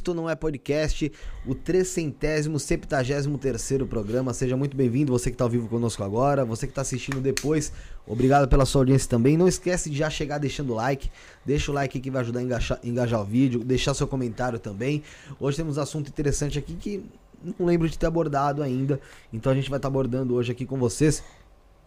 [0.00, 1.12] Isto Não É Podcast,
[1.46, 2.48] o 373
[3.86, 4.32] programa.
[4.32, 7.70] Seja muito bem-vindo, você que está ao vivo conosco agora, você que está assistindo depois.
[8.06, 9.36] Obrigado pela sua audiência também.
[9.36, 11.10] Não esquece de já chegar deixando o like.
[11.44, 13.62] Deixa o like que vai ajudar a engajar, engajar o vídeo.
[13.62, 15.02] Deixar seu comentário também.
[15.38, 17.04] Hoje temos um assunto interessante aqui que
[17.58, 18.98] não lembro de ter abordado ainda.
[19.30, 21.22] Então a gente vai estar tá abordando hoje aqui com vocês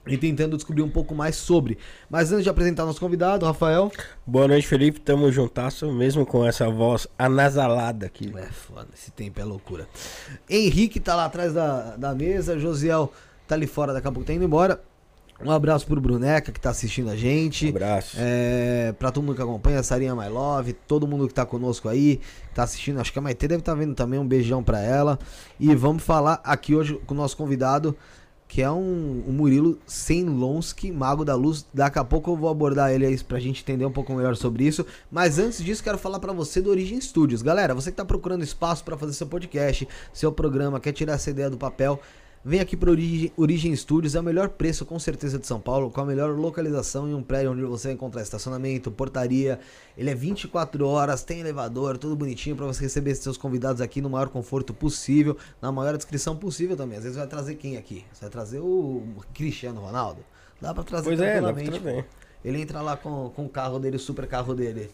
[0.06, 1.78] e tentando descobrir um pouco mais sobre.
[2.10, 3.92] Mas antes de apresentar nosso convidado, Rafael.
[4.26, 5.00] Boa noite, Felipe.
[5.00, 8.32] Tamo juntasso, mesmo com essa voz anasalada aqui.
[8.36, 9.88] É foda, esse tempo é loucura.
[10.50, 13.12] Henrique tá lá atrás da, da mesa, Josiel
[13.48, 14.82] tá ali fora, daqui a pouco tá indo embora.
[15.44, 17.66] Um abraço pro Bruneca que tá assistindo a gente.
[17.66, 18.16] Um abraço.
[18.18, 22.18] É, pra todo mundo que acompanha, Sarinha My Love, todo mundo que tá conosco aí,
[22.18, 23.02] que tá assistindo.
[23.02, 24.20] Acho que a Maite deve estar tá vendo também.
[24.20, 25.20] Um beijão pra ela.
[25.60, 27.96] E vamos falar aqui hoje com o nosso convidado
[28.54, 31.66] que é um, um Murilo Senlonsky, Mago da Luz.
[31.74, 34.64] Daqui a pouco eu vou abordar ele aí pra gente entender um pouco melhor sobre
[34.64, 34.86] isso.
[35.12, 37.42] Mas antes disso, quero falar para você do Origem Studios.
[37.42, 41.32] Galera, você que tá procurando espaço para fazer seu podcast, seu programa, quer tirar essa
[41.32, 42.00] ideia do papel,
[42.46, 45.90] Vem aqui para Origem, Origem Studios, é o melhor preço com certeza de São Paulo,
[45.90, 49.62] com a melhor localização em um prédio onde você vai encontrar estacionamento, portaria.
[49.98, 54.10] Ele é 24 horas, tem elevador, tudo bonitinho para você receber seus convidados aqui no
[54.10, 56.98] maior conforto possível, na maior descrição possível também.
[56.98, 58.04] Às vezes vai trazer quem aqui?
[58.12, 60.20] Você vai trazer o Cristiano Ronaldo?
[60.60, 62.06] Dá para trazer pois é, dá pra trazer.
[62.44, 64.92] Ele entra lá com, com o carro dele, o super carro dele.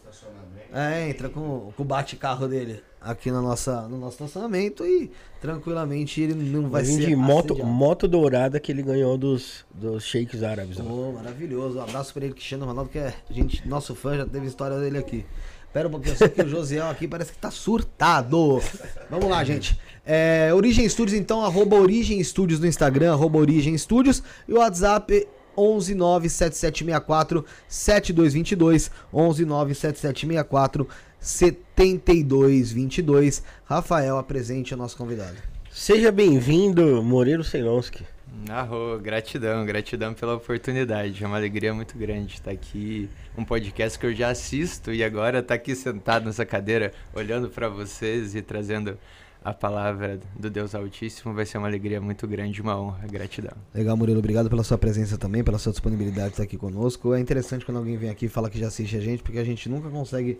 [0.72, 6.20] É, entra com, com o bate-carro dele aqui na nossa, no nosso estacionamento e tranquilamente
[6.20, 7.06] ele não vai ser.
[7.06, 10.78] de moto, moto dourada que ele ganhou dos, dos sheiks árabes.
[10.78, 11.78] Oh, maravilhoso.
[11.78, 14.98] Um abraço para ele, Cristiano Ronaldo, que é gente, nosso fã, já teve história dele
[14.98, 15.24] aqui.
[15.72, 18.60] Pera um pouquinho, só que o Josiel aqui parece que tá surtado.
[19.08, 19.78] Vamos lá, gente.
[20.04, 24.22] É, Origem Studios, então, arroba Origem Studios no Instagram, arroba Origem Studios.
[24.48, 30.88] E o WhatsApp 11 97764 7222 11 97764
[31.20, 33.44] 7222.
[33.64, 35.36] Rafael, apresente o nosso convidado.
[35.70, 38.04] Seja bem-vindo, Moreiro Selonski.
[38.48, 41.22] Arro, gratidão, gratidão pela oportunidade.
[41.22, 43.08] É uma alegria muito grande estar aqui.
[43.36, 47.50] Um podcast que eu já assisto e agora estar tá aqui sentado nessa cadeira, olhando
[47.50, 48.98] para vocês e trazendo
[49.44, 53.56] a palavra do Deus Altíssimo vai ser uma alegria muito grande, uma honra, gratidão.
[53.74, 57.14] Legal, Murilo, obrigado pela sua presença também, pela sua disponibilidade de estar aqui conosco.
[57.14, 59.44] É interessante quando alguém vem aqui e fala que já assiste a gente, porque a
[59.44, 60.38] gente nunca consegue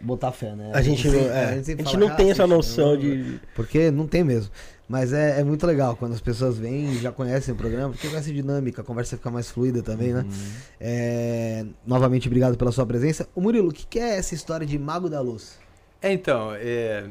[0.00, 0.70] botar fé, né?
[0.72, 3.40] A gente, não, é, a gente, a gente não tem essa noção de.
[3.54, 4.50] Porque não tem mesmo.
[4.88, 8.08] Mas é, é muito legal quando as pessoas vêm e já conhecem o programa, porque
[8.08, 10.22] conhece dinâmica, a conversa fica mais fluida também, né?
[10.22, 10.52] Uhum.
[10.80, 13.28] É, novamente, obrigado pela sua presença.
[13.32, 15.60] O Murilo, o que é essa história de Mago da Luz?
[16.02, 17.08] É, então, é,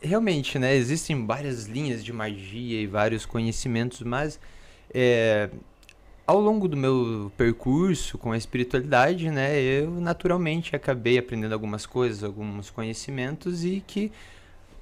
[0.00, 4.40] realmente, né, existem várias linhas de magia e vários conhecimentos, mas
[4.92, 5.50] é,
[6.26, 12.24] ao longo do meu percurso com a espiritualidade, né, eu naturalmente acabei aprendendo algumas coisas,
[12.24, 14.10] alguns conhecimentos e que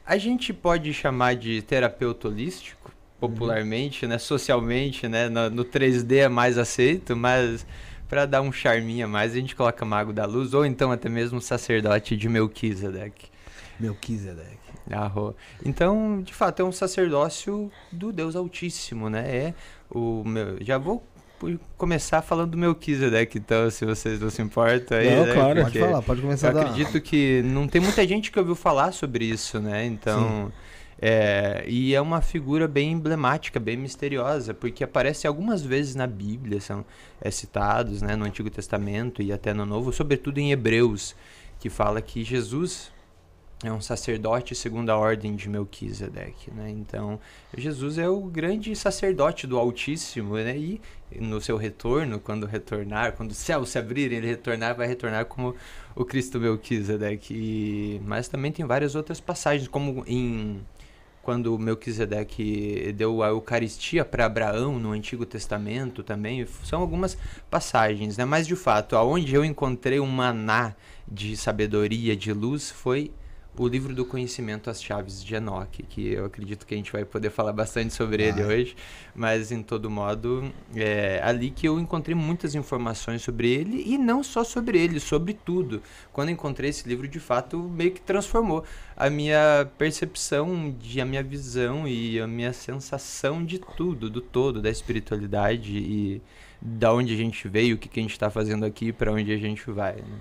[0.06, 4.10] a gente pode chamar de terapeuta holístico, popularmente, uhum.
[4.10, 7.66] né, socialmente, né, no, no 3D é mais aceito, mas
[8.08, 11.08] para dar um charminho a mais, a gente coloca Mago da Luz ou então até
[11.08, 13.30] mesmo sacerdote de Melquisedeque.
[13.80, 14.58] Melquisedeque.
[14.90, 15.34] Arro.
[15.64, 19.36] Então, de fato, é um sacerdócio do Deus Altíssimo, né?
[19.36, 19.54] É
[19.88, 20.62] o meu.
[20.62, 21.02] Já vou
[21.76, 25.14] começar falando do Melquisedeque, então, se vocês não se importam aí.
[25.14, 25.34] Não, né?
[25.34, 26.52] claro, pode falar, pode começar.
[26.52, 29.84] Eu acredito que não tem muita gente que ouviu falar sobre isso, né?
[29.84, 30.52] Então.
[31.04, 36.60] É, e é uma figura bem emblemática, bem misteriosa, porque aparece algumas vezes na Bíblia,
[36.60, 36.84] são
[37.20, 41.16] é, citados né, no Antigo Testamento e até no Novo, sobretudo em Hebreus,
[41.58, 42.92] que fala que Jesus
[43.64, 46.68] é um sacerdote segundo a ordem de Melquisedeque, né?
[46.70, 47.20] Então,
[47.56, 50.56] Jesus é o grande sacerdote do Altíssimo, né?
[50.56, 50.80] E
[51.20, 55.54] no seu retorno, quando retornar, quando os céus se abrirem, ele retornar, vai retornar como
[55.94, 57.34] o Cristo Melquisedeque.
[57.34, 58.00] E...
[58.04, 60.60] Mas também tem várias outras passagens, como em
[61.22, 67.16] quando Melquisedeque deu a Eucaristia para Abraão no Antigo Testamento também, são algumas
[67.48, 68.24] passagens, né?
[68.24, 70.74] Mas de fato, aonde eu encontrei um maná
[71.06, 73.12] de sabedoria, de luz, foi
[73.56, 77.04] o livro do conhecimento, As Chaves de Enoch, que eu acredito que a gente vai
[77.04, 78.28] poder falar bastante sobre ah.
[78.28, 78.76] ele hoje,
[79.14, 84.22] mas em todo modo, é ali que eu encontrei muitas informações sobre ele e não
[84.22, 85.82] só sobre ele, sobre tudo.
[86.12, 88.64] Quando encontrei esse livro, de fato, meio que transformou
[88.96, 94.62] a minha percepção, de, a minha visão e a minha sensação de tudo, do todo,
[94.62, 96.22] da espiritualidade e
[96.60, 99.30] da onde a gente veio, o que, que a gente está fazendo aqui, para onde
[99.32, 99.96] a gente vai.
[99.96, 100.18] Né?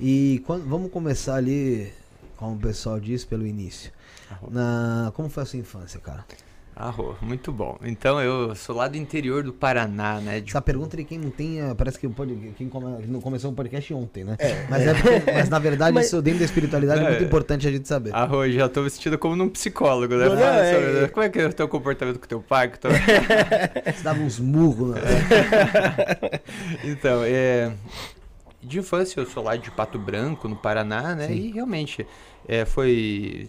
[0.00, 1.92] E quando, vamos começar ali
[2.36, 3.90] como o pessoal diz, pelo início.
[4.50, 6.24] Na, como foi a sua infância, cara?
[6.76, 7.78] Arro, muito bom.
[7.84, 10.40] Então eu sou lá do interior do Paraná, né?
[10.40, 10.50] De...
[10.50, 13.54] Essa pergunta de quem não tem, eh, parece que pode, quem come, não começou um
[13.54, 14.36] podcast ontem, né?
[14.68, 17.08] Mas, é porque- mas na verdade Mas- isso dentro da espiritualidade é, É.
[17.10, 18.12] muito importante a gente saber.
[18.12, 20.28] Arro, já tô vestido como num psicólogo, né?
[20.28, 21.08] Não, é, é.
[21.08, 22.66] Como é que é o teu comportamento com o teu pai?
[22.66, 22.90] Com o teu...
[23.94, 25.00] Você dava uns murros, né?
[26.82, 27.70] Então, é,
[28.64, 31.28] de infância eu sou lá de Pato Branco, no Paraná, né?
[31.28, 31.34] Sim.
[31.34, 32.06] E realmente
[32.46, 33.48] é, foi.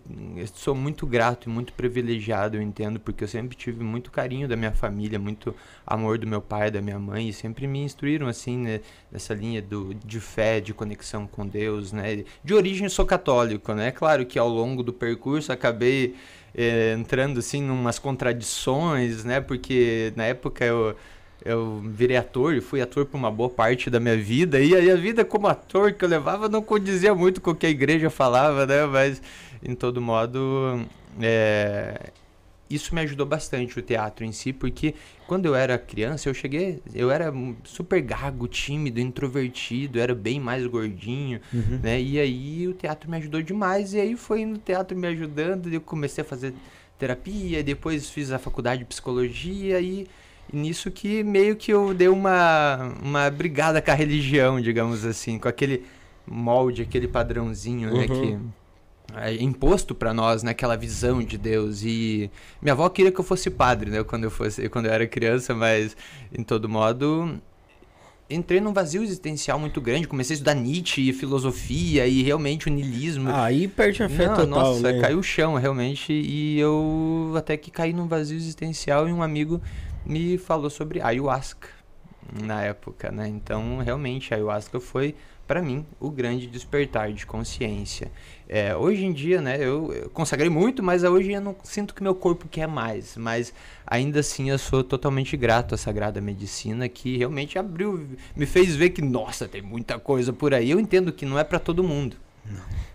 [0.53, 4.55] Sou muito grato e muito privilegiado, eu entendo, porque eu sempre tive muito carinho da
[4.55, 5.53] minha família, muito
[5.86, 8.81] amor do meu pai, da minha mãe, e sempre me instruíram assim, né,
[9.12, 12.24] nessa linha do, de fé, de conexão com Deus, né?
[12.43, 13.91] De origem sou católico, né?
[13.91, 16.15] Claro que ao longo do percurso acabei
[16.53, 19.41] é, entrando assim numas contradições, né?
[19.41, 20.95] Porque na época eu
[21.46, 24.60] eu virei ator e fui ator por uma boa parte da minha vida.
[24.60, 27.68] E aí a vida como ator que eu levava não condizia muito com o que
[27.68, 28.86] a igreja falava, né?
[28.88, 29.22] Mas,
[29.64, 30.82] em todo modo,
[31.22, 32.10] é,
[32.68, 34.96] isso me ajudou bastante, o teatro em si, porque
[35.28, 36.82] quando eu era criança, eu cheguei...
[36.94, 37.32] Eu era
[37.64, 41.80] super gago, tímido, introvertido, era bem mais gordinho, Uhum.
[41.84, 42.02] né?
[42.02, 43.94] E aí o teatro me ajudou demais.
[43.94, 46.54] E aí foi no teatro me ajudando, e eu comecei a fazer
[46.98, 50.08] terapia, depois fiz a faculdade de psicologia e,
[50.52, 55.38] e nisso que meio que eu dei uma, uma brigada com a religião, digamos assim,
[55.40, 55.84] com aquele
[56.28, 58.22] molde, aquele padrãozinho, né, Uhum.
[58.22, 58.38] que
[59.18, 62.30] é imposto pra nós, né, aquela visão de Deus e
[62.62, 65.53] minha avó queria que eu fosse padre, né, quando eu fosse, quando eu era criança,
[65.53, 65.96] mas
[66.36, 67.40] em todo modo
[68.27, 72.72] entrei num vazio existencial muito grande, comecei a estudar Nietzsche e filosofia e realmente o
[72.72, 73.29] niilismo.
[73.31, 75.00] Aí perde a fé Não, total, nossa, né?
[75.00, 76.12] caiu o chão, realmente.
[76.12, 79.62] E eu até que caí num vazio existencial e um amigo
[80.05, 81.70] me falou sobre ayahuasca
[82.44, 83.27] na época, né?
[83.27, 85.15] Então, realmente, a ayahuasca foi,
[85.48, 88.11] para mim, o grande despertar de consciência.
[88.48, 92.01] É, hoje em dia, né, eu, eu consagrei muito, mas hoje eu não sinto que
[92.01, 93.15] meu corpo quer mais.
[93.18, 93.53] Mas
[93.85, 98.89] ainda assim eu sou totalmente grato à Sagrada Medicina, que realmente abriu, me fez ver
[98.89, 100.72] que, nossa, tem muita coisa por aí.
[100.72, 102.18] Eu entendo que não é para todo mundo.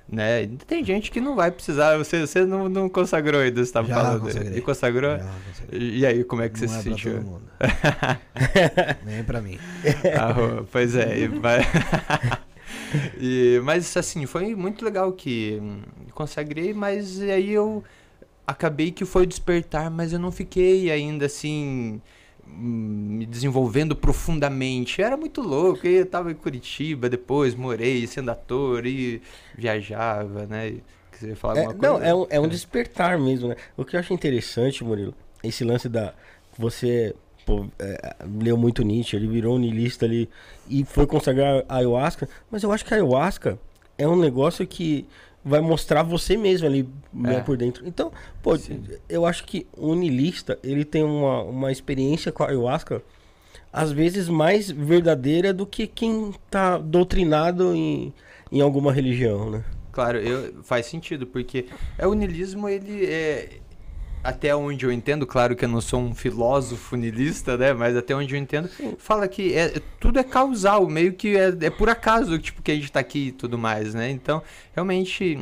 [0.09, 0.49] Né?
[0.67, 1.97] Tem gente que não vai precisar.
[1.97, 4.21] Você, você não, não consagrou ainda, você estava Já falando.
[4.23, 4.59] consagrei.
[4.59, 5.11] E consagrou?
[5.73, 7.13] E aí, como é que você Não se é pra sentiu?
[7.15, 7.43] todo mundo.
[9.07, 9.57] Nem pra mim.
[10.19, 11.29] Ah, pois é.
[11.29, 11.61] Vai-
[13.21, 15.83] E- mas assim, foi muito legal que hum,
[16.13, 17.85] consagrei, mas aí eu
[18.45, 22.01] acabei que foi despertar, mas eu não fiquei ainda assim
[22.57, 25.01] me desenvolvendo profundamente.
[25.03, 29.23] Era muito louco, eu tava em Curitiba, depois morei sendo ator e
[29.57, 30.75] viajava, né?
[31.13, 31.99] Quiser falar É, alguma coisa?
[31.99, 33.57] não, é um, é um despertar mesmo, né?
[33.77, 36.15] O que eu acho interessante, Murilo, esse lance da.
[36.59, 37.15] Você
[37.47, 40.29] pô, é, leu muito Nietzsche, ele virou um niilista ali
[40.69, 43.59] e foi consagrar a ayahuasca, mas eu acho que a ayahuasca
[43.97, 45.07] é um negócio que
[45.45, 47.41] vai mostrar você mesmo ali né, É.
[47.41, 47.87] por dentro.
[47.87, 48.83] Então, pô, Sim.
[49.09, 53.03] eu acho que o niilista, ele tem uma, uma experiência com a ayahuasca
[53.73, 58.13] às vezes mais verdadeira do que quem tá doutrinado em,
[58.51, 59.65] em alguma religião, né?
[59.93, 61.67] Claro, eu, faz sentido, porque
[61.99, 63.59] é o niilismo, ele é.
[64.23, 67.73] Até onde eu entendo, claro que eu não sou um filósofo niilista, né?
[67.73, 71.71] Mas até onde eu entendo, fala que é, tudo é causal, meio que é, é
[71.71, 74.11] por acaso tipo, que a gente tá aqui e tudo mais, né?
[74.11, 74.43] Então,
[74.75, 75.39] realmente.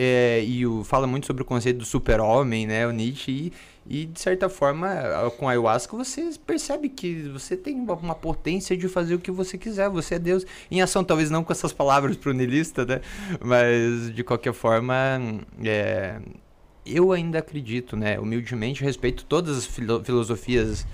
[0.00, 2.86] É, e o, fala muito sobre o conceito do super-homem, né?
[2.86, 3.52] O Nietzsche.
[3.86, 4.88] E, e, de certa forma,
[5.38, 9.30] com a ayahuasca, você percebe que você tem uma, uma potência de fazer o que
[9.30, 9.88] você quiser.
[9.88, 10.44] Você é Deus.
[10.70, 13.00] Em ação, talvez não com essas palavras pro niilista, né?
[13.40, 14.94] Mas, de qualquer forma,
[15.64, 16.20] é,
[16.96, 18.18] eu ainda acredito, né?
[18.18, 20.86] Humildemente, respeito todas as filo- filosofias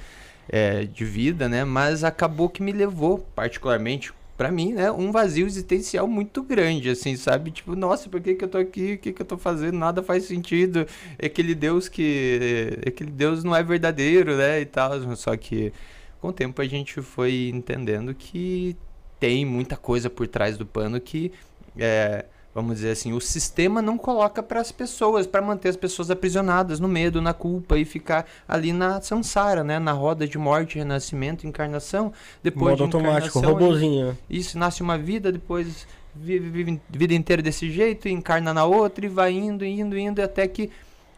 [0.48, 1.64] é, de vida, né?
[1.64, 4.90] Mas acabou que me levou, particularmente pra mim, né?
[4.90, 7.50] Um vazio existencial muito grande, assim, sabe?
[7.50, 8.94] Tipo, nossa, por que que eu tô aqui?
[8.94, 9.78] O que que eu tô fazendo?
[9.78, 10.87] Nada faz sentido.
[11.18, 12.78] É aquele Deus que...
[12.85, 14.61] é Aquele Deus não é verdadeiro, né?
[14.61, 15.16] E tal.
[15.16, 15.72] Só que
[16.20, 18.76] com o tempo a gente foi entendendo que
[19.20, 21.33] tem muita coisa por trás do pano que...
[21.78, 26.10] É, vamos dizer assim, o sistema não coloca para as pessoas, para manter as pessoas
[26.10, 30.78] aprisionadas no medo, na culpa e ficar ali na samsara, né, na roda de morte,
[30.78, 32.12] renascimento, encarnação,
[32.42, 34.16] depois Modo de automático, robozinho.
[34.30, 38.64] isso nasce uma vida, depois vive, vive a vida inteira desse jeito, e encarna na
[38.64, 40.70] outra e vai indo, indo, indo, até que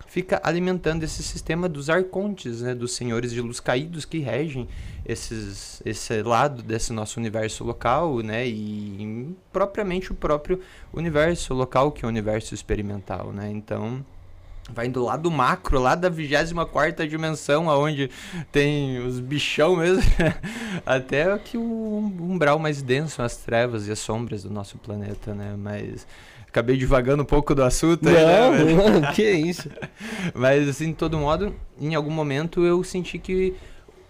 [0.06, 4.68] fica alimentando esse sistema dos arcontes, né, dos senhores de luz caídos que regem
[5.04, 10.60] esses, esse lado desse nosso universo local, né, e propriamente o próprio
[10.92, 14.04] universo local, que é o universo experimental, né, então
[14.72, 18.10] vai do lado macro, lá da 24 dimensão, aonde
[18.50, 20.02] tem os bichão mesmo,
[20.84, 25.54] até que o umbral mais denso, as trevas e as sombras do nosso planeta, né?
[25.56, 26.06] Mas
[26.56, 28.02] acabei divagando um pouco do assunto.
[28.04, 28.74] Não, aí, né?
[28.74, 29.68] mano, que isso.
[30.34, 33.54] Mas, assim, de todo modo, em algum momento eu senti que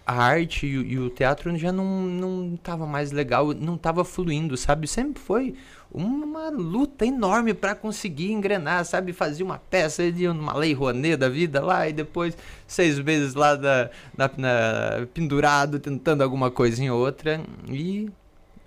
[0.05, 4.05] a arte e, o- e o teatro já não, não tava mais legal, não tava
[4.05, 4.87] fluindo, sabe?
[4.87, 5.55] Sempre foi
[5.91, 9.11] uma luta enorme para conseguir engrenar, sabe?
[9.11, 13.33] Fazia uma peça, ele ia numa lei Rouanet da vida lá, e depois seis meses
[13.33, 17.41] lá da, na, na- pendurado, tentando alguma coisinha ou outra.
[17.69, 18.09] E,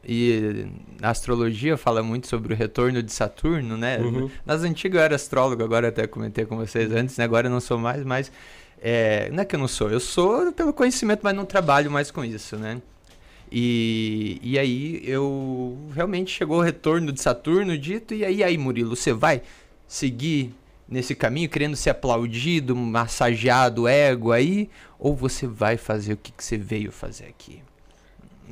[0.04, 0.66] e
[1.02, 3.98] a astrologia fala muito sobre o retorno de Saturno, né?
[3.98, 4.30] Uhum.
[4.44, 7.24] Nas antigas eu era astrólogo, agora até comentei com vocês antes, né?
[7.24, 8.32] agora eu não sou mais, mas
[8.80, 12.10] é, não é que eu não sou, eu sou pelo conhecimento, mas não trabalho mais
[12.10, 12.80] com isso, né?
[13.52, 18.94] E, e aí eu realmente chegou o retorno de Saturno dito, e aí, aí Murilo,
[18.94, 19.42] você vai
[19.86, 20.54] seguir
[20.88, 26.44] nesse caminho querendo ser aplaudido, massageado, ego aí, ou você vai fazer o que, que
[26.44, 27.62] você veio fazer aqui?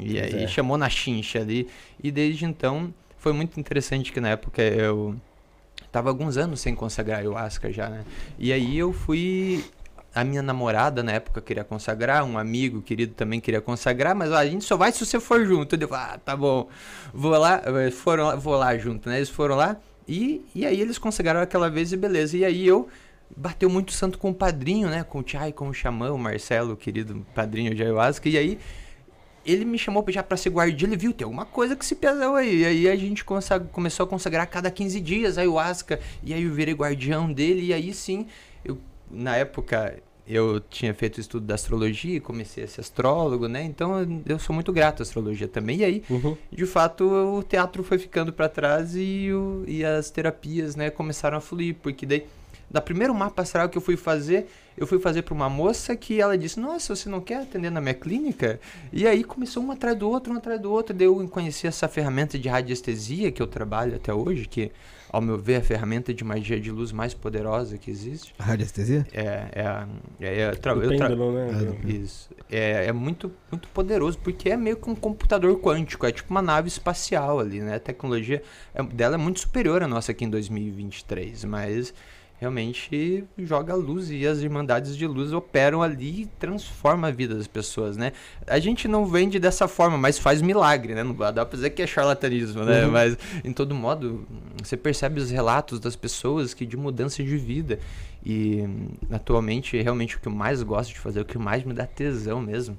[0.00, 0.48] E Pois aí é.
[0.48, 1.68] chamou na chincha ali,
[2.02, 5.16] e desde então foi muito interessante que na época eu
[5.90, 8.04] tava alguns anos sem consagrar ayahuasca já, né?
[8.38, 9.64] E aí eu fui.
[10.14, 14.36] A minha namorada na época queria consagrar, um amigo querido também queria consagrar, mas ó,
[14.36, 15.76] a gente só vai se você for junto.
[15.76, 16.68] Eu falei, ah, tá bom,
[17.12, 19.18] vou lá, eles foram lá, vou lá junto, né?
[19.18, 19.76] Eles foram lá
[20.08, 22.36] e, e aí eles consagraram aquela vez e beleza.
[22.36, 22.88] E aí eu
[23.36, 25.04] bateu muito santo com o padrinho, né?
[25.04, 28.28] Com o Tchai, com o xamã, o Marcelo, o querido padrinho de ayahuasca.
[28.28, 28.58] E aí
[29.50, 32.34] ele me chamou já pra ser guardião, ele viu, tem alguma coisa que se pesou
[32.36, 32.60] aí.
[32.62, 35.98] E aí a gente começou a consagrar cada 15 dias a ayahuasca.
[36.22, 37.66] E aí eu virei guardião dele.
[37.66, 38.26] E aí sim,
[38.64, 38.78] eu,
[39.10, 39.98] na época
[40.30, 43.62] eu tinha feito estudo da astrologia e comecei a ser astrólogo, né?
[43.62, 45.78] Então eu- sou muito grato à astrologia também.
[45.78, 46.36] E aí, Uhum.
[46.52, 51.38] de fato, o teatro foi ficando pra trás e, o- e as terapias, né, começaram
[51.38, 51.76] a fluir.
[51.82, 52.26] Porque daí,
[52.70, 54.46] da primeiro mapa astral que eu fui fazer,
[54.80, 57.80] eu fui fazer pra uma moça que ela disse: Nossa, você não quer atender na
[57.80, 58.58] minha clínica?
[58.92, 60.94] E aí começou um atrás do outro, um atrás do outro.
[60.94, 64.70] Daí eu conheci essa ferramenta de radiestesia que eu trabalho até hoje, que,
[65.10, 68.34] ao meu ver, é a ferramenta de magia de luz mais poderosa que existe.
[68.38, 69.06] Radiestesia?
[69.12, 69.88] É, é, a-
[70.20, 71.50] é, é, eu tra- pêndulo, né?
[71.52, 72.30] Ah, isso.
[72.50, 76.40] É, é muito, muito poderoso, porque é meio que um computador quântico, é tipo uma
[76.42, 77.74] nave espacial ali, né?
[77.76, 78.42] A tecnologia
[78.74, 81.92] é- dela é muito superior à nossa aqui em 2023, mas
[82.38, 87.48] realmente joga luz e as irmandades de luz operam ali e transforma a vida das
[87.48, 88.12] pessoas, né?
[88.46, 91.02] A gente não vende dessa forma, mas faz milagre, né?
[91.02, 92.84] Não dá pra dizer que é charlatanismo, né?
[92.84, 92.92] Uhum.
[92.92, 94.24] Mas, em todo modo,
[94.62, 97.78] você percebe os relatos das pessoas que de mudança de vida.
[98.24, 101.72] E hum, atualmente, realmente, o que eu mais gosto de fazer, o que mais me
[101.72, 102.78] dá tesão mesmo,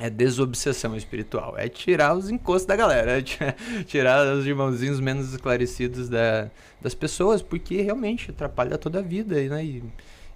[0.00, 1.56] é desobsessão espiritual.
[1.58, 3.38] É tirar os encostos da galera, é ti-
[3.86, 9.62] tirar os irmãozinhos menos esclarecidos da, das pessoas, porque realmente atrapalha toda a vida, né?
[9.62, 9.84] E,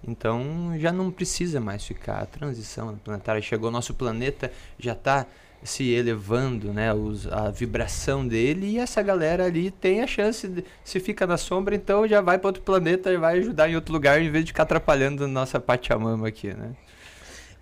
[0.06, 2.22] então já não precisa mais ficar.
[2.22, 5.26] A transição planetária chegou, nosso planeta já está
[5.62, 6.92] se elevando, né?
[6.92, 11.38] Os, a vibração dele e essa galera ali tem a chance, de, se fica na
[11.38, 14.44] sombra, então já vai para outro planeta e vai ajudar em outro lugar em vez
[14.44, 16.72] de ficar atrapalhando nossa Pachamama aqui, né?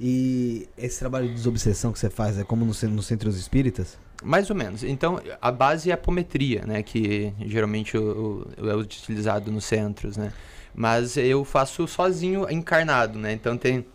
[0.04, 3.96] E esse trabalho de desobsessão que você faz é como no, cen- nos centros espíritas?
[4.20, 4.82] Mais ou menos.
[4.82, 6.82] Então, a base é a apometria, né?
[6.82, 10.32] Que geralmente o- é utilizado nos centros, né?
[10.74, 13.32] Mas eu faço sozinho, encarnado, né?
[13.32, 13.86] Então tem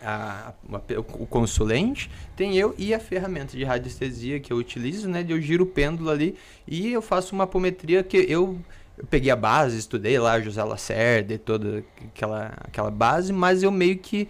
[0.00, 0.52] a-
[0.86, 5.26] pe- o consulente, tem eu e a ferramenta de radiestesia que eu utilizo, né?
[5.28, 6.36] Eu giro o pêndulo ali
[6.68, 8.60] e eu faço uma apometria que eu...
[8.96, 13.70] Eu peguei a base, estudei lá José Lacerda e toda aquela, aquela base, mas eu
[13.70, 14.26] meio que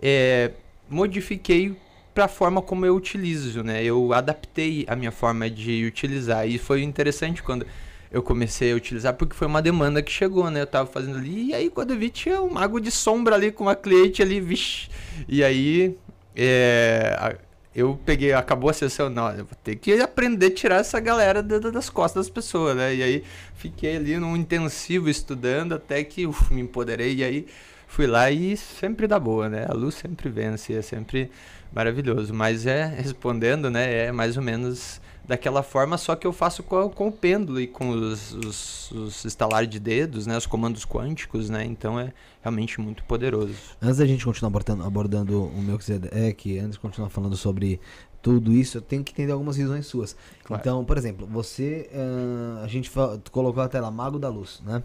[0.00, 0.50] é,
[0.90, 1.74] modifiquei
[2.14, 3.82] para a forma como eu utilizo, né?
[3.84, 7.66] Eu adaptei a minha forma de utilizar e foi interessante quando
[8.10, 10.62] eu comecei a utilizar porque foi uma demanda que chegou, né?
[10.62, 13.52] Eu tava fazendo ali e aí quando eu vi tinha um mago de sombra ali
[13.52, 14.88] com uma cliente ali, vixi.
[15.28, 15.96] E aí
[16.34, 17.36] é,
[17.74, 21.40] eu peguei, acabou a sessão, não, eu vou ter que aprender a tirar essa galera
[21.42, 22.94] da- da- das costas das pessoas, né?
[22.96, 23.24] E aí
[23.54, 27.46] fiquei ali num intensivo estudando até que uf, me empoderei e aí
[27.90, 29.66] fui lá e sempre dá boa, né?
[29.68, 31.30] A luz sempre vence, é sempre
[31.72, 32.32] maravilhoso.
[32.32, 36.76] Mas é, respondendo, né, é mais ou menos daquela forma, só que eu faço com,
[36.76, 40.84] a- com o pêndulo e com os, os, os estalar de dedos, né, os comandos
[40.84, 41.64] quânticos, né?
[41.64, 43.54] Então é realmente muito poderoso.
[43.82, 47.80] Antes da gente continuar abordando, abordando o Melquisedeque, antes de continuar falando sobre
[48.22, 50.16] tudo isso, eu tenho que entender algumas visões suas.
[50.44, 50.60] Claro.
[50.60, 52.90] Então, por exemplo, você, ah, a gente
[53.30, 54.82] colocou até lá, Mago da Luz, né?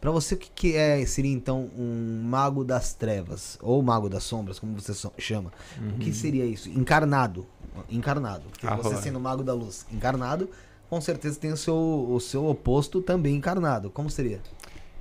[0.00, 4.24] Pra você, o que, que é, seria então um Mago das Trevas, ou Mago das
[4.24, 5.52] Sombras, como você so- chama?
[5.94, 6.70] O que seria isso?
[6.70, 7.46] Encarnado.
[7.90, 8.44] Encarnado.
[8.50, 10.48] Porque Ah, você sendo Mago da Luz encarnado,
[10.88, 11.74] com certeza tem o seu,
[12.10, 13.90] o seu oposto também encarnado.
[13.90, 14.40] Como seria?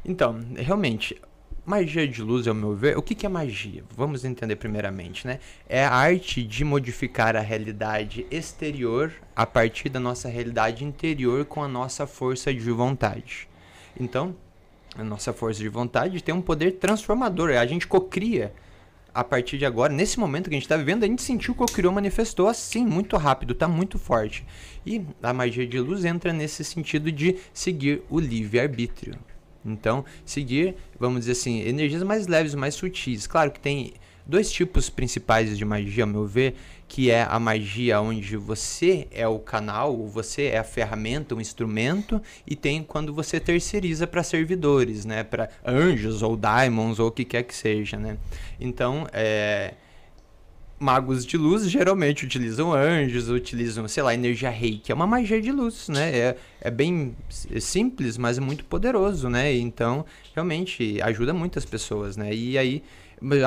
[0.04, 1.20] Então, realmente,
[1.66, 3.84] magia de luz, ao meu ver, o que, que é magia?
[3.96, 5.40] Vamos entender primeiramente, né?
[5.68, 11.64] É a arte de modificar a realidade exterior a partir da nossa realidade interior com
[11.64, 13.48] a nossa força de vontade.
[14.00, 14.36] Então,
[14.96, 17.52] a nossa força de vontade tem um poder transformador.
[17.52, 18.54] A gente cocria
[19.14, 21.64] a partir de agora, nesse momento que a gente está vivendo, a gente sentiu que
[21.64, 24.46] o criou manifestou assim, muito rápido, está muito forte.
[24.86, 29.18] E a magia de luz entra nesse sentido de seguir o livre-arbítrio.
[29.66, 33.28] Então, seguir, vamos dizer assim, energias mais leves, mais sutis.
[33.28, 33.94] Claro que tem
[34.26, 36.56] dois tipos principais de magia, ao meu ver,
[36.90, 42.20] que é a magia onde você é o canal, você é a ferramenta, o instrumento,
[42.48, 47.24] e tem quando você terceiriza para servidores, né, para anjos ou daimons ou o que
[47.24, 48.18] quer que seja, né.
[48.60, 49.76] Então, é,
[50.80, 55.40] magos de luz geralmente utilizam anjos, utilizam, sei lá, energia rei, que é uma magia
[55.40, 56.10] de luz, né?
[56.18, 59.54] É, é bem simples, mas é muito poderoso, né?
[59.54, 62.34] Então, realmente ajuda muitas pessoas, né?
[62.34, 62.82] E aí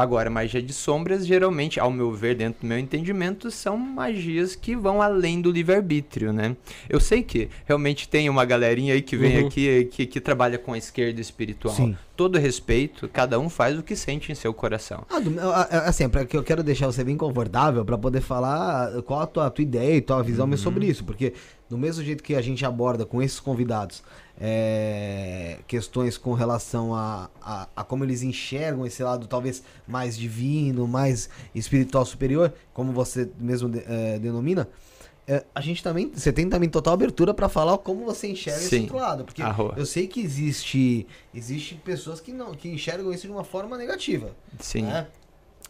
[0.01, 4.77] Agora, magia de sombras, geralmente, ao meu ver, dentro do meu entendimento, são magias que
[4.77, 6.57] vão além do livre-arbítrio, né?
[6.89, 9.47] Eu sei que realmente tem uma galerinha aí que vem uhum.
[9.47, 11.75] aqui que, que trabalha com a esquerda espiritual.
[11.75, 11.97] Sim.
[12.15, 15.05] Todo respeito, cada um faz o que sente em seu coração.
[15.11, 19.27] Ah, assim, pra que eu quero deixar você bem confortável para poder falar qual a
[19.27, 20.57] tua, a tua ideia e tua visão uhum.
[20.57, 21.33] sobre isso, porque
[21.69, 24.03] do mesmo jeito que a gente aborda com esses convidados
[24.41, 30.87] é, questões com relação a, a, a, como eles enxergam esse lado talvez mais divino,
[30.87, 34.69] mais espiritual superior, como você mesmo de, é, denomina,
[35.27, 38.67] é, a gente também, você tem também total abertura para falar como você enxerga Sim.
[38.67, 39.43] esse outro lado, porque
[39.77, 44.31] eu sei que existe, existe pessoas que não, que enxergam isso de uma forma negativa.
[44.59, 44.83] Sim.
[44.83, 45.07] Né?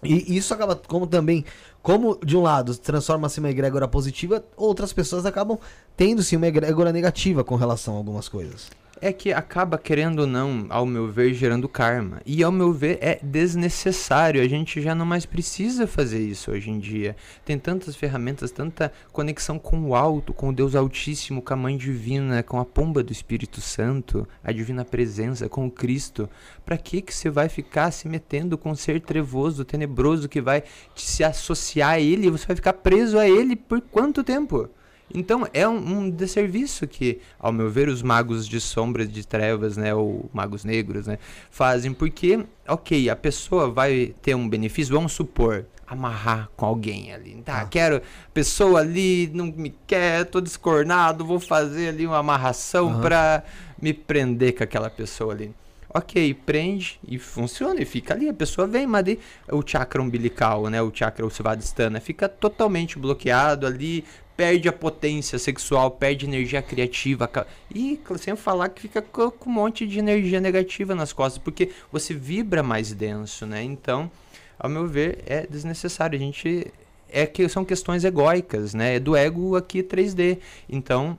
[0.02, 1.44] E isso acaba como também,
[1.80, 5.58] como de um lado transforma-se uma egrégora positiva, outras pessoas acabam
[5.96, 8.70] tendo-se uma egrégora negativa com relação a algumas coisas
[9.02, 12.22] é que acaba, querendo ou não, ao meu ver, gerando karma.
[12.24, 14.40] E ao meu ver, é desnecessário.
[14.40, 17.16] A gente já não mais precisa fazer isso hoje em dia.
[17.44, 21.76] Tem tantas ferramentas, tanta conexão com o alto, com o Deus Altíssimo, com a Mãe
[21.76, 26.30] Divina, com a pomba do Espírito Santo, a divina presença, com o Cristo.
[26.64, 30.62] Para que que você vai ficar se metendo com um ser trevoso, tenebroso que vai
[30.94, 32.30] se associar a ele?
[32.30, 34.70] Você vai ficar preso a ele por quanto tempo?
[35.14, 39.76] Então é um, um desserviço que, ao meu ver, os magos de sombras de trevas,
[39.76, 41.18] né, ou magos negros, né,
[41.50, 47.42] fazem, porque, ok, a pessoa vai ter um benefício, vamos supor, amarrar com alguém ali.
[47.44, 47.66] Tá, ah.
[47.66, 48.00] quero
[48.32, 53.00] pessoa ali não me quer, tô descornado, vou fazer ali uma amarração uhum.
[53.00, 53.44] para
[53.80, 55.54] me prender com aquela pessoa ali.
[55.94, 58.26] Ok, prende e funciona e fica ali.
[58.26, 59.20] A pessoa vem, mas ali,
[59.50, 64.02] o chakra umbilical, né, o chakra svadhisthana, fica totalmente bloqueado ali,
[64.36, 67.30] perde a potência sexual, perde energia criativa.
[67.74, 72.14] E sem falar que fica com um monte de energia negativa nas costas, porque você
[72.14, 73.62] vibra mais denso, né?
[73.62, 74.10] Então,
[74.58, 76.16] ao meu ver, é desnecessário.
[76.16, 76.72] A gente.
[77.14, 78.96] É que são questões egóicas, né?
[78.96, 80.38] É do ego aqui 3D.
[80.66, 81.18] Então,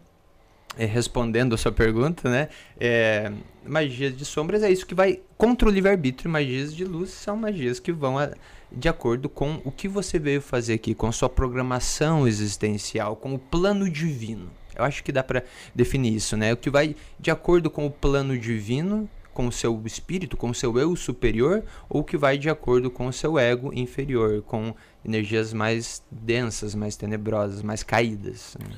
[0.75, 2.49] é, respondendo a sua pergunta, né?
[2.79, 3.31] É,
[3.63, 6.31] magias de sombras é isso que vai contra o livre-arbítrio.
[6.31, 8.31] Magias de luz são magias que vão a,
[8.73, 13.33] de acordo com o que você veio fazer aqui, com a sua programação existencial, com
[13.33, 14.49] o plano divino.
[14.75, 15.43] Eu acho que dá para
[15.75, 16.51] definir isso, né?
[16.51, 20.55] O que vai de acordo com o plano divino, com o seu espírito, com o
[20.55, 24.73] seu eu superior, ou o que vai de acordo com o seu ego inferior, com
[25.05, 28.57] energias mais densas, mais tenebrosas, mais caídas.
[28.59, 28.75] Né?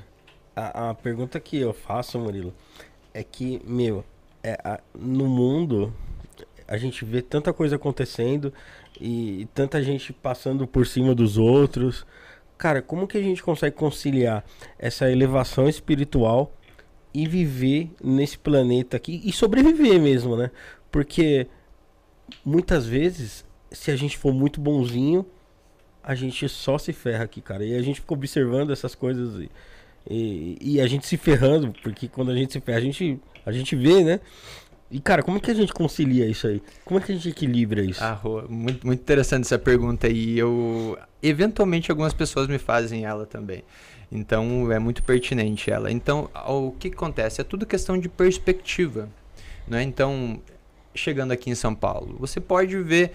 [0.55, 2.53] A, a, pergunta que eu faço, Murilo,
[3.13, 4.03] é que, meu,
[4.43, 5.93] é, a, no mundo
[6.67, 8.51] a gente vê tanta coisa acontecendo
[8.99, 12.05] e, tanta gente passando por cima dos outros.
[12.57, 14.43] Cara, como que a gente consegue conciliar
[14.79, 16.53] essa elevação espiritual
[17.13, 20.51] e viver nesse planeta aqui e sobreviver mesmo, né?
[20.91, 21.47] Porque
[22.43, 25.25] muitas vezes, se a gente for muito bonzinho,
[26.03, 27.65] a gente só se ferra aqui, cara.
[27.65, 29.49] E a gente fica observando essas coisas e,
[30.09, 33.51] e, e a gente se ferrando, porque quando a gente se ferra, a gente, a
[33.51, 34.19] gente vê, né?
[34.89, 36.61] E, cara, como que a gente concilia isso aí?
[36.83, 38.03] Como é que a gente equilibra isso?
[38.03, 40.37] Ah, muito, muito interessante essa pergunta aí.
[40.37, 43.63] Eu, eventualmente, algumas pessoas me fazem ela também.
[44.11, 45.91] Então, é muito pertinente ela.
[45.91, 47.41] Então, o que acontece?
[47.41, 49.09] É tudo questão de perspectiva.
[49.67, 49.81] Né?
[49.81, 50.39] Então,
[50.93, 53.11] chegando aqui em São Paulo, você pode ver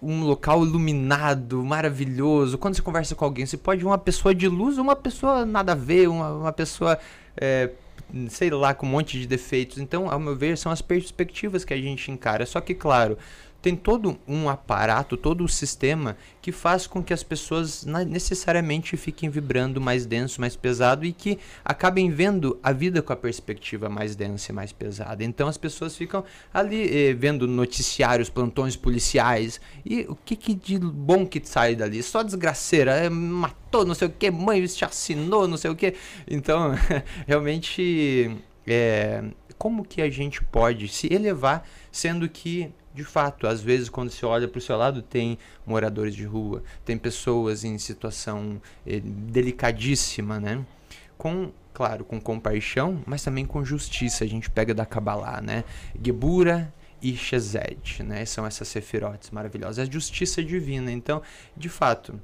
[0.00, 2.56] um local iluminado, maravilhoso.
[2.56, 5.72] Quando você conversa com alguém, você pode ver uma pessoa de luz uma pessoa nada
[5.72, 6.98] a ver, uma, uma pessoa...
[7.36, 7.70] É,
[8.28, 9.78] sei lá, com um monte de defeitos.
[9.78, 12.46] Então, ao meu ver, são as perspectivas que a gente encara.
[12.46, 13.18] Só que, claro,
[13.68, 19.28] tem todo um aparato, todo um sistema que faz com que as pessoas necessariamente fiquem
[19.28, 24.16] vibrando mais denso, mais pesado e que acabem vendo a vida com a perspectiva mais
[24.16, 25.22] densa e mais pesada.
[25.22, 30.78] Então as pessoas ficam ali eh, vendo noticiários, plantões policiais e o que, que de
[30.78, 32.02] bom que sai dali?
[32.02, 35.92] Só desgraceira, é, matou não sei o que, mãe se assinou não sei o que.
[36.26, 36.72] Então
[37.28, 38.34] realmente
[38.66, 39.24] é,
[39.58, 44.26] como que a gente pode se elevar, sendo que de fato, às vezes, quando você
[44.26, 50.40] olha para o seu lado, tem moradores de rua, tem pessoas em situação eh, delicadíssima,
[50.40, 50.66] né?
[51.16, 54.24] Com, claro, com compaixão, mas também com justiça.
[54.24, 55.62] A gente pega da Kabbalah, né?
[56.02, 58.24] Gebura e Shezed, né?
[58.24, 59.88] São essas sefirotes maravilhosas.
[59.88, 60.90] A justiça divina.
[60.90, 61.22] Então,
[61.56, 62.20] de fato,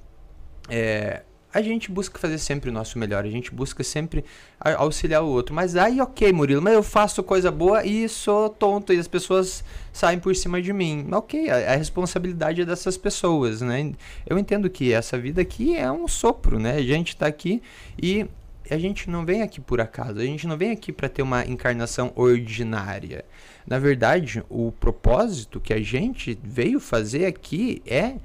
[0.69, 1.23] é,
[1.55, 4.25] a gente busca fazer sempre o nosso melhor, a gente busca sempre
[4.59, 5.55] auxiliar o outro.
[5.55, 9.63] Mas aí, ok, Murilo, mas eu faço coisa boa e sou tonto e as pessoas
[9.93, 11.07] saem por cima de mim.
[11.13, 13.93] Ok, a, a responsabilidade é dessas pessoas, né?
[14.27, 16.73] Eu entendo que essa vida aqui é um sopro, né?
[16.73, 17.63] A gente está aqui
[18.03, 18.27] e
[18.69, 21.45] a gente não vem aqui por acaso, a gente não vem aqui para ter uma
[21.47, 23.25] encarnação ordinária.
[23.65, 28.17] Na verdade, o propósito que a gente veio fazer aqui é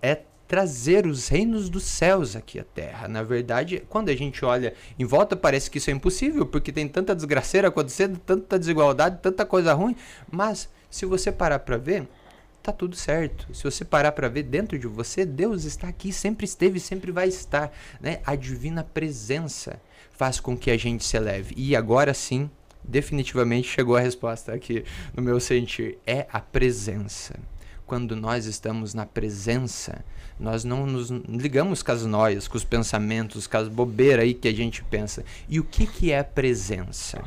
[0.00, 0.20] é
[0.54, 3.08] trazer os reinos dos céus aqui à terra.
[3.08, 6.86] Na verdade, quando a gente olha em volta, parece que isso é impossível, porque tem
[6.86, 9.96] tanta desgraceira acontecendo, tanta desigualdade, tanta coisa ruim,
[10.30, 12.06] mas se você parar para ver,
[12.62, 13.52] tá tudo certo.
[13.52, 17.26] Se você parar para ver dentro de você, Deus está aqui, sempre esteve, sempre vai
[17.26, 18.20] estar, né?
[18.24, 21.52] A divina presença faz com que a gente se eleve.
[21.58, 22.48] E agora sim,
[22.84, 24.84] definitivamente chegou a resposta aqui
[25.16, 27.34] no meu sentir, é a presença
[27.86, 30.04] quando nós estamos na presença,
[30.38, 34.48] nós não nos ligamos com as noias, com os pensamentos, com as bobeiras aí que
[34.48, 35.24] a gente pensa.
[35.48, 37.22] E o que, que é a presença?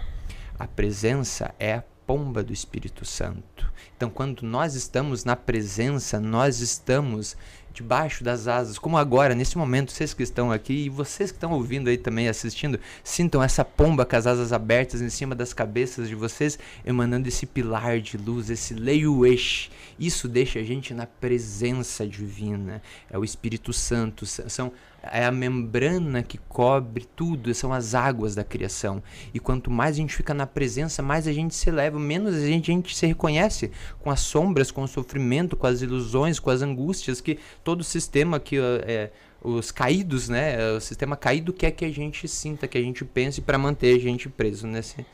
[0.57, 3.71] A presença é a pomba do Espírito Santo.
[3.95, 7.35] Então, quando nós estamos na presença, nós estamos
[7.77, 11.51] debaixo das asas, como agora, nesse momento, vocês que estão aqui e vocês que estão
[11.51, 16.09] ouvindo aí também, assistindo, sintam essa pomba com as asas abertas em cima das cabeças
[16.09, 19.69] de vocês, emanando esse pilar de luz, esse leiuesh.
[19.99, 22.81] Isso deixa a gente na presença divina.
[23.11, 24.71] É o Espírito Santo, são
[25.11, 29.01] é a membrana que cobre tudo, são as águas da criação.
[29.33, 32.45] E quanto mais a gente fica na presença, mais a gente se eleva, menos a
[32.45, 36.49] gente, a gente se reconhece com as sombras, com o sofrimento, com as ilusões, com
[36.49, 41.71] as angústias que todo o sistema que é, os caídos, né, o sistema caído quer
[41.71, 45.05] que a gente sinta, que a gente pense para manter a gente preso nesse,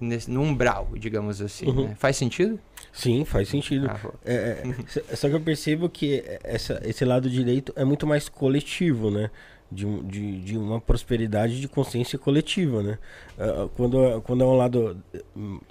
[0.00, 1.66] nesse no umbral, digamos assim.
[1.66, 1.88] Uhum.
[1.88, 1.94] Né?
[1.98, 2.58] Faz sentido?
[2.96, 3.88] Sim, faz sentido.
[3.90, 4.64] Ah, é, é,
[5.14, 9.30] só que eu percebo que essa, esse lado direito é muito mais coletivo, né?
[9.70, 12.98] De, de, de uma prosperidade de consciência coletiva, né?
[13.36, 14.96] Uh, quando, quando é um lado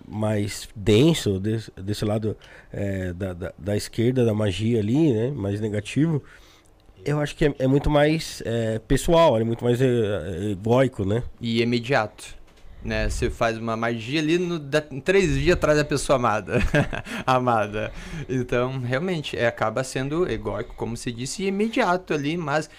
[0.07, 2.37] mais denso, desse, desse lado
[2.71, 5.31] é, da, da, da, esquerda, da magia ali, né?
[5.31, 6.21] Mais negativo,
[7.03, 11.23] eu acho que é, é muito mais é, pessoal, é muito mais egóico, né?
[11.41, 12.35] E imediato
[12.85, 13.09] né?
[13.09, 16.59] Você faz uma magia ali, no, em três dias atrás da pessoa amada.
[17.25, 17.91] amada.
[18.29, 22.69] Então, realmente, é, acaba sendo egóico, como se disse, e imediato ali, mas,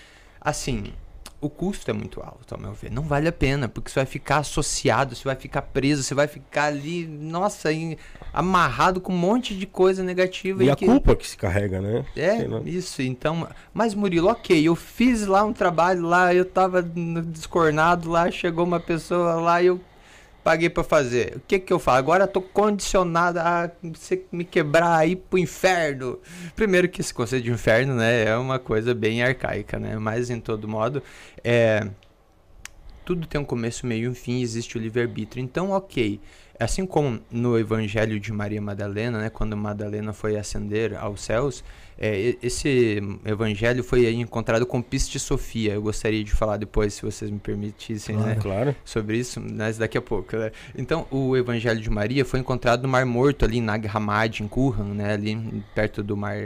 [0.41, 0.93] assim,
[1.41, 2.91] o custo é muito alto, ao meu ver.
[2.91, 6.27] Não vale a pena, porque você vai ficar associado, você vai ficar preso, você vai
[6.27, 7.69] ficar ali, nossa,
[8.33, 10.63] amarrado com um monte de coisa negativa.
[10.63, 10.87] E, e a que...
[10.87, 12.05] culpa que se carrega, né?
[12.17, 13.03] É, isso.
[13.03, 18.65] Então, mas Murilo, ok, eu fiz lá um trabalho lá, eu tava descornado lá, chegou
[18.65, 19.81] uma pessoa lá eu
[20.47, 21.39] paguei para fazer.
[21.39, 21.99] O que que eu falo?
[21.99, 26.21] Agora eu tô condicionado a você me quebrar aí pro inferno.
[26.55, 29.99] Primeiro que esse conceito de inferno, né, é uma coisa bem arcaica, né?
[29.99, 31.03] Mas em todo modo,
[31.43, 31.89] é
[33.05, 35.43] tudo tem um começo, meio e um fim, existe o livre-arbítrio.
[35.43, 36.21] Então, OK.
[36.61, 41.65] Assim como no Evangelho de Maria Madalena, né, quando Madalena foi ascender aos céus,
[41.99, 45.73] é, esse evangelho foi encontrado com Piste Sofia.
[45.73, 48.37] Eu gostaria de falar depois, se vocês me permitissem, né?
[48.41, 48.77] Claro.
[48.85, 50.37] Sobre isso, mas daqui a pouco.
[50.37, 50.53] Né?
[50.77, 54.49] Então, o evangelho de Maria foi encontrado no Mar Morto, ali em Nag Hammadi, em
[54.49, 55.15] Kurhan, né?
[55.15, 56.37] Ali perto do Mar,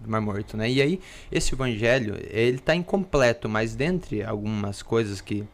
[0.00, 0.70] do Mar Morto, né?
[0.70, 1.00] E aí,
[1.32, 5.44] esse evangelho, ele está incompleto, mas dentre algumas coisas que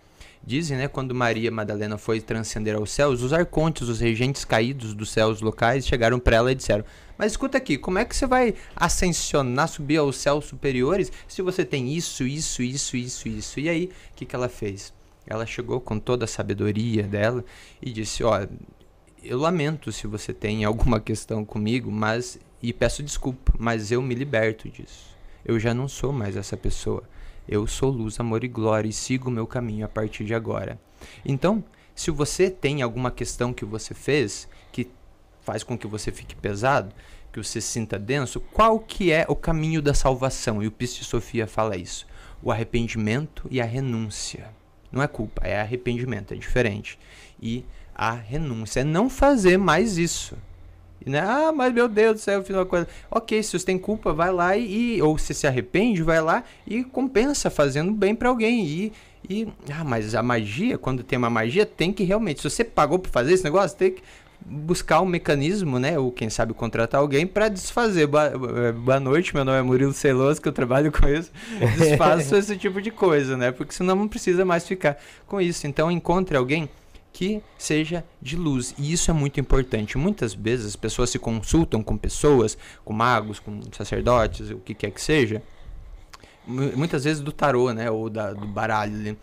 [0.45, 0.89] dizem, né?
[0.89, 5.87] Quando Maria Madalena foi transcender aos céus, os arcontes, os regentes caídos dos céus locais,
[5.87, 6.85] chegaram para ela e disseram
[7.19, 11.65] mas escuta aqui, como é que você vai ascensionar, subir aos céus superiores se você
[11.65, 13.61] tem isso, isso, isso, isso, isso?
[13.61, 14.95] E aí, o que, que ela fez?
[15.27, 17.45] Ela chegou com toda a sabedoria dela
[17.83, 18.47] e disse: Ó,
[19.23, 24.15] eu lamento se você tem alguma questão comigo, mas e peço desculpa, mas eu me
[24.15, 25.17] liberto disso.
[25.45, 27.03] Eu já não sou mais essa pessoa.
[27.49, 30.79] Eu sou luz, amor e glória e sigo o meu caminho a partir de agora.
[31.25, 31.65] Então,
[31.95, 34.49] se você tem alguma questão que você fez
[35.49, 36.95] faz com que você fique pesado,
[37.33, 40.63] que você sinta denso, qual que é o caminho da salvação?
[40.63, 42.07] E o Piste Sofia fala isso.
[42.43, 44.51] O arrependimento e a renúncia.
[44.93, 46.99] Não é culpa, é arrependimento, é diferente.
[47.41, 50.37] E a renúncia é não fazer mais isso.
[51.07, 51.21] Né?
[51.21, 52.87] Ah, mas meu Deus do céu, fiz uma coisa.
[53.11, 55.01] Ok, se você tem culpa, vai lá e.
[55.01, 58.67] Ou se se arrepende, vai lá e compensa fazendo bem para alguém.
[58.67, 58.93] E,
[59.29, 59.49] e.
[59.71, 62.43] Ah, mas a magia, quando tem uma magia, tem que realmente.
[62.43, 64.03] Se você pagou pra fazer esse negócio, tem que
[64.49, 65.99] buscar um mecanismo, né?
[65.99, 68.07] Ou quem sabe contratar alguém para desfazer.
[68.07, 68.31] Boa,
[68.73, 71.31] boa, noite, meu nome é Murilo Celoso, que eu trabalho com isso.
[71.79, 73.53] Desfaço esse tipo de coisa, né?
[73.53, 74.97] Porque senão não precisa mais ficar
[75.27, 75.67] com isso.
[75.67, 76.69] Então encontre alguém
[77.13, 78.75] que seja de luz.
[78.79, 79.99] E isso é muito importante.
[79.99, 84.91] Muitas vezes as pessoas se consultam com pessoas, com magos, com sacerdotes, o que quer
[84.91, 85.43] que seja.
[86.47, 87.91] Muitas vezes do tarô, né?
[87.91, 89.17] Ou da, do baralho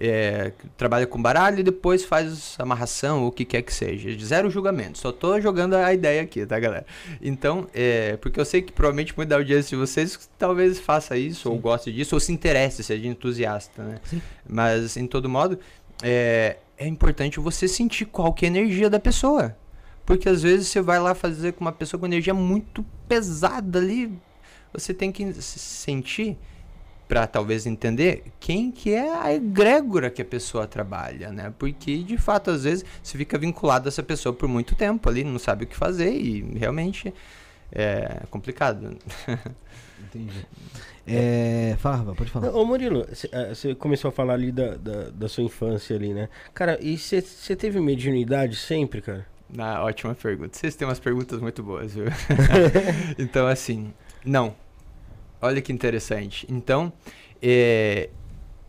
[0.00, 4.08] é, trabalha com baralho e depois faz amarração ou o que quer que seja.
[4.24, 6.86] Zero julgamento, só tô jogando a ideia aqui, tá, galera?
[7.20, 11.48] Então, é, porque eu sei que provavelmente muita audiência de vocês talvez faça isso, Sim.
[11.48, 13.98] ou goste disso, ou se interesse, seja entusiasta, né?
[14.04, 14.22] Sim.
[14.48, 15.58] Mas, em todo modo,
[16.02, 19.56] é, é importante você sentir qual que é a energia da pessoa.
[20.06, 24.10] Porque às vezes você vai lá fazer com uma pessoa com energia muito pesada ali,
[24.72, 26.38] você tem que sentir
[27.08, 31.52] para talvez entender quem que é a egrégora que a pessoa trabalha, né?
[31.58, 35.24] Porque de fato às vezes se fica vinculado a essa pessoa por muito tempo ali,
[35.24, 37.12] não sabe o que fazer e realmente
[37.72, 38.96] é complicado.
[39.98, 40.46] Entendi.
[41.06, 42.50] É, fala, pode falar.
[42.50, 46.28] Ô Murilo, você é, começou a falar ali da, da, da, sua infância ali, né?
[46.52, 49.26] Cara, e você teve mediunidade sempre, cara?
[49.56, 50.56] Ah, ótima pergunta.
[50.56, 52.04] Vocês têm umas perguntas muito boas, viu?
[53.18, 53.92] então, assim,
[54.24, 54.54] não.
[55.40, 56.46] Olha que interessante.
[56.50, 56.92] Então,
[57.40, 58.10] é,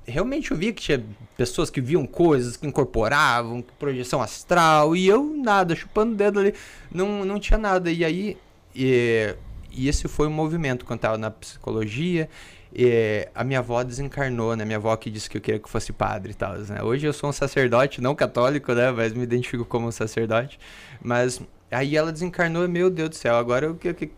[0.05, 1.03] realmente eu via que tinha
[1.37, 6.53] pessoas que viam coisas, que incorporavam, projeção astral, e eu nada, chupando o dedo ali,
[6.91, 7.91] não, não tinha nada.
[7.91, 8.37] E aí,
[8.75, 9.35] e,
[9.71, 12.29] e esse foi o um movimento quando estava na psicologia.
[12.73, 14.63] E, a minha avó desencarnou, né?
[14.63, 16.55] Minha avó que disse que eu queria que fosse padre e tal.
[16.55, 16.83] Né?
[16.83, 18.91] Hoje eu sou um sacerdote, não católico, né?
[18.91, 20.59] Mas me identifico como um sacerdote.
[21.01, 21.41] Mas
[21.71, 24.11] Aí ela desencarnou, meu Deus do céu, agora eu que, que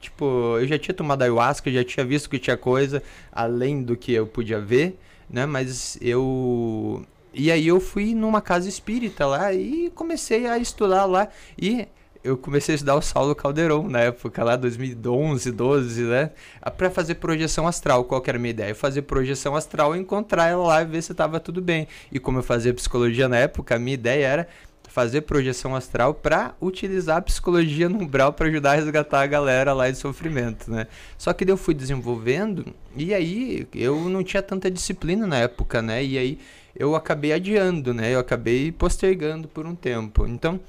[0.00, 0.24] tipo,
[0.58, 4.26] eu já tinha tomado ayahuasca, já tinha visto que tinha coisa além do que eu
[4.26, 4.98] podia ver,
[5.28, 5.44] né?
[5.46, 11.28] Mas eu e aí eu fui numa casa espírita lá e comecei a estudar lá
[11.58, 11.88] e
[12.22, 16.30] eu comecei a estudar o Saulo Calderon na época lá 2011, 12, né?
[16.76, 18.74] Para fazer projeção astral, qual era a minha ideia?
[18.74, 21.88] Fazer projeção astral, encontrar ela lá e ver se estava tudo bem.
[22.12, 24.48] E como eu fazia psicologia na época, a minha ideia era
[24.92, 29.72] fazer projeção astral para utilizar a psicologia no umbral para ajudar a resgatar a galera
[29.72, 30.86] lá de sofrimento, né?
[31.16, 36.04] Só que eu fui desenvolvendo e aí eu não tinha tanta disciplina na época, né?
[36.04, 36.38] E aí
[36.76, 38.14] eu acabei adiando, né?
[38.14, 40.26] Eu acabei postergando por um tempo.
[40.26, 40.60] Então,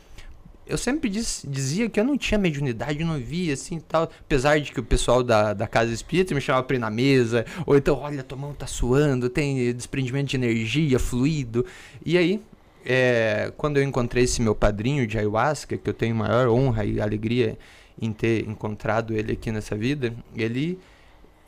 [0.66, 4.04] eu sempre diz, dizia que eu não tinha mediunidade, não via assim tal.
[4.04, 7.46] Apesar de que o pessoal da, da casa espírita me chamava pra ir na mesa,
[7.66, 11.66] ou então, olha, tua mão tá suando, tem desprendimento de energia, fluido.
[12.06, 12.42] E aí
[12.86, 17.00] é, quando eu encontrei esse meu padrinho de ayahuasca, que eu tenho maior honra e
[17.00, 17.58] alegria
[18.02, 20.80] em ter encontrado ele aqui nessa vida, ele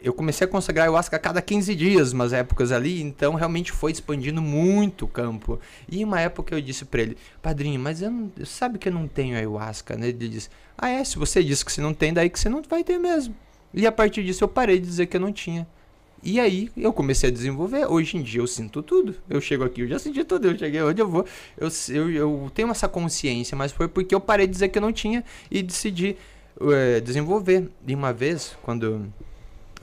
[0.06, 3.92] eu comecei a consagrar ayahuasca a cada 15 dias, umas épocas ali, então realmente foi
[3.92, 5.60] expandindo muito o campo.
[5.90, 9.08] E uma época eu disse para ele, padrinho, mas eu não, sabe que eu não
[9.08, 10.10] tenho ayahuasca, né?
[10.10, 12.62] Ele disse, ah é, se você disse que você não tem, daí que você não
[12.62, 13.36] vai ter mesmo.
[13.74, 15.68] E a partir disso eu parei de dizer que eu não tinha.
[16.26, 17.86] E aí eu comecei a desenvolver.
[17.86, 19.13] Hoje em dia eu sinto tudo.
[19.30, 20.47] Eu chego aqui, eu já senti tudo.
[20.47, 21.23] Eu cheguei onde eu vou.
[21.55, 24.82] Eu, eu, eu tenho essa consciência, mas foi porque eu parei de dizer que eu
[24.82, 26.17] não tinha e decidi
[26.59, 27.69] é, desenvolver.
[27.88, 29.05] E uma vez, quando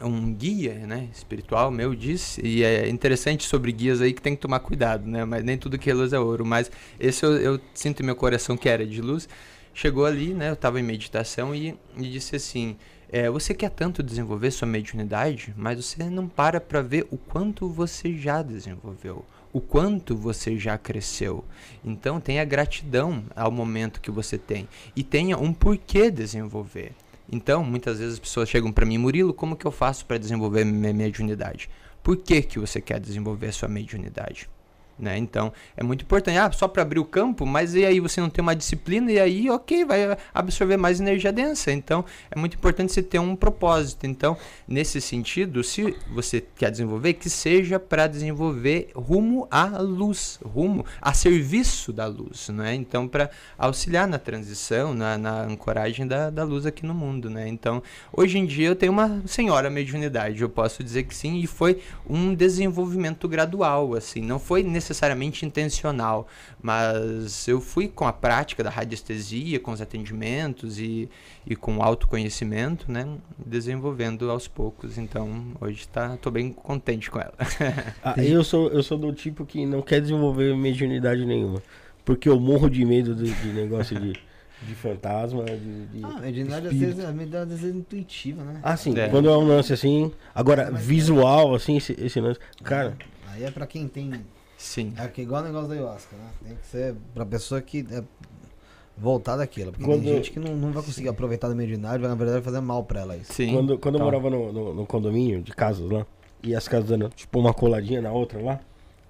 [0.02, 4.42] um guia né, espiritual meu disse, e é interessante sobre guias aí que tem que
[4.42, 5.24] tomar cuidado, né?
[5.24, 6.44] Mas nem tudo que é luz é ouro.
[6.44, 9.28] Mas esse eu, eu sinto em meu coração que era de luz.
[9.72, 10.48] Chegou ali, né?
[10.48, 12.76] Eu estava em meditação e, e disse assim
[13.12, 17.68] é, você quer tanto desenvolver sua mediunidade, mas você não para para ver o quanto
[17.68, 21.44] você já desenvolveu, o quanto você já cresceu.
[21.84, 26.92] Então tenha gratidão ao momento que você tem e tenha um porquê desenvolver.
[27.30, 30.64] Então, muitas vezes as pessoas chegam para mim, Murilo, como que eu faço para desenvolver
[30.64, 31.68] minha mediunidade?
[32.02, 34.48] Por que, que você quer desenvolver sua mediunidade?
[35.02, 35.18] Né?
[35.18, 36.38] Então, é muito importante.
[36.38, 39.18] Ah, só para abrir o campo, mas e aí você não tem uma disciplina e
[39.18, 41.72] aí, ok, vai absorver mais energia densa.
[41.72, 44.06] Então, é muito importante você ter um propósito.
[44.06, 44.36] Então,
[44.66, 51.12] nesse sentido, se você quer desenvolver, que seja para desenvolver rumo à luz, rumo a
[51.12, 52.72] serviço da luz, né?
[52.72, 53.28] Então, para
[53.58, 57.48] auxiliar na transição, na, na ancoragem da, da luz aqui no mundo, né?
[57.48, 57.82] Então,
[58.12, 61.82] hoje em dia eu tenho uma senhora mediunidade, eu posso dizer que sim, e foi
[62.08, 66.28] um desenvolvimento gradual, assim, não foi necessariamente necessariamente intencional,
[66.62, 71.08] mas eu fui com a prática da radiestesia, com os atendimentos e,
[71.46, 73.06] e com o autoconhecimento, né,
[73.44, 74.98] desenvolvendo aos poucos.
[74.98, 77.34] Então, hoje tá, tô bem contente com ela.
[78.04, 81.62] ah, eu sou eu sou do tipo que não quer desenvolver mediunidade nenhuma,
[82.04, 84.32] porque eu morro de medo de, de negócio de
[84.64, 88.44] de fantasma, de, de Ah, a mediunidade às vezes, a mediunidade às vezes é intuitiva,
[88.44, 88.60] né?
[88.62, 88.96] Ah, sim.
[88.96, 89.08] É.
[89.08, 92.38] Quando é um lance assim, agora visual, assim, esse, esse lance.
[92.62, 92.96] Cara.
[93.32, 94.12] Aí é pra quem tem
[94.62, 94.92] Sim.
[94.96, 96.28] É que igual o negócio da ayahuasca, né?
[96.46, 98.02] Tem que ser pra pessoa que é
[98.96, 99.72] voltar daquilo.
[99.72, 102.44] Porque Quando- tem gente que não, não vai conseguir aproveitar da mediunidade, vai na verdade
[102.44, 103.32] fazer mal pra ela isso.
[103.32, 103.52] Sim.
[103.54, 104.04] Quando, quando eu Tá.
[104.04, 106.06] morava no, no, no condomínio de casas lá,
[106.42, 108.60] e as casas dando tipo uma coladinha na outra lá,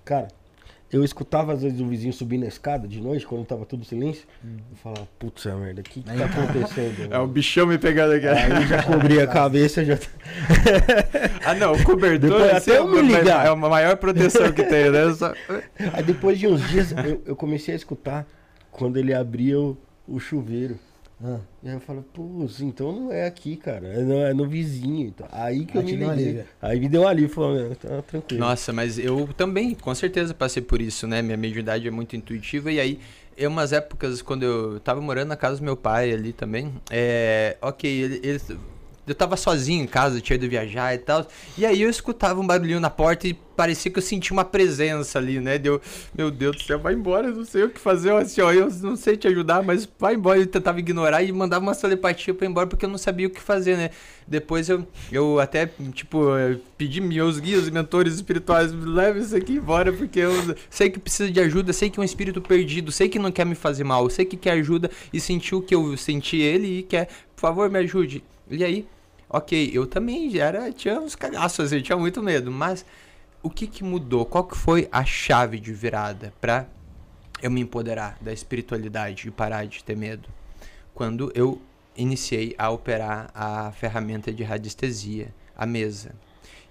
[0.05, 0.29] cara,
[0.93, 4.25] eu escutava às vezes o vizinho subindo a escada de noite, quando tava tudo silêncio,
[4.45, 7.03] eu falava, putz, merda, o que, que tá acontecendo?
[7.11, 8.27] É o mano?" bichão me pegando aqui.
[8.29, 9.97] Aí já cobria a cabeça, já.
[11.45, 13.47] Ah, não, o cobertor Depois até é eu me ligar.
[13.47, 15.13] é a maior proteção que tem, né?
[15.15, 15.33] Só-
[15.93, 18.27] Aí depois de uns dias eu, eu comecei a escutar
[18.71, 19.77] quando ele abria o,
[20.07, 20.79] o chuveiro.
[21.25, 24.49] Ah, E aí eu falei, pô, então não é aqui, cara, é no, é no
[24.49, 25.07] vizinho.
[25.07, 26.45] Então, aí que Aí eu me liguei.
[26.61, 28.41] Aí me deu um alívio, falou, "Meu, tá tranquilo.
[28.45, 31.23] Nossa, mas eu também, com certeza, passei por isso, né?
[31.23, 32.73] Minha mediunidade é muito intuitiva.
[32.73, 32.99] E aí,
[33.39, 37.57] em umas épocas, quando eu tava morando na casa do meu pai ali também, é.
[37.63, 38.21] Ok, ele.
[38.25, 38.41] ele-
[39.07, 41.27] eu tava sozinho em casa, tinha ido viajar e tal.
[41.59, 45.19] E aí eu escutava um barulhinho na porta e parecia que eu sentia uma presença
[45.19, 45.59] ali, né?
[45.59, 45.81] Deu,
[46.15, 48.11] meu Deus do céu, vai embora, eu não sei o que fazer.
[48.11, 50.39] Eu, assim, ó, eu não sei te ajudar, mas vai embora.
[50.39, 53.31] Eu tentava ignorar e mandava uma telepatia pra ir embora porque eu não sabia o
[53.31, 53.91] que fazer, né?
[54.27, 56.27] Depois eu, eu até, tipo,
[56.79, 60.33] pedi meus guias mentores espirituais, leve isso aqui embora, porque eu
[60.71, 63.45] sei que precisa de ajuda, sei que é um espírito perdido, sei que não quer
[63.45, 67.09] me fazer mal, sei que quer ajuda e sentiu que eu senti ele e quer,
[67.35, 68.23] por favor, me ajude.
[68.49, 68.89] E aí,
[69.29, 72.85] ok, eu também já era, tinha uns cagaços, assim, tinha muito medo, mas
[73.43, 74.25] o que que mudou?
[74.27, 76.67] Qual que foi a chave de virada pra
[77.43, 80.29] eu me empoderar da espiritualidade e parar de ter medo?
[80.95, 81.61] Quando eu
[81.97, 86.15] iniciei a operar a ferramenta de radiestesia, a mesa.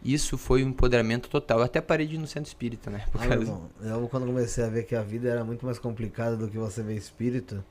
[0.04, 1.60] Isso foi um empoderamento total.
[1.60, 3.06] Eu até parei de ir no centro espírita, né?
[3.12, 5.78] Por Ah, causa- irmão, eu quando comecei a ver que a vida era muito mais
[5.78, 7.64] complicada do que você vê espírito,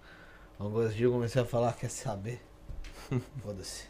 [0.58, 2.40] alguns dias eu comecei a falar, quer saber?
[3.42, 3.84] Foda-se.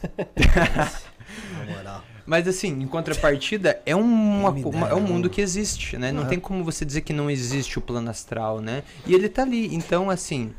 [0.00, 1.04] Foda-se.
[1.52, 2.04] Na moral.
[2.26, 5.30] Mas assim, em contrapartida, é, uma, me uma- é um mundo mano.
[5.30, 6.12] que existe, né?
[6.12, 8.82] Não tem como você dizer que não existe o plano astral, né?
[9.06, 9.74] E ele tá ali.
[9.74, 10.52] Então, assim,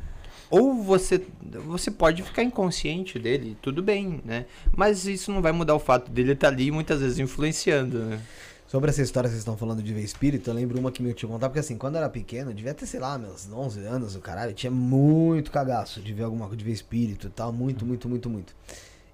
[0.50, 1.24] ou você
[1.64, 4.46] você pode ficar inconsciente dele, tudo bem, né?
[4.76, 8.20] Mas isso não vai mudar o fato dele estar ali e muitas vezes influenciando, né?
[8.66, 11.12] Sobre essa história que vocês estão falando de ver espírito, eu lembro uma que meu
[11.12, 13.80] tio contava, porque assim, quando eu era pequeno, eu devia ter, sei lá, meus 11
[13.84, 17.30] anos, o caralho, eu tinha muito cagaço de ver alguma coisa, de ver espírito e
[17.30, 18.54] tal, muito, muito, muito, muito.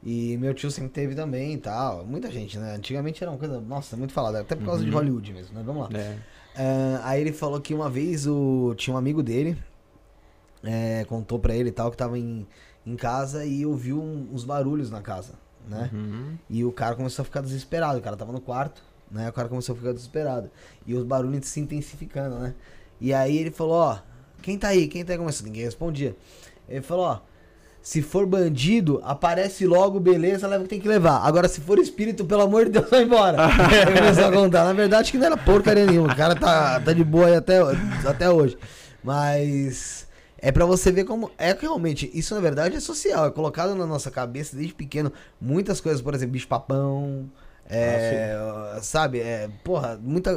[0.09, 2.77] E meu tio sempre teve também e tal, muita gente, né?
[2.77, 4.97] Antigamente era uma coisa, nossa, muito falada, até por causa de Uhum.
[4.97, 5.65] Hollywood mesmo, né?
[5.67, 5.99] Vamos lá.
[5.99, 6.17] É.
[6.55, 9.59] É, aí ele falou que uma vez o, tinha um amigo dele,
[10.63, 12.47] é, contou pra ele e tal, que tava em,
[12.87, 15.35] em casa e ouviu um- uns barulhos na casa,
[15.69, 15.91] né?
[15.93, 16.37] Uhum.
[16.49, 17.99] E o cara começou a ficar desesperado.
[17.99, 19.29] O cara tava no quarto, né?
[19.29, 20.51] O cara começou a ficar desesperado.
[20.87, 22.55] E os barulhos se intensificando, né?
[23.01, 23.99] E aí ele falou, ó,
[24.41, 24.87] quem tá aí?
[24.89, 25.19] Quem tá aí?
[25.19, 26.17] Começou, ninguém respondia.
[26.69, 27.21] Ele falou, ó,
[27.87, 31.21] se for bandido, aparece logo, beleza, leva o que tem que levar.
[31.21, 33.37] Agora, se for espírito, pelo amor de Deus, vai embora.
[33.97, 34.65] Começou a contar.
[34.65, 36.13] Na verdade, que não era porcaria nenhuma.
[36.13, 37.61] O cara tá, tá de boa aí até,
[38.05, 38.59] até hoje.
[39.05, 43.31] Mas é pra você ver como é que realmente isso na verdade é social, é
[43.31, 47.31] colocado na nossa cabeça desde pequeno muitas coisas, por exemplo, bicho papão,
[47.69, 50.31] é, sabe, é, porra, muita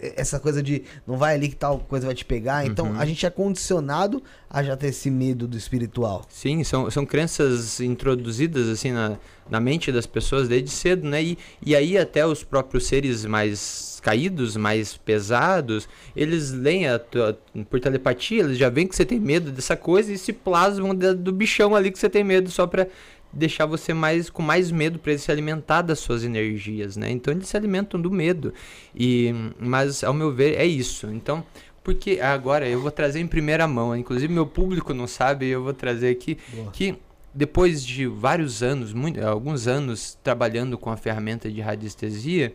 [0.00, 3.00] é, essa coisa de não vai ali que tal coisa vai te pegar, então Uhum.
[3.00, 6.24] a gente é condicionado a já ter esse medo do espiritual.
[6.28, 9.16] Sim, são, são crenças introduzidas assim na,
[9.50, 11.22] na mente das pessoas desde cedo, né?
[11.22, 17.36] E, e aí até os próprios seres mais caídos, mais pesados, eles leem a tua-
[17.68, 21.12] por telepatia, eles já veem que você tem medo dessa coisa e se plasmam da-
[21.12, 22.86] do bichão ali que você tem medo só pra
[23.36, 27.10] deixar você mais com mais medo para ele se alimentar das suas energias, né?
[27.10, 28.52] Então eles se alimentam do medo.
[28.94, 31.06] E mas ao meu ver é isso.
[31.08, 31.44] Então
[31.84, 35.72] porque agora eu vou trazer em primeira mão, inclusive meu público não sabe, eu vou
[35.72, 36.72] trazer aqui Boa.
[36.72, 36.96] que
[37.32, 42.52] depois de vários anos, muito, alguns anos trabalhando com a ferramenta de radiestesia,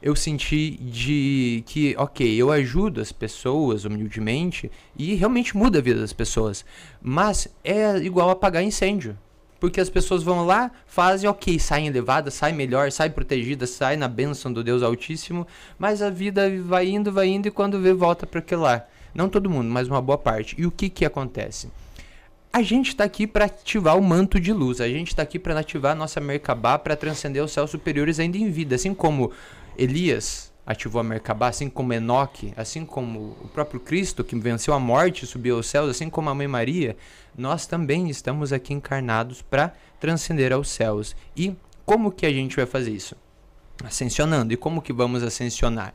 [0.00, 6.00] eu senti de que, ok, eu ajudo as pessoas humildemente e realmente muda a vida
[6.00, 6.64] das pessoas,
[7.02, 9.18] mas é igual apagar incêndio.
[9.60, 14.06] Porque as pessoas vão lá, fazem, ok, saem elevadas, saem melhor, saem protegidas, saem na
[14.06, 15.46] bênção do Deus Altíssimo,
[15.78, 18.86] mas a vida vai indo, vai indo e quando vê, volta para aquele lá.
[19.14, 20.54] Não todo mundo, mas uma boa parte.
[20.58, 21.68] E o que que acontece?
[22.52, 24.80] A gente está aqui para ativar o manto de luz.
[24.80, 28.38] A gente está aqui para ativar a nossa Merkabah para transcender os céus superiores ainda
[28.38, 28.76] em vida.
[28.76, 29.32] Assim como
[29.76, 34.78] Elias ativou a Merkabah, assim como Enoque, assim como o próprio Cristo que venceu a
[34.78, 36.94] morte e subiu aos céus, assim como a Mãe Maria,
[37.34, 41.16] nós também estamos aqui encarnados para transcender aos céus.
[41.34, 41.56] E
[41.86, 43.16] como que a gente vai fazer isso?
[43.82, 44.52] Ascensionando.
[44.52, 45.94] E como que vamos ascensionar?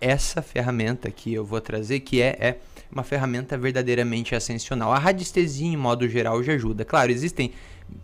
[0.00, 2.58] Essa ferramenta que eu vou trazer, que é, é
[2.92, 4.92] uma ferramenta verdadeiramente ascensional.
[4.92, 6.84] A radiestesia, em modo geral, já ajuda.
[6.84, 7.50] Claro, existem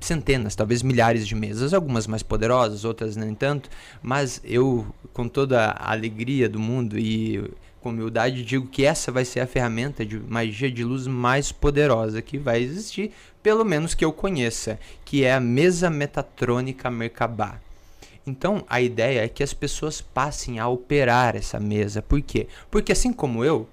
[0.01, 3.71] centenas, talvez milhares de mesas, algumas mais poderosas, outras nem tanto,
[4.03, 9.25] mas eu, com toda a alegria do mundo e com humildade, digo que essa vai
[9.25, 13.13] ser a ferramenta de magia de luz mais poderosa que vai existir,
[13.43, 17.61] pelo menos que eu conheça, que é a mesa metatrônica Merkabah.
[18.27, 22.01] Então, a ideia é que as pessoas passem a operar essa mesa.
[22.01, 22.47] Por quê?
[22.71, 23.69] Porque assim como eu,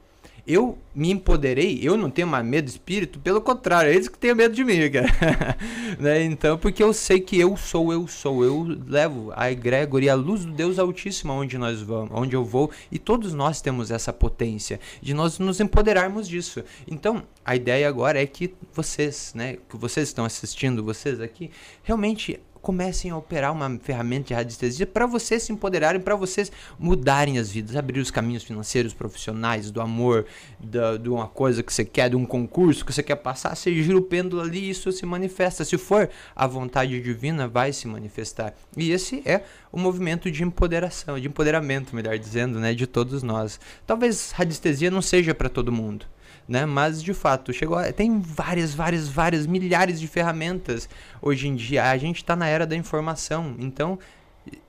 [0.45, 4.17] eu me empoderei, eu não tenho mais medo do espírito, pelo contrário, é eles que
[4.17, 5.57] têm medo de mim, cara.
[5.99, 6.23] né?
[6.23, 10.15] Então, porque eu sei que eu sou, eu sou, eu levo a egrégora e a
[10.15, 14.11] luz do Deus Altíssimo onde nós vamos, onde eu vou, e todos nós temos essa
[14.11, 16.63] potência de nós nos empoderarmos disso.
[16.87, 21.51] Então, a ideia agora é que vocês, né, que vocês estão assistindo, vocês aqui,
[21.83, 27.37] realmente comecem a operar uma ferramenta de radiestesia para vocês se empoderarem, para vocês mudarem
[27.37, 30.25] as vidas, abrir os caminhos financeiros, profissionais, do amor,
[30.59, 33.73] da, de uma coisa que você quer, de um concurso que você quer passar, você
[33.73, 35.65] gira o pêndulo ali e isso se manifesta.
[35.65, 38.53] Se for a vontade divina, vai se manifestar.
[38.77, 43.59] E esse é o movimento de empoderação, de empoderamento, melhor dizendo, né, de todos nós.
[43.87, 46.05] Talvez radiestesia não seja para todo mundo
[46.51, 46.65] né?
[46.65, 50.89] Mas de fato, chegou a, tem várias, várias, várias milhares de ferramentas
[51.21, 51.89] hoje em dia.
[51.89, 53.97] A gente está na era da informação, então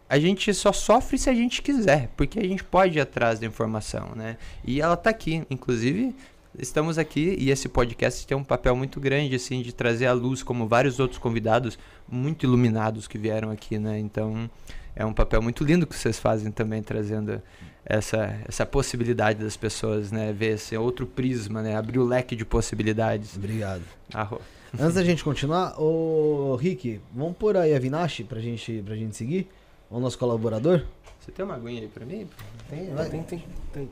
[0.09, 3.47] a gente só sofre se a gente quiser, porque a gente pode ir atrás da
[3.47, 4.37] informação, né?
[4.65, 6.15] E ela está aqui, inclusive
[6.57, 10.43] estamos aqui e esse podcast tem um papel muito grande assim de trazer à luz
[10.43, 13.99] como vários outros convidados muito iluminados que vieram aqui, né?
[13.99, 14.49] Então,
[14.95, 17.43] é um papel muito lindo que vocês fazem também trazendo
[17.85, 20.33] essa, essa possibilidade das pessoas, né?
[20.33, 21.77] Ver esse outro prisma, né?
[21.77, 23.37] Abrir o leque de possibilidades.
[23.37, 23.83] Obrigado.
[24.13, 24.41] Arro.
[24.79, 29.15] Antes da gente continuar, ô Rick, vamos pôr aí a Vinache pra gente, pra gente
[29.15, 29.51] seguir?
[29.91, 30.83] O nosso colaborador?
[31.21, 32.27] Você tem uma aguinha aí pra mim?
[32.71, 33.09] Tem, vai.
[33.11, 33.91] Tem, tem, tem.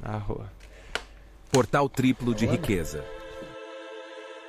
[0.00, 0.44] Arro.
[1.50, 3.04] Portal triplo de riqueza.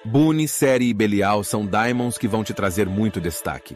[0.05, 3.75] Boone, Série e Belial são diamonds que vão te trazer muito destaque.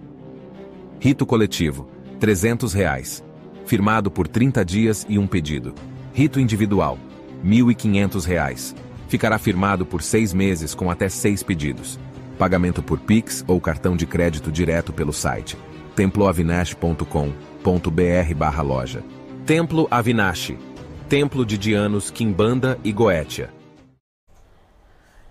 [1.03, 1.87] Rito coletivo,
[2.19, 3.23] 300 reais.
[3.65, 5.73] Firmado por 30 dias e um pedido.
[6.13, 6.95] Rito individual,
[7.43, 8.75] 1.500 reais.
[9.07, 11.99] Ficará firmado por seis meses com até seis pedidos.
[12.37, 15.57] Pagamento por Pix ou cartão de crédito direto pelo site
[15.95, 19.03] temploavinash.com.br barra loja.
[19.43, 20.53] Templo Avinash.
[21.09, 23.49] Templo de Dianos, Quimbanda e Goetia.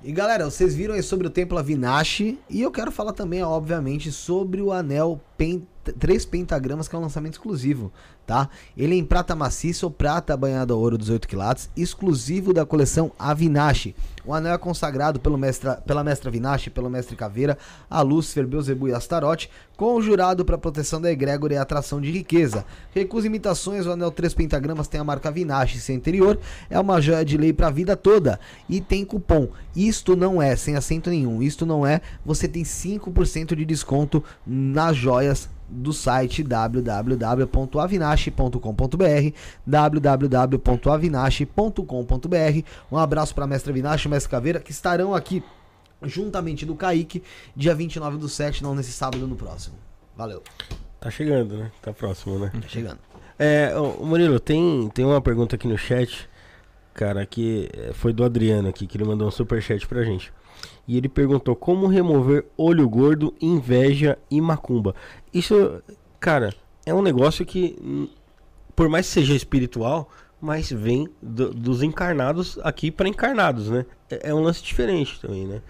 [0.02, 4.10] E galera, vocês viram aí sobre o Templo Avinashi e eu quero falar também, obviamente,
[4.10, 5.66] sobre o anel Pen
[5.98, 7.92] três pentagramas que é um lançamento exclusivo,
[8.30, 8.48] tá?
[8.76, 13.10] Ele é em prata maciça ou prata banhada a ouro 18 quilates, exclusivo da coleção
[13.18, 13.92] Avinashi.
[14.24, 17.58] O anel é consagrado pelo mestra, pela mestra Avinashi, pelo mestre Caveira,
[17.90, 22.64] a Lúcifer, Beuzebu e Astarote, conjurado para proteção da egrégora e atração de riqueza.
[22.94, 27.24] Recusa imitações, o anel três pentagramas tem a marca Avinashi seu interior, é uma joia
[27.24, 29.48] de lei para a vida toda e tem cupom.
[29.74, 34.96] Isto não é sem acento nenhum, isto não é, você tem 5% de desconto nas
[34.96, 36.42] joias do site
[38.28, 39.34] www.avinashi.com.br
[39.66, 45.42] www.avinashi.com.br Um abraço para a mestra Avinashi e mestre Caveira que estarão aqui
[46.02, 47.22] juntamente do Kaique
[47.54, 49.76] dia 29 do 7, não nesse sábado no próximo.
[50.16, 50.42] Valeu.
[51.00, 51.72] Tá chegando, né?
[51.80, 52.50] Tá próximo, né?
[52.52, 52.98] Tá chegando.
[53.38, 56.28] É, ô, Murilo, tem, tem uma pergunta aqui no chat,
[56.92, 60.30] cara, que é, foi do Adriano aqui, que ele mandou um super chat pra gente.
[60.86, 64.94] E ele perguntou como remover olho gordo, inveja e macumba.
[65.32, 65.82] Isso,
[66.18, 66.52] cara,
[66.86, 68.08] é um negócio que, hum,
[68.74, 70.10] por mais que seja espiritual,
[70.40, 73.84] mas vem do- dos encarnados aqui para encarnados, né?
[74.10, 75.62] É, é um lance diferente também, né?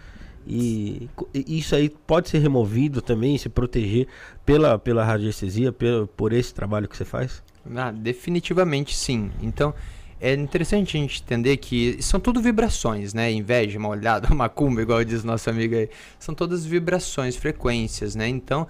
[0.47, 4.07] E e isso aí pode ser removido também, se proteger
[4.45, 7.43] pela, pela radiestesia, pelo, por esse trabalho que você faz?
[7.77, 9.31] Ah, definitivamente sim.
[9.43, 9.75] Então,
[10.21, 13.31] é interessante a gente entender que são tudo vibrações, né?
[13.31, 15.89] Inveja, mal olhada, macumba, igual diz nosso amigo aí.
[16.19, 18.27] São todas vibrações, frequências, né?
[18.29, 18.67] Então,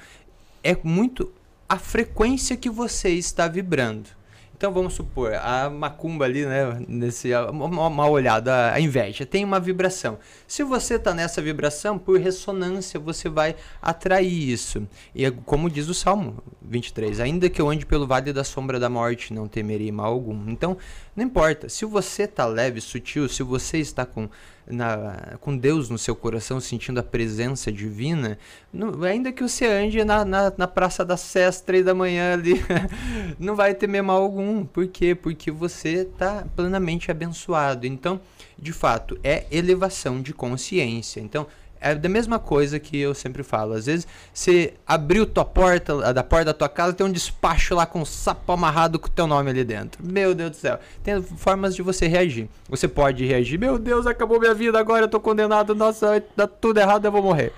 [0.63, 1.33] é muito
[1.71, 4.09] a frequência que você está vibrando.
[4.57, 9.61] Então vamos supor, a macumba ali, né, nesse mal olhado, a, a inveja, tem uma
[9.61, 10.19] vibração.
[10.49, 14.87] Se você está nessa vibração, por ressonância você vai atrair isso.
[15.15, 18.81] E é como diz o Salmo 23, ainda que eu ande pelo vale da sombra
[18.81, 20.51] da morte, não temerei mal algum.
[20.51, 20.77] Então,
[21.15, 24.29] não importa, se você está leve, sutil, se você está com
[24.71, 28.39] na, com Deus no seu coração, sentindo a presença divina,
[28.73, 32.35] não, ainda que você ande na, na, na Praça da Sé às três da manhã
[32.35, 32.63] ali,
[33.39, 34.65] não vai temer mal algum.
[34.65, 35.15] Por quê?
[35.15, 37.87] Porque você está plenamente abençoado.
[37.87, 38.21] Então,
[38.59, 41.21] de fato, é elevação de consciência.
[41.21, 41.47] Então,
[41.81, 43.73] é da mesma coisa que eu sempre falo.
[43.73, 47.87] Às vezes, você abriu tua porta, da porta da tua casa, tem um despacho lá
[47.87, 50.05] com um sapo amarrado com o teu nome ali dentro.
[50.05, 50.79] Meu Deus do céu.
[51.03, 52.49] Tem formas de você reagir.
[52.69, 56.79] Você pode reagir, meu Deus, acabou minha vida, agora eu tô condenado, nossa, dá tudo
[56.79, 57.53] errado, eu vou morrer.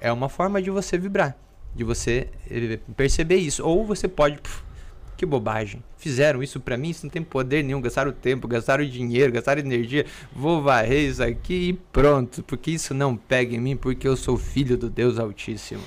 [0.00, 1.36] É uma forma de você vibrar,
[1.74, 3.64] de você eh, perceber isso.
[3.64, 4.62] Ou você pode puf,
[5.18, 5.82] que bobagem.
[5.96, 7.80] Fizeram isso para mim, isso não tem poder nenhum.
[7.80, 10.06] Gastaram tempo, gastaram dinheiro, gastaram energia.
[10.32, 12.42] Vou varrer isso aqui e pronto.
[12.44, 15.82] Porque isso não pega em mim, porque eu sou filho do Deus Altíssimo.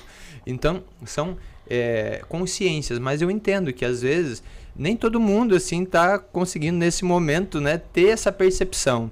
[0.46, 1.38] Então, são
[1.70, 3.00] é, consciências.
[3.00, 4.44] Mas eu entendo que às vezes
[4.76, 9.10] nem todo mundo assim tá conseguindo nesse momento né, ter essa percepção.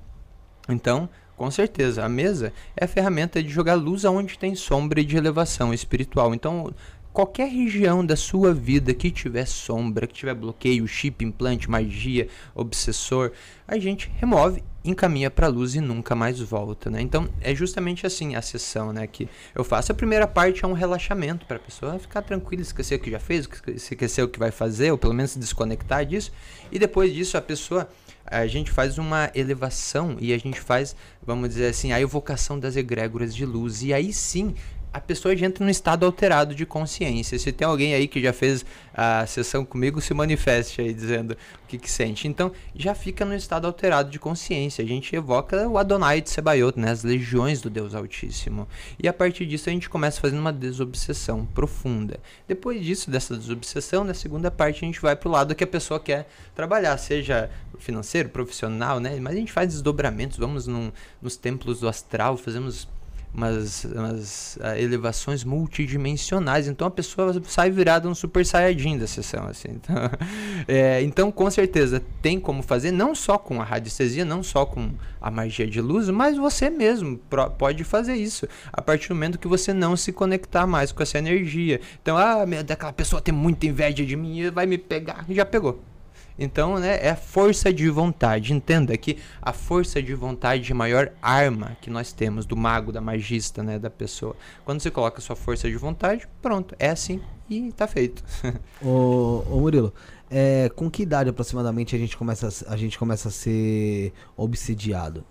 [0.68, 5.06] Então, com certeza, a mesa é a ferramenta de jogar luz aonde tem sombra e
[5.06, 6.36] de elevação espiritual.
[6.36, 6.74] Então,
[7.12, 13.32] qualquer região da sua vida que tiver sombra, que tiver bloqueio, chip, implante, magia, obsessor,
[13.68, 17.02] a gente remove, encaminha para a luz e nunca mais volta, né?
[17.02, 19.06] Então é justamente assim a sessão, né?
[19.08, 22.96] Que eu faço a primeira parte é um relaxamento para a pessoa ficar tranquila, esquecer
[22.96, 26.32] o que já fez, esquecer o que vai fazer, ou pelo menos se desconectar disso.
[26.72, 27.90] E depois disso a pessoa
[28.26, 30.96] a gente faz uma elevação e a gente faz,
[31.26, 33.82] vamos dizer assim, a evocação das egrégoras de luz.
[33.82, 34.54] E aí sim
[34.92, 37.38] a pessoa já entra num estado alterado de consciência.
[37.38, 41.32] Se tem alguém aí que já fez a sessão comigo, se manifeste aí dizendo
[41.64, 42.28] o que, que sente.
[42.28, 44.84] Então, já fica no estado alterado de consciência.
[44.84, 46.90] A gente evoca o Adonai de Sebaiot, né?
[46.90, 48.68] as legiões do Deus Altíssimo.
[49.02, 52.20] E a partir disso a gente começa fazendo uma desobsessão profunda.
[52.48, 55.68] Depois disso, dessa desobsessão, na segunda parte a gente vai para o lado que a
[55.68, 59.18] pessoa quer trabalhar, seja financeiro, profissional, né?
[59.20, 62.88] Mas a gente faz desdobramentos, vamos num, nos templos do astral, fazemos
[63.34, 66.68] umas, umas uh, elevações multidimensionais.
[66.68, 69.48] Então a pessoa sai virada um super saiyajin da sessão.
[69.48, 69.70] Assim.
[69.80, 70.10] Então,
[70.68, 74.92] é, então, com certeza, tem como fazer, não só com a radiestesia, não só com
[75.22, 77.18] a magia de luz, mas você mesmo
[77.58, 81.18] pode fazer isso a partir do momento que você não se conectar mais com essa
[81.18, 81.80] energia.
[82.02, 85.26] Então, ah, daquela pessoa tem muita inveja de mim, vai me pegar.
[85.30, 85.82] Já pegou.
[86.40, 88.54] Então, né, é força de vontade.
[88.54, 92.94] Entenda que a força de vontade é a maior arma que nós temos do mago,
[92.94, 94.36] da magista, né, da pessoa.
[94.64, 98.24] Quando você coloca a sua força de vontade, pronto, é assim e tá feito.
[98.82, 99.94] ô, ô Murilo,
[100.32, 105.26] é, com que idade aproximadamente a gente começa, a gente começa a ser obsediado?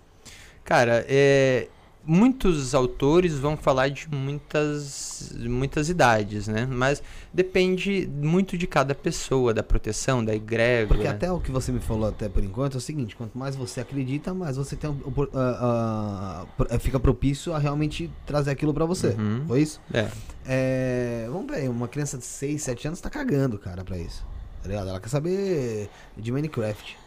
[0.63, 1.67] Cara, é,
[2.09, 6.67] muitos autores vão falar de muitas, muitas idades, né?
[6.69, 10.87] Mas depende muito de cada pessoa, da proteção, da egrégora.
[10.87, 13.55] Porque até o que você me falou até por enquanto é o seguinte, quanto mais
[13.55, 19.09] você acredita, mais você tem uh, uh, fica propício a realmente trazer aquilo para você.
[19.09, 19.43] Uhum.
[19.47, 19.79] Foi isso?
[19.93, 20.09] É.
[20.47, 21.27] é.
[21.31, 24.25] Vamos ver, uma criança de 6, 7 anos tá cagando, cara, pra isso.
[24.63, 24.89] Tá ligado?
[24.89, 26.97] Ela quer saber de Minecraft,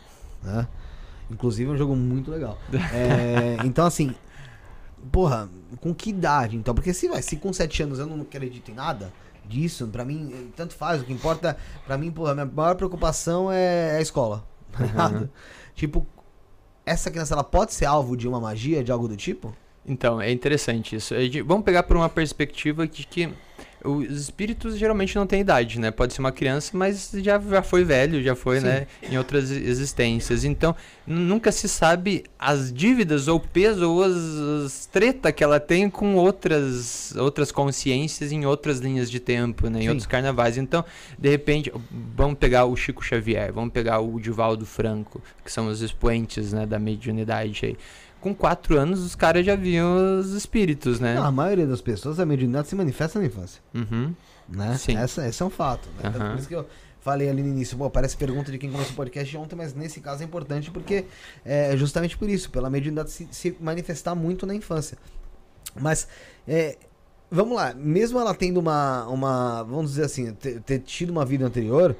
[0.44, 0.68] né?
[1.28, 2.56] Inclusive é um jogo muito legal.
[2.94, 4.14] é, então, assim,
[5.10, 5.48] porra,
[5.80, 6.74] com que idade então?
[6.74, 9.12] Porque se vai, se com 7 anos eu não acredito em nada
[9.44, 11.02] disso, pra mim, tanto faz.
[11.02, 14.44] O que importa, pra mim, porra, a minha maior preocupação é, é a escola.
[14.96, 15.28] Tá uhum.
[15.74, 16.06] tipo,
[16.86, 19.54] essa criança ela pode ser alvo de uma magia, de algo do tipo?
[19.84, 21.14] Então, é interessante isso.
[21.44, 23.32] Vamos pegar por uma perspectiva de que
[23.84, 25.90] os espíritos geralmente não têm idade, né?
[25.90, 28.66] Pode ser uma criança, mas já, já foi velho, já foi, Sim.
[28.66, 28.86] né?
[29.02, 30.44] Em outras existências.
[30.44, 30.74] Então,
[31.06, 34.14] nunca se sabe as dívidas ou peso ou as,
[34.66, 39.80] as treta que ela tem com outras, outras consciências em outras linhas de tempo, né?
[39.80, 39.88] Em Sim.
[39.88, 40.56] outros carnavais.
[40.56, 40.84] Então,
[41.18, 41.72] de repente,
[42.16, 46.66] vamos pegar o Chico Xavier, vamos pegar o Divaldo Franco, que são os expoentes, né,
[46.66, 47.76] da mediunidade aí
[48.22, 51.16] com quatro anos os caras já viam os espíritos, né?
[51.16, 53.60] Não, a maioria das pessoas, a mediunidade se manifesta na infância.
[53.74, 54.14] Uhum.
[54.48, 54.76] Né?
[54.78, 54.96] Sim.
[54.96, 55.88] Essa, esse é um fato.
[56.00, 56.08] Né?
[56.08, 56.30] Uhum.
[56.30, 56.66] Por isso que eu
[57.00, 60.00] falei ali no início, pô, parece pergunta de quem começou o podcast ontem, mas nesse
[60.00, 61.04] caso é importante porque
[61.44, 64.96] é justamente por isso, pela mediunidade se, se manifestar muito na infância.
[65.74, 66.06] Mas,
[66.46, 66.78] é,
[67.28, 71.44] vamos lá, mesmo ela tendo uma, uma vamos dizer assim, ter, ter tido uma vida
[71.44, 71.96] anterior,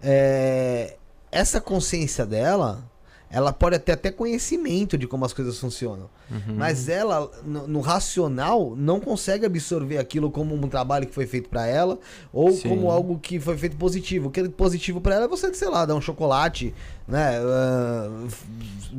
[0.00, 0.96] é,
[1.32, 2.88] essa consciência dela
[3.34, 6.08] ela pode ter até conhecimento de como as coisas funcionam.
[6.30, 6.54] Uhum.
[6.56, 11.48] Mas ela, no, no, racional, não consegue absorver aquilo como um trabalho que foi feito
[11.48, 11.98] para ela
[12.32, 12.68] ou Sim.
[12.68, 14.28] como algo que foi feito positivo.
[14.28, 16.72] O que é positivo para ela é você, sei lá, dar um chocolate,
[17.08, 17.40] né?
[17.40, 18.28] Uh,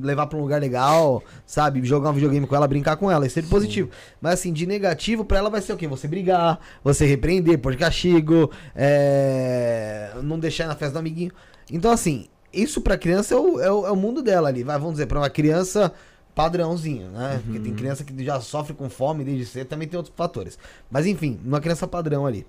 [0.01, 1.81] levar pra um lugar legal, sabe?
[1.85, 3.25] Jogar um videogame com ela, brincar com ela.
[3.25, 3.89] Isso é positivo.
[4.19, 5.87] Mas assim, de negativo para ela vai ser o quê?
[5.87, 10.11] Você brigar, você repreender, pôr castigo, é...
[10.21, 11.31] não deixar na festa do amiguinho.
[11.71, 14.63] Então, assim, isso pra criança é o, é o, é o mundo dela ali.
[14.63, 15.93] Vai, vamos dizer, pra uma criança
[16.33, 17.41] padrãozinho, né?
[17.43, 20.59] Porque tem criança que já sofre com fome desde cedo, também tem outros fatores.
[20.91, 22.45] Mas enfim, uma criança padrão ali.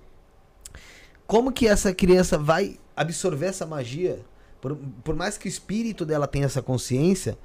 [1.25, 4.19] Como que essa criança vai absorver essa magia?
[4.59, 7.37] Por, por mais que o espírito dela tenha essa consciência,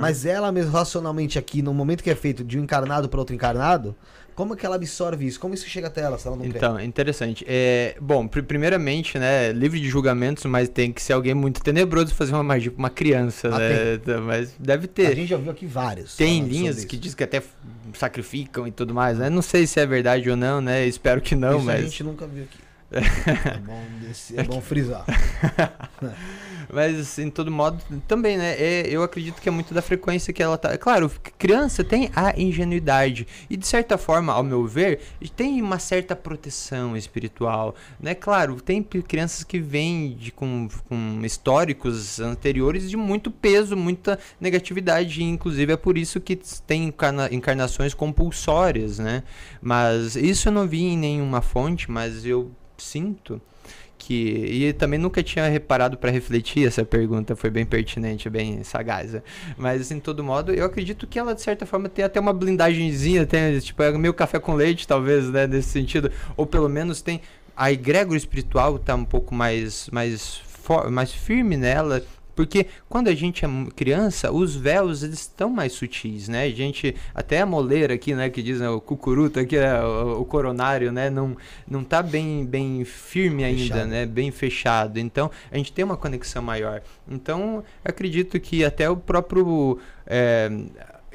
[0.00, 3.34] mas ela mesmo racionalmente aqui, no momento que é feito de um encarnado para outro
[3.34, 3.96] encarnado,
[4.42, 5.38] como que ela absorve isso?
[5.38, 6.56] Como isso chega até ela, se ela não crê?
[6.56, 7.44] Então, interessante.
[7.46, 12.12] É, bom, pri- primeiramente, né, livre de julgamentos, mas tem que ser alguém muito tenebroso
[12.12, 13.94] fazer uma magia pra uma criança, Ah, né?
[13.94, 15.14] Então, Mas deve A ter.
[15.14, 16.16] gente já viu aqui vários.
[16.16, 17.40] Tem linhas que diz que até
[17.94, 19.30] sacrificam e tudo mais, né?
[19.30, 20.84] Não sei se é verdade ou não, né?
[20.86, 21.78] Espero que não, Isso mas...
[21.78, 22.58] a gente nunca viu aqui.
[22.92, 25.04] é, bom, desse- é bom frisar.
[26.72, 28.54] Mas, em todo modo, também, né?
[28.58, 30.76] é- eu acredito que é muito da frequência que ela tá.
[30.76, 33.26] Claro, criança tem a ingenuidade.
[33.48, 35.00] E, de certa forma, ao meu ver,
[35.36, 37.74] tem uma certa proteção espiritual.
[38.00, 38.14] Né?
[38.14, 45.22] Claro, tem crianças que vêm de, com, com históricos anteriores de muito peso, muita negatividade.
[45.22, 49.22] Inclusive, é por isso que tem encarna- encarnações compulsórias, né?
[49.60, 53.40] Mas isso eu não vi em nenhuma fonte, mas eu sinto
[54.02, 59.12] que e também nunca tinha reparado para refletir essa pergunta foi bem pertinente bem sagaz
[59.12, 59.22] né?
[59.56, 63.24] mas em todo modo eu acredito que ela de certa forma tem até uma blindagenzinha
[63.24, 67.20] tem tipo é meio café com leite talvez né nesse sentido ou pelo menos tem
[67.56, 70.42] a egrégora espiritual tá um pouco mais mais
[70.90, 72.02] mais firme nela
[72.42, 76.42] porque quando a gente é criança, os véus eles estão mais sutis, né?
[76.42, 80.22] A gente até a moleira aqui, né, que diz né, o cucuruto aqui, é, o,
[80.22, 81.36] o coronário, né, não
[81.68, 83.86] não tá bem bem firme ainda, Fechado.
[83.86, 84.98] né, bem fechado.
[84.98, 86.82] Então, a gente tem uma conexão maior.
[87.08, 90.50] Então, acredito que até o próprio é,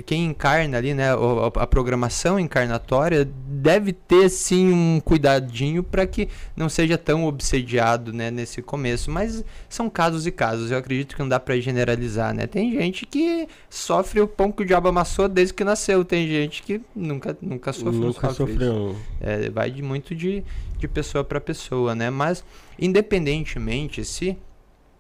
[0.06, 6.30] quem encarna ali, né, o- a programação encarnatória deve ter sim um cuidadinho para que
[6.56, 10.70] não seja tão obsediado, né, nesse começo, mas são casos e casos.
[10.72, 12.46] Eu acredito que não dá para generalizar, né?
[12.48, 16.62] Tem gente que sofre o pão que o diabo amassou desde que nasceu, tem gente
[16.64, 18.96] que nunca nunca sofreu, Nunca sofreu.
[19.20, 20.44] É, vai de muito de,
[20.78, 22.10] de pessoa para pessoa, né?
[22.10, 22.44] Mas
[22.80, 24.38] independentemente se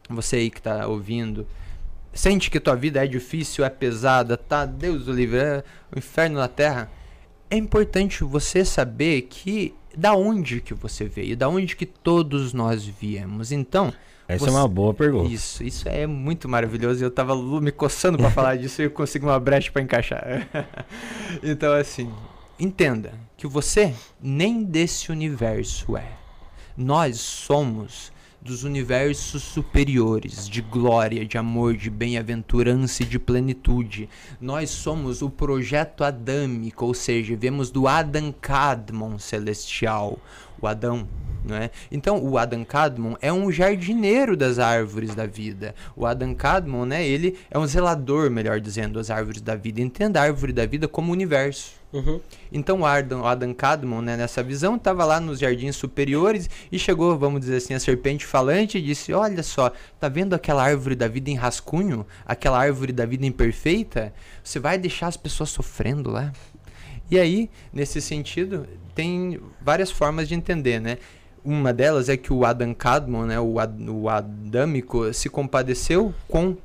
[0.09, 1.45] você aí que tá ouvindo
[2.17, 5.63] sente que tua vida é difícil, é pesada, tá, Deus o livre, é
[5.95, 6.89] o inferno na terra,
[7.49, 12.85] é importante você saber que da onde que você veio, da onde que todos nós
[12.85, 13.51] viemos.
[13.51, 13.93] Então,
[14.29, 15.31] Essa Você- é uma boa pergunta.
[15.33, 17.01] isso, isso é muito maravilhoso.
[17.01, 20.21] Eu tava me coçando pra falar disso e eu consegui uma brecha pra encaixar.
[21.41, 22.11] então, assim,
[22.59, 26.09] entenda que você nem desse universo é.
[26.75, 28.11] Nós somos
[28.41, 34.07] dos universos superiores, de glória, de amor, de bem-aventurança e de plenitude.
[34.39, 40.19] Nós somos o projeto adâmico, ou seja, vemos do Adam Kadmon celestial,
[40.61, 41.07] o Adão,
[41.47, 41.71] não é?
[41.91, 45.73] Então, o Adam Kadmon é um jardineiro das árvores da vida.
[45.95, 49.81] O Adam Kadmon, né, ele é um zelador, melhor dizendo, das árvores da vida.
[49.81, 51.77] Entenda a árvore da vida como universo.
[51.93, 52.19] Uhum.
[52.51, 56.77] Então o Adam, o Adam Kadmon, né, nessa visão, estava lá nos jardins superiores e
[56.77, 60.95] chegou, vamos dizer assim, a serpente falante e disse: Olha só, tá vendo aquela árvore
[60.95, 62.05] da vida em rascunho?
[62.25, 64.13] Aquela árvore da vida imperfeita?
[64.43, 66.33] Você vai deixar as pessoas sofrendo lá?
[67.09, 68.67] E aí, nesse sentido,
[68.97, 70.97] tem várias formas de entender, né?
[71.45, 76.57] Uma delas é que o Adam Kadmon, né, o, ad, o adâmico, se compadeceu com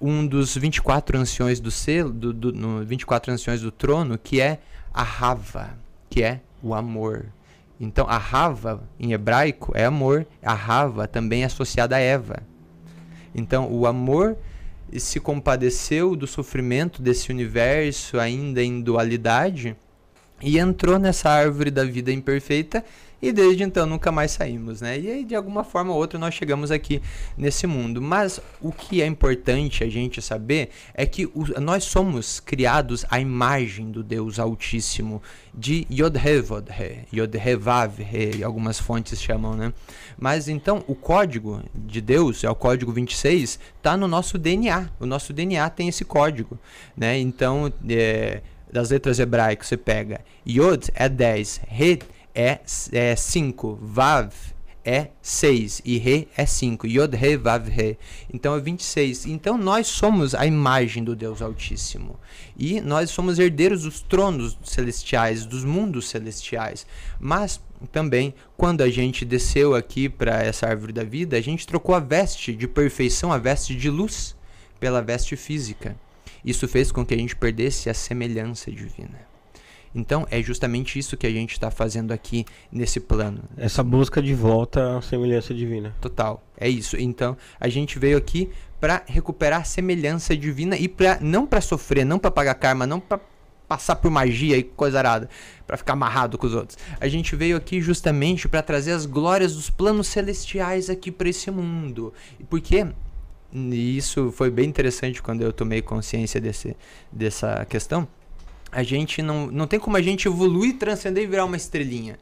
[0.00, 4.58] um dos 24 anciões do selo, do, do, no 24 anciões do trono, que é
[4.92, 5.70] a Rava,
[6.10, 7.26] que é o amor.
[7.80, 10.26] Então, a Rava, em hebraico, é amor.
[10.42, 12.42] A Rava também é associada a Eva.
[13.32, 14.36] Então, o amor
[14.96, 19.76] se compadeceu do sofrimento desse universo ainda em dualidade
[20.40, 22.84] e entrou nessa árvore da vida imperfeita
[23.20, 24.96] e desde então nunca mais saímos, né?
[24.96, 27.02] E aí, de alguma forma ou outra nós chegamos aqui
[27.36, 28.00] nesse mundo.
[28.00, 33.18] Mas o que é importante a gente saber é que o- nós somos criados à
[33.18, 35.20] imagem do Deus Altíssimo,
[35.52, 39.72] de Yod-He-Vod-He, Yod-He-Vav-He, algumas fontes chamam, né?
[40.16, 44.90] Mas então o código de Deus, é o código 26, está no nosso DNA.
[45.00, 46.56] O nosso DNA tem esse código,
[46.96, 47.18] né?
[47.18, 51.98] Então, é, das letras hebraicas você pega Yod é 10, He
[52.34, 52.60] é,
[52.92, 54.32] é 5, Vav
[54.88, 56.86] é 6 e Re é 5.
[56.86, 57.98] Yod, Re, Vav, Re.
[58.32, 59.26] Então é 26.
[59.26, 62.18] Então nós somos a imagem do Deus Altíssimo.
[62.56, 66.86] E nós somos herdeiros dos tronos celestiais, dos mundos celestiais.
[67.20, 67.60] Mas
[67.92, 72.00] também, quando a gente desceu aqui para essa árvore da vida, a gente trocou a
[72.00, 74.34] veste de perfeição, a veste de luz,
[74.80, 75.96] pela veste física.
[76.48, 79.28] Isso fez com que a gente perdesse a semelhança divina.
[79.94, 83.42] Então é justamente isso que a gente está fazendo aqui nesse plano.
[83.54, 85.94] Essa busca de volta à semelhança divina.
[86.00, 86.96] Total, é isso.
[86.96, 88.48] Então a gente veio aqui
[88.80, 92.98] para recuperar a semelhança divina e para não para sofrer, não para pagar karma, não
[92.98, 93.20] para
[93.68, 95.28] passar por magia e coisa arada,
[95.66, 96.78] para ficar amarrado com os outros.
[96.98, 101.50] A gente veio aqui justamente para trazer as glórias dos planos celestiais aqui para esse
[101.50, 102.14] mundo.
[102.48, 102.86] Porque
[103.52, 106.76] isso foi bem interessante quando eu tomei consciência desse,
[107.10, 108.06] dessa questão.
[108.70, 112.18] A gente não, não tem como a gente evoluir, transcender e virar uma estrelinha.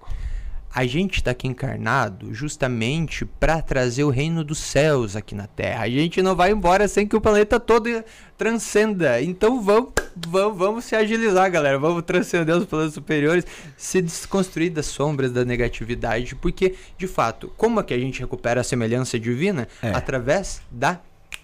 [0.72, 5.83] A gente está aqui encarnado justamente para trazer o reino dos céus aqui na Terra.
[5.83, 7.89] A gente não vai embora sem que o planeta todo
[8.37, 9.20] transcenda.
[9.22, 9.93] Então vamos,
[10.29, 11.79] vamos, vamos se agilizar, galera.
[11.79, 16.35] Vamos transcender os planos superiores, se desconstruir das sombras da negatividade.
[16.37, 19.66] Porque, de fato, como é que a gente recupera a semelhança divina?
[19.83, 19.93] É.
[19.93, 21.01] Através da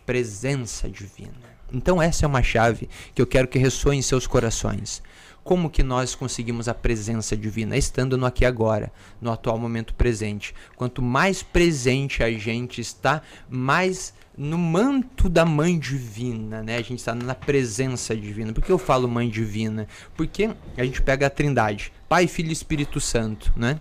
[0.07, 1.53] presença divina.
[1.73, 5.03] Então essa é uma chave que eu quero que ressoe em seus corações.
[5.43, 7.77] Como que nós conseguimos a presença divina?
[7.77, 10.55] Estando no aqui agora, no atual momento presente.
[10.77, 16.77] Quanto mais presente a gente está, mais no manto da mãe divina, né?
[16.77, 18.53] A gente está na presença divina.
[18.53, 19.89] Por que eu falo mãe divina?
[20.17, 23.81] Porque a gente pega a trindade, Pai, Filho e Espírito Santo, né?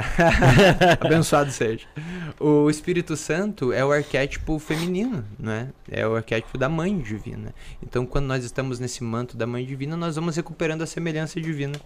[1.00, 1.86] Abençoado seja.
[2.38, 5.68] O Espírito Santo é o arquétipo feminino, né?
[5.90, 7.54] É o arquétipo da mãe divina.
[7.82, 11.78] Então, quando nós estamos nesse manto da mãe divina, nós vamos recuperando a semelhança divina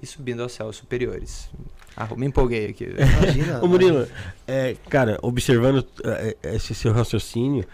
[0.00, 1.50] e subindo aos céus superiores.
[1.96, 2.84] Ah, me empolguei aqui.
[2.84, 3.60] Imagina.
[3.64, 4.08] Ô Murilo,
[4.46, 7.66] é, cara, observando é, esse seu raciocínio,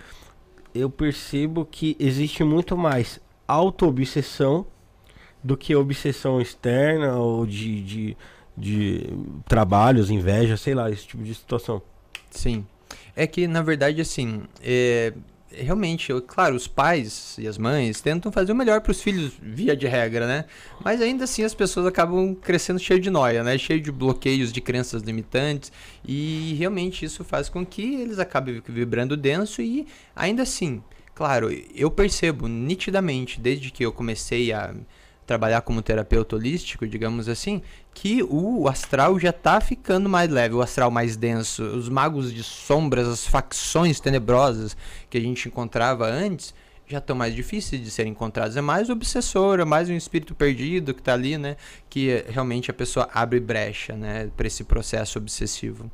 [0.74, 4.66] eu percebo que existe muito mais auto-obsessão
[5.42, 8.16] do que obsessão externa ou de, de,
[8.58, 9.06] de
[9.48, 11.80] trabalhos, inveja, sei lá, esse tipo de situação.
[12.30, 12.66] Sim.
[13.14, 15.12] É que, na verdade, assim, é,
[15.50, 19.32] realmente, eu- claro, os pais e as mães tentam fazer o melhor para os filhos,
[19.42, 20.44] via de regra, né?
[20.84, 23.56] Mas ainda assim as pessoas acabam crescendo cheio de noia, né?
[23.58, 25.72] Cheio de bloqueios de crenças limitantes.
[26.06, 30.82] E realmente isso faz com que eles acabem vibrando denso e ainda assim,
[31.14, 34.72] claro, eu percebo nitidamente, desde que eu comecei a
[35.28, 37.60] trabalhar como terapeuta holístico, digamos assim,
[37.92, 42.42] que o astral já tá ficando mais leve, o astral mais denso, os magos de
[42.42, 44.74] sombras, as facções tenebrosas
[45.10, 46.54] que a gente encontrava antes,
[46.86, 48.56] já estão mais difíceis de serem encontrados.
[48.56, 51.58] É mais obsessor, é mais um espírito perdido que tá ali, né?
[51.90, 54.30] Que realmente a pessoa abre brecha, né?
[54.34, 55.90] Para esse processo obsessivo.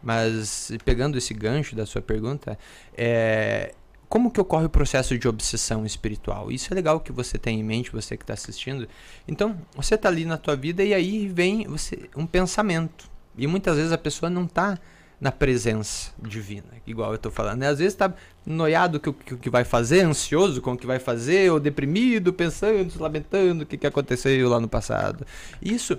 [0.00, 2.56] Mas pegando esse gancho da sua pergunta,
[2.96, 3.74] é,
[4.08, 6.50] como que ocorre o processo de obsessão espiritual?
[6.50, 8.88] Isso é legal que você tenha em mente, você que está assistindo.
[9.26, 13.10] Então, você está ali na tua vida e aí vem você, um pensamento.
[13.36, 14.78] E muitas vezes a pessoa não está
[15.20, 17.58] na presença divina, igual eu estou falando.
[17.58, 17.68] Né?
[17.68, 18.14] Às vezes está
[18.46, 22.90] noiado com o que, vai fazer, ansioso com o que vai fazer, ou deprimido, pensando,
[22.90, 25.26] se lamentando o que, que aconteceu lá no passado.
[25.60, 25.98] Isso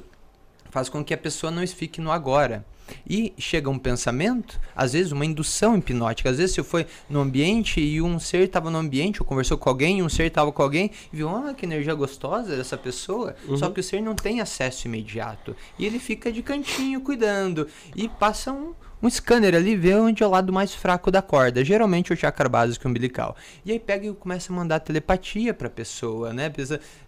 [0.69, 2.65] faz com que a pessoa não fique no agora.
[3.07, 6.29] E chega um pensamento, às vezes uma indução hipnótica.
[6.29, 9.69] Às vezes você foi no ambiente e um ser estava no ambiente, ou conversou com
[9.69, 13.35] alguém, e um ser estava com alguém, e viu, ah, que energia gostosa dessa pessoa.
[13.57, 15.55] Só que o ser não tem acesso imediato.
[15.77, 17.67] E ele fica de cantinho cuidando.
[17.95, 21.63] E passa um, um scanner ali, vê onde é o lado mais fraco da corda.
[21.63, 23.35] Geralmente o chakra básico umbilical.
[23.65, 26.51] E aí pega e começa a mandar telepatia pra pessoa, né?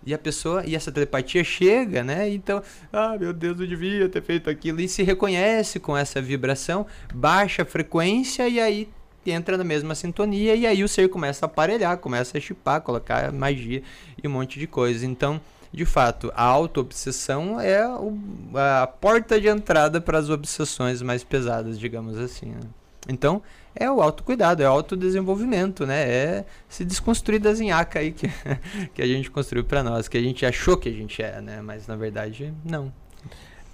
[0.06, 2.30] E a pessoa, e essa telepatia chega, né?
[2.30, 2.62] Então,
[2.94, 4.80] ah, meu Deus, eu devia ter feito aquilo.
[4.80, 8.90] E se reconhece com essa vibração, baixa a frequência e aí
[9.26, 10.56] entra na mesma sintonia.
[10.56, 13.84] E aí o ser começa a aparelhar, começa a chipar, colocar magia
[14.24, 15.06] e um monte de coisa.
[15.06, 15.40] Então,
[15.74, 18.18] de fato, a auto-obsessão é o-
[18.56, 22.48] a porta de entrada para as obsessões mais pesadas, digamos assim.
[22.48, 22.60] né?
[23.10, 23.42] Então,
[23.76, 26.02] é o autocuidado, é o autodesenvolvimento, né?
[26.08, 28.28] É se desconstruir da zinhaca aí que,
[28.94, 31.62] que a gente construiu para nós, que a gente achou que a gente é, né?
[31.62, 32.92] Mas na verdade, não.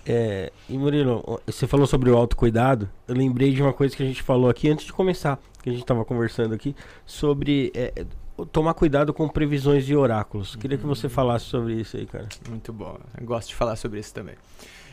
[0.05, 2.89] É, e Murilo, você falou sobre o autocuidado.
[3.07, 5.73] Eu lembrei de uma coisa que a gente falou aqui antes de começar, que a
[5.73, 6.73] gente estava conversando aqui,
[7.05, 8.05] sobre é, é,
[8.45, 10.55] tomar cuidado com previsões e oráculos.
[10.55, 12.27] Queria que você falasse sobre isso aí, cara.
[12.49, 12.97] Muito bom.
[13.19, 14.35] Eu gosto de falar sobre isso também.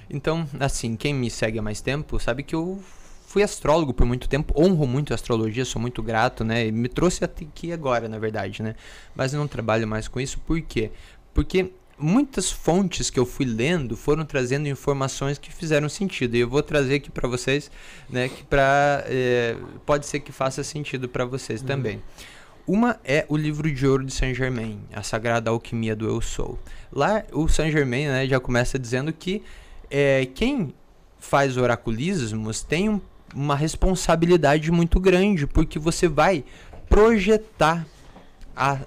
[0.09, 2.83] Então, assim, quem me segue há mais tempo sabe que eu
[3.27, 6.67] fui astrólogo por muito tempo, honro muito a astrologia, sou muito grato, né?
[6.67, 8.77] E me trouxe até aqui agora, na verdade, né?
[9.15, 10.91] Mas não trabalho mais com isso, por quê?
[11.33, 16.37] Porque muitas fontes que eu fui lendo foram trazendo informações que fizeram sentido.
[16.37, 17.71] E eu vou trazer aqui para vocês,
[18.09, 18.29] né?
[18.29, 22.01] Que pra, é, pode ser que faça sentido para vocês também.
[22.67, 26.59] Uma é o livro de ouro de Saint Germain, a Sagrada Alquimia do Eu Sou.
[26.91, 29.43] Lá o Saint Germain né, já começa dizendo que
[29.91, 30.73] é, quem
[31.19, 33.01] faz oraculismos tem um-
[33.35, 36.43] uma responsabilidade muito grande, porque você vai
[36.89, 37.87] projetar
[38.57, 38.81] a-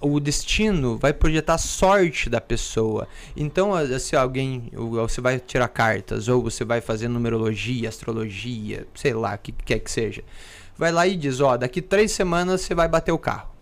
[0.00, 3.06] o destino, vai projetar a sorte da pessoa.
[3.36, 3.70] Então,
[4.00, 9.38] se alguém, você vai tirar cartas, ou você vai fazer numerologia, astrologia, sei lá, o
[9.38, 10.24] que quer que seja.
[10.76, 13.52] Vai lá e diz, ó, daqui três semanas você vai bater o carro.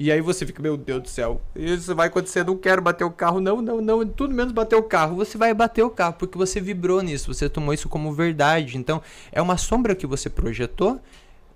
[0.00, 3.10] E aí você fica, meu Deus do céu, isso vai acontecer, não quero bater o
[3.10, 5.16] carro, não, não, não, tudo menos bater o carro.
[5.16, 8.78] Você vai bater o carro, porque você vibrou nisso, você tomou isso como verdade.
[8.78, 9.02] Então,
[9.32, 11.00] é uma sombra que você projetou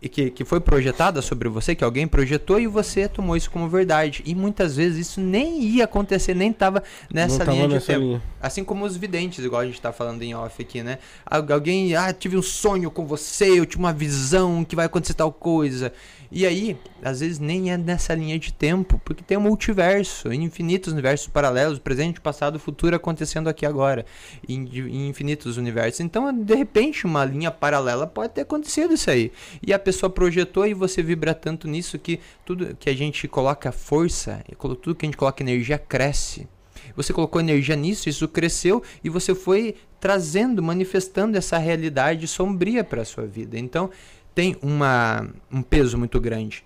[0.08, 4.22] que, que foi projetada sobre você, que alguém projetou e você tomou isso como verdade.
[4.26, 6.82] E muitas vezes isso nem ia acontecer, nem estava
[7.12, 8.00] nessa linha de tempo.
[8.00, 8.22] Linha.
[8.40, 10.98] Assim como os videntes, igual a gente está falando em off aqui, né?
[11.24, 15.32] Alguém, ah, tive um sonho com você, eu tive uma visão que vai acontecer tal
[15.32, 15.92] coisa.
[16.34, 20.90] E aí, às vezes nem é nessa linha de tempo, porque tem um multiverso, infinitos
[20.90, 24.06] universos paralelos, presente, passado, futuro acontecendo aqui agora,
[24.48, 26.00] em, em infinitos universos.
[26.00, 29.30] Então, de repente, uma linha paralela pode ter acontecido isso aí.
[29.64, 33.70] E a pessoa projetou e você vibra tanto nisso que tudo que a gente coloca
[33.70, 36.48] força, tudo que a gente coloca energia cresce.
[36.96, 43.02] Você colocou energia nisso, isso cresceu e você foi trazendo, manifestando essa realidade sombria para
[43.02, 43.58] a sua vida.
[43.58, 43.90] Então,
[44.34, 46.64] tem uma, um peso muito grande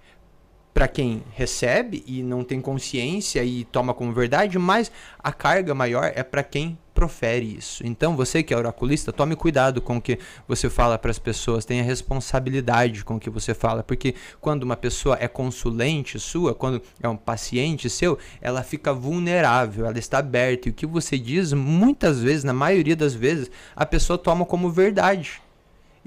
[0.76, 6.12] para quem recebe e não tem consciência e toma como verdade, mas a carga maior
[6.14, 7.86] é para quem profere isso.
[7.86, 11.64] Então, você que é oraculista, tome cuidado com o que você fala para as pessoas,
[11.64, 16.82] tenha responsabilidade com o que você fala, porque quando uma pessoa é consulente sua, quando
[17.02, 21.54] é um paciente seu, ela fica vulnerável, ela está aberta e o que você diz,
[21.54, 25.40] muitas vezes, na maioria das vezes, a pessoa toma como verdade.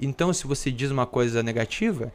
[0.00, 2.12] Então, se você diz uma coisa negativa,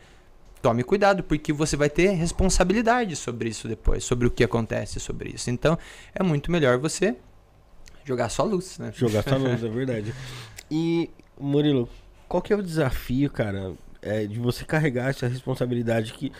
[0.61, 5.29] tome cuidado, porque você vai ter responsabilidade sobre isso depois, sobre o que acontece sobre
[5.29, 5.49] isso.
[5.51, 5.77] Então,
[6.13, 7.15] é muito melhor você
[8.03, 8.91] jogar só luz, né?
[8.95, 10.13] Jogar só luz, é verdade.
[10.69, 11.09] E,
[11.39, 11.87] Murilo,
[12.27, 16.31] qual que é o desafio, cara, é, de você carregar essa responsabilidade que,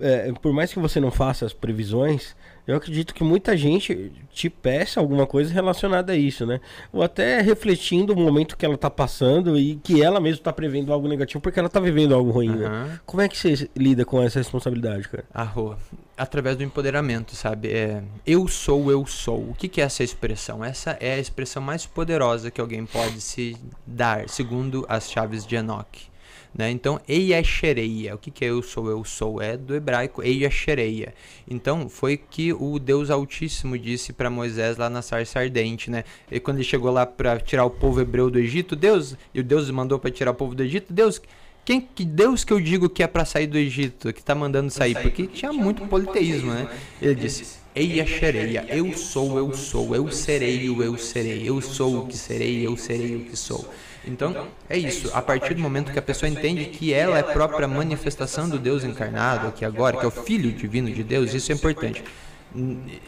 [0.00, 2.34] é, por mais que você não faça as previsões,
[2.66, 6.60] eu acredito que muita gente te peça alguma coisa relacionada a isso, né?
[6.92, 10.92] Ou até refletindo o momento que ela tá passando e que ela mesma tá prevendo
[10.92, 12.56] algo negativo porque ela tá vivendo algo ruim, uhum.
[12.56, 13.00] né?
[13.04, 15.24] Como é que você lida com essa responsabilidade, cara?
[15.32, 15.74] Ah, Rô,
[16.16, 17.68] através do empoderamento, sabe?
[17.68, 19.50] É, eu sou, eu sou.
[19.50, 20.64] O que, que é essa expressão?
[20.64, 23.56] Essa é a expressão mais poderosa que alguém pode se
[23.86, 26.13] dar, segundo as chaves de Enoch.
[26.56, 26.70] Né?
[26.70, 29.42] Então, Eiashereia, o que, que é eu sou, eu sou?
[29.42, 31.12] É do hebraico Eiashereia.
[31.50, 36.04] Então, foi que o Deus Altíssimo disse para Moisés lá na sarça ardente, né?
[36.30, 39.44] E quando ele chegou lá para tirar o povo hebreu do Egito, Deus, e o
[39.44, 41.20] Deus mandou para tirar o povo do Egito, Deus,
[41.64, 44.70] quem que Deus que eu digo que é para sair do Egito, que está mandando
[44.70, 44.94] sair?
[44.94, 46.68] Porque tinha muito politeísmo, né?
[47.02, 52.00] Ele disse: Eia Xereia, eu sou, eu sou, eu serei o eu serei, eu sou
[52.00, 53.68] o que serei, eu serei o que sou.
[54.06, 55.10] Então, então, é, é isso.
[55.14, 58.58] A partir do momento que a pessoa entende que ela é a própria manifestação do
[58.58, 62.04] Deus encarnado aqui agora, que é o Filho divino de Deus, isso é importante.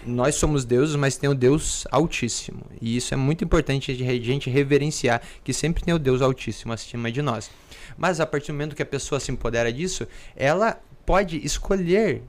[0.05, 2.63] Nós somos deuses, mas tem o Deus Altíssimo.
[2.81, 7.13] E isso é muito importante a gente reverenciar, que sempre tem o Deus Altíssimo acima
[7.13, 7.51] de nós.
[7.97, 12.23] Mas a partir do momento que a pessoa se empodera disso, ela pode escolher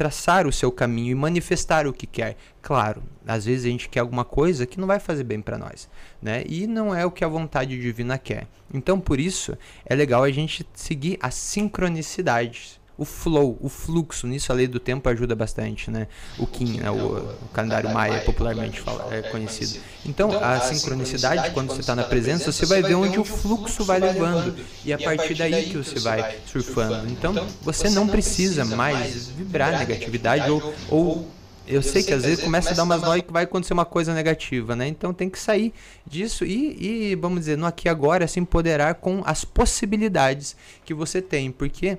[0.00, 2.34] traçar o seu caminho e manifestar o que quer.
[2.62, 5.90] Claro, às vezes a gente quer alguma coisa que não vai fazer bem para nós,
[6.22, 6.42] né?
[6.48, 8.46] E não é o que a vontade divina quer.
[8.72, 14.52] Então, por isso, é legal a gente seguir as sincronicidades o flow, o fluxo, nisso
[14.52, 16.06] a lei do tempo ajuda bastante, né?
[16.38, 16.90] O Kim, né?
[16.90, 19.80] o, o calendário maia popularmente fala, é conhecido.
[20.04, 23.98] Então, a sincronicidade, quando você está na presença, você vai ver onde o fluxo vai
[23.98, 24.54] levando
[24.84, 27.08] e é a partir daí que você vai surfando.
[27.08, 27.32] Então,
[27.62, 31.26] você não precisa mais vibrar negatividade ou, ou
[31.66, 34.12] eu sei que às vezes começa a dar umas nóis que vai acontecer uma coisa
[34.12, 34.88] negativa, né?
[34.88, 35.72] Então tem que sair
[36.04, 41.22] disso e, e, vamos dizer, no aqui agora, se empoderar com as possibilidades que você
[41.22, 41.50] tem.
[41.52, 41.96] Porque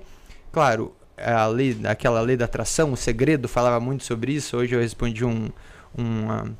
[0.52, 4.58] Claro, a lei, aquela lei da atração, o segredo falava muito sobre isso.
[4.58, 5.48] Hoje eu respondi um,
[5.96, 6.54] uma,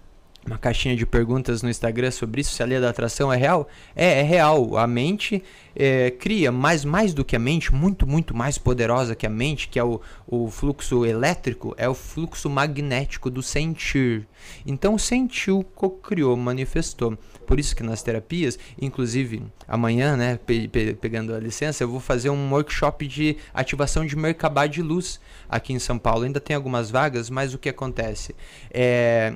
[0.47, 3.69] uma caixinha de perguntas no Instagram sobre isso, se a lei da atração é real.
[3.94, 4.78] É, é real.
[4.78, 5.43] A mente
[5.77, 9.69] é, cria, mas mais do que a mente, muito, muito mais poderosa que a mente,
[9.69, 14.27] que é o, o fluxo elétrico, é o fluxo magnético do sentir.
[14.64, 17.19] Então, sentiu, co-criou, manifestou.
[17.47, 22.01] Por isso que nas terapias, inclusive amanhã, né, pe pe pegando a licença, eu vou
[22.01, 26.24] fazer um workshop de ativação de Merkabah de luz aqui em São Paulo.
[26.24, 28.35] Ainda tem algumas vagas, mas o que acontece?
[28.70, 29.35] É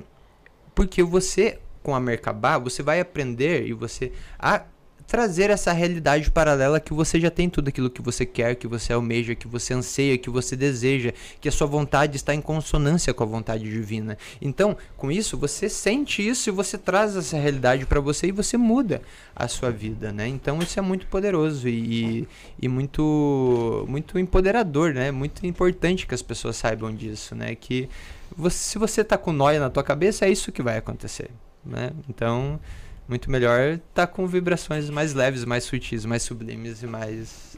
[0.75, 4.65] porque você com a Merkabah, você vai aprender e você a
[5.07, 8.93] trazer essa realidade paralela que você já tem tudo aquilo que você quer, que você
[8.93, 13.23] almeja, que você anseia, que você deseja, que a sua vontade está em consonância com
[13.23, 14.19] a vontade divina.
[14.43, 18.57] Então, com isso, você sente isso e você traz essa realidade para você e você
[18.57, 19.01] muda
[19.35, 20.27] a sua vida, né?
[20.27, 22.27] Então, isso é muito poderoso e,
[22.61, 25.11] e muito muito empoderador, né?
[25.11, 27.55] Muito importante que as pessoas saibam disso, né?
[27.55, 27.89] Que
[28.37, 31.31] você, se você tá com noia na tua cabeça, é isso que vai acontecer,
[31.65, 31.93] né?
[32.09, 32.59] Então,
[33.09, 37.57] muito melhor tá com vibrações mais leves, mais sutis, mais sublimes e mais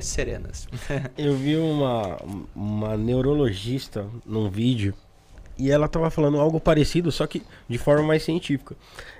[0.00, 0.68] serenas.
[1.16, 2.18] Eu vi uma,
[2.54, 4.94] uma neurologista num vídeo
[5.60, 8.74] e ela estava falando algo parecido, só que de forma mais científica.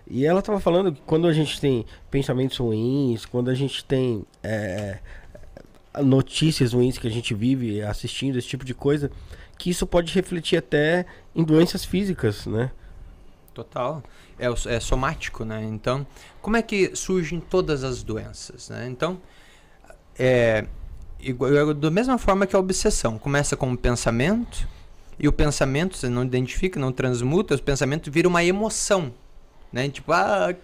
[0.09, 4.25] E ela estava falando que quando a gente tem pensamentos ruins, quando a gente tem
[4.43, 4.99] é,
[6.03, 9.11] notícias ruins que a gente vive assistindo, esse tipo de coisa,
[9.59, 12.71] que isso pode refletir até em doenças físicas, né?
[13.53, 14.03] Total
[14.39, 15.63] é, é somático, né?
[15.65, 16.07] Então,
[16.41, 18.89] como é que surgem todas as doenças, né?
[18.89, 19.21] Então,
[20.19, 20.67] é,
[21.19, 24.69] igual, da mesma forma que a obsessão, começa com um pensamento
[25.19, 29.13] e o pensamento você não identifica, não transmuta, os pensamentos viram uma emoção,
[29.73, 29.89] né?
[29.89, 30.55] Tipo, ah,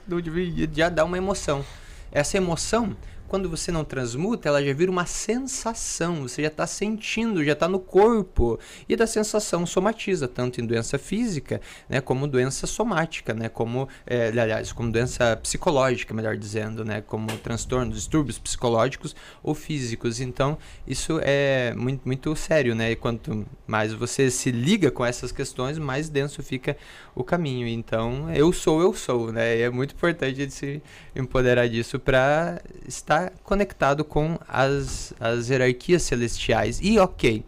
[0.72, 1.64] já dá uma emoção.
[2.10, 2.96] Essa emoção
[3.28, 6.23] quando você não transmuta, ela já vira uma sensação.
[6.23, 8.59] Você já está sentindo, já está no corpo.
[8.89, 14.28] E da sensação somatiza, tanto em doença física, né, como doença somática, né, como, é,
[14.28, 20.20] aliás, como doença psicológica, melhor dizendo, né, como transtornos, distúrbios psicológicos ou físicos.
[20.20, 22.93] Então, isso é muito, muito sério, né?
[22.93, 26.77] E quanto mais você se liga com essas questões, mais denso fica
[27.15, 27.66] o caminho.
[27.66, 29.57] Então, eu sou, eu sou, né?
[29.59, 30.82] E é muito importante se
[31.15, 36.80] empoderar disso para estar conectado com as, as hierarquias celestiais.
[36.82, 37.44] E ok.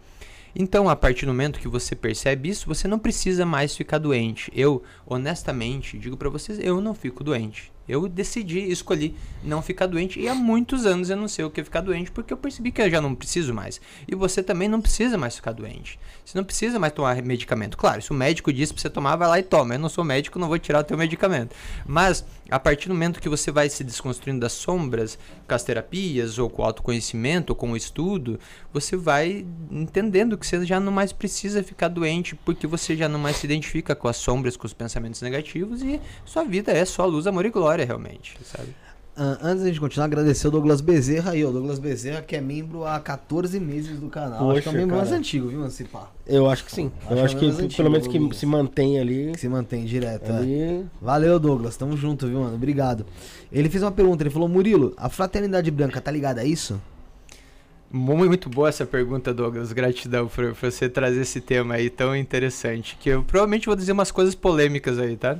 [0.55, 4.51] Então, a partir do momento que você percebe isso, você não precisa mais ficar doente.
[4.55, 7.71] Eu, honestamente, digo para vocês, eu não fico doente.
[7.87, 11.59] Eu decidi, escolhi não ficar doente e há muitos anos eu não sei o que
[11.59, 13.81] é ficar doente porque eu percebi que eu já não preciso mais.
[14.07, 15.99] E você também não precisa mais ficar doente.
[16.23, 17.75] Você não precisa mais tomar medicamento.
[17.75, 19.73] Claro, se o médico disse para você tomar, vai lá e toma.
[19.73, 21.55] Eu não sou médico, não vou tirar o teu medicamento.
[21.83, 25.17] Mas a partir do momento que você vai se desconstruindo das sombras,
[25.47, 28.39] com as terapias ou com o autoconhecimento ou com o estudo,
[28.73, 33.19] você vai entendendo que você já não mais precisa ficar doente porque você já não
[33.19, 37.05] mais se identifica com as sombras, com os pensamentos negativos e sua vida é só
[37.05, 38.73] luz, amor e glória realmente, sabe?
[39.19, 42.85] Uh, antes de continuar, agradecer o Douglas Bezerra aí, o Douglas Bezerra, que é membro
[42.85, 44.39] há 14 meses do canal.
[44.39, 45.09] Poxa, acho que é o membro cara.
[45.09, 46.09] mais antigo, viu, Ancipar?
[46.25, 46.89] Eu acho que sim.
[47.03, 49.33] Acho eu acho que, que pelo menos que se mantém ali.
[49.33, 50.31] Que se mantém direto.
[50.31, 50.61] Ali...
[50.61, 50.83] É.
[51.01, 51.75] Valeu, Douglas.
[51.75, 52.55] Tamo junto, viu, mano?
[52.55, 53.05] Obrigado.
[53.51, 56.81] Ele fez uma pergunta, ele falou, Murilo, a fraternidade branca tá ligada a isso?
[57.91, 59.73] Muito boa essa pergunta, Douglas.
[59.73, 62.97] Gratidão por, por, você trazer esse tema aí tão interessante.
[62.97, 65.37] Que eu provavelmente vou dizer umas coisas polêmicas aí, tá?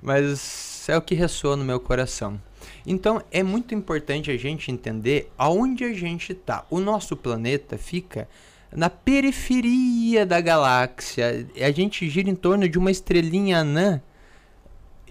[0.00, 2.40] Mas é o que ressoa no meu coração.
[2.88, 6.64] Então é muito importante a gente entender aonde a gente está.
[6.70, 8.26] O nosso planeta fica
[8.74, 11.46] na periferia da galáxia.
[11.60, 14.00] A gente gira em torno de uma estrelinha anã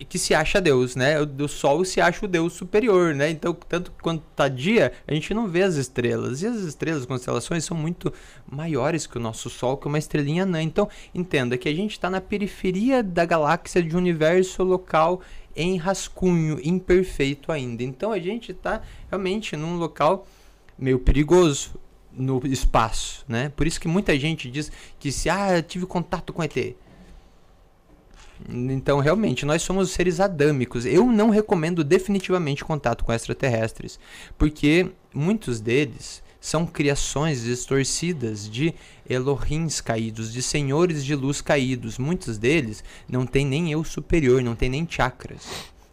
[0.06, 1.24] que se acha Deus, né?
[1.26, 3.30] Do Sol se acha o Deus superior, né?
[3.30, 6.42] Então, tanto quanto tá dia, a gente não vê as estrelas.
[6.42, 8.14] E as estrelas, as constelações, são muito
[8.50, 10.62] maiores que o nosso Sol, que é uma estrelinha anã.
[10.62, 15.22] Então, entenda que a gente está na periferia da galáxia de um universo local
[15.58, 17.84] em rascunho, imperfeito ainda.
[17.84, 20.26] Então a gente está realmente num local
[20.78, 21.76] meio perigoso
[22.12, 23.50] no espaço, né?
[23.50, 26.76] Por isso que muita gente diz que se ah, tive contato com ET.
[28.50, 30.86] Então, realmente, nós somos seres adâmicos.
[30.86, 34.00] Eu não recomendo definitivamente contato com extraterrestres,
[34.38, 38.74] porque muitos deles são criações distorcidas de
[39.10, 41.98] Elohims caídos, de senhores de luz caídos.
[41.98, 45.44] Muitos deles não têm nem eu superior, não têm nem chakras.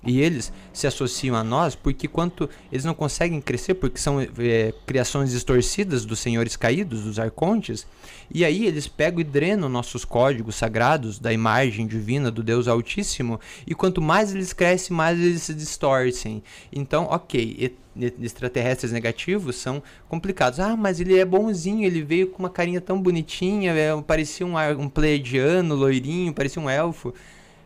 [0.07, 4.73] E eles se associam a nós porque quanto eles não conseguem crescer porque são é,
[4.87, 7.87] criações distorcidas dos senhores caídos, dos arcontes,
[8.33, 13.41] e aí eles pegam e drenam nossos códigos sagrados da imagem divina do Deus Altíssimo,
[13.67, 16.43] e quanto mais eles crescem, mais eles se distorcem.
[16.73, 17.75] Então, ok,
[18.21, 20.61] extraterrestres negativos são complicados.
[20.61, 24.55] Ah, mas ele é bonzinho, ele veio com uma carinha tão bonitinha, é, parecia um,
[24.79, 27.15] um pleiadiano, loirinho, parecia um elfo.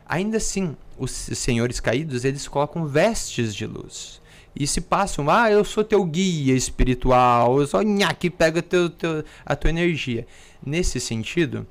[0.08, 4.20] Ainda assim, os senhores caídos, eles colocam vestes de luz.
[4.56, 7.80] E se passam, ah, eu sou teu guia espiritual, eu sou
[8.18, 10.26] que pega teu, teu, a tua energia.
[10.64, 11.66] Nesse sentido,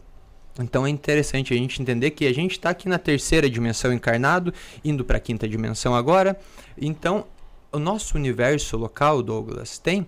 [0.59, 4.53] então é interessante a gente entender que a gente está aqui na terceira dimensão encarnado,
[4.85, 6.39] indo para a quinta dimensão agora.
[6.77, 7.25] Então,
[7.71, 10.07] o nosso universo local, Douglas, tem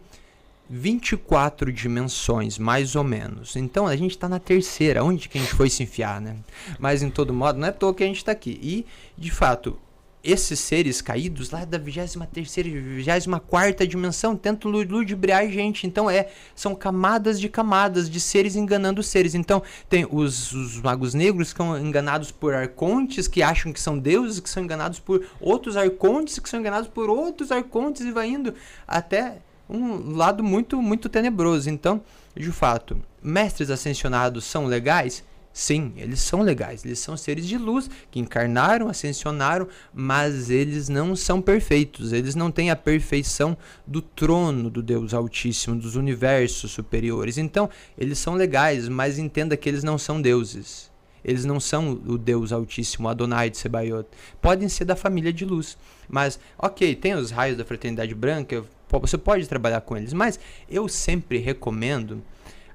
[0.70, 3.56] 24 dimensões, mais ou menos.
[3.56, 6.36] Então a gente está na terceira, onde que a gente foi se enfiar, né?
[6.78, 8.60] Mas em todo modo, não é à toa que a gente está aqui.
[8.62, 8.86] E,
[9.18, 9.80] de fato,
[10.24, 12.18] esses seres caídos lá da 23
[12.58, 15.88] e 24 dimensão tentam ludibriar a gente.
[15.88, 19.34] Então é, são camadas de camadas de seres enganando seres.
[19.34, 23.98] Então tem os, os magos negros que são enganados por arcontes que acham que são
[23.98, 28.28] deuses, que são enganados por outros arcontes, que são enganados por outros arcontes e vai
[28.30, 28.54] indo
[28.86, 29.38] até
[29.70, 31.70] um lado muito muito tenebroso.
[31.70, 32.02] Então,
[32.36, 35.24] de fato, mestres ascensionados são legais?
[35.52, 41.16] Sim, eles são legais, eles são seres de luz que encarnaram, ascensionaram, mas eles não
[41.16, 47.38] são perfeitos, eles não têm a perfeição do trono do Deus Altíssimo, dos universos superiores.
[47.38, 50.90] Então, eles são legais, mas entenda que eles não são deuses.
[51.26, 54.08] Eles não são o Deus Altíssimo, Adonai de Sebaiot.
[54.42, 55.78] Podem ser da família de luz.
[56.08, 58.64] Mas, ok, tem os raios da fraternidade branca,
[58.98, 60.40] você pode trabalhar com eles, mas
[60.70, 62.24] eu sempre recomendo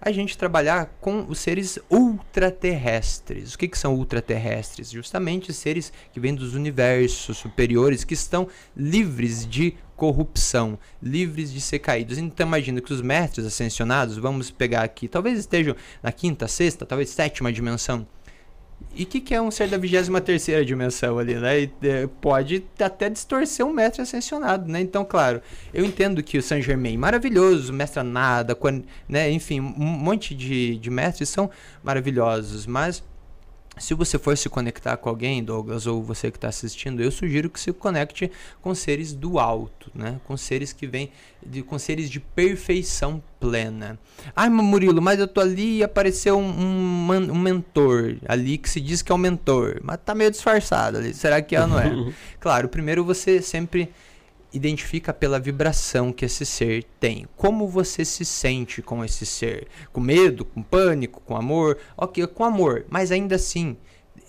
[0.05, 3.55] a gente trabalhar com os seres ultraterrestres.
[3.55, 4.91] O que, que são ultraterrestres?
[4.91, 8.47] Justamente seres que vêm dos universos superiores, que estão
[8.77, 12.19] livres de corrupção, livres de ser caídos.
[12.19, 17.09] Então imagina que os mestres ascensionados, vamos pegar aqui, talvez estejam na quinta, sexta, talvez
[17.09, 18.07] sétima dimensão.
[18.97, 21.63] E o que, que, é um ser da 23 dimensão ali, né?
[21.63, 24.81] E, é, pode até distorcer um mestre ascensionado, né?
[24.81, 25.43] Então, claro,
[25.73, 28.57] eu entendo que o Saint Germain, maravilhoso, mestre nada,
[29.09, 29.31] né?
[29.31, 31.51] enfim, um monte de, de mestres são
[31.83, 33.03] maravilhosos, mas
[33.77, 37.51] se você for se conectar com alguém, Douglas, ou você que está assistindo, eu sugiro
[37.51, 38.31] que se conecte
[38.63, 40.21] com seres do alto, né?
[40.25, 41.11] Com seres que vêm,
[41.45, 43.99] de, com seres de perfeição plena.
[44.35, 48.81] Ai, Murilo, mas eu tô ali e apareceu um, um, um, mentor ali que se
[48.81, 51.13] diz que é um mentor, mas tá meio disfarçado ali.
[51.13, 51.91] Será que é ou não é?
[52.41, 53.91] claro, primeiro você sempre
[54.55, 57.27] identifica pela vibração que esse ser tem.
[57.37, 59.67] Como você se sente com esse ser?
[59.93, 61.77] Com medo, com pânico, com amor?
[61.97, 63.77] Ok, com amor, mas ainda assim,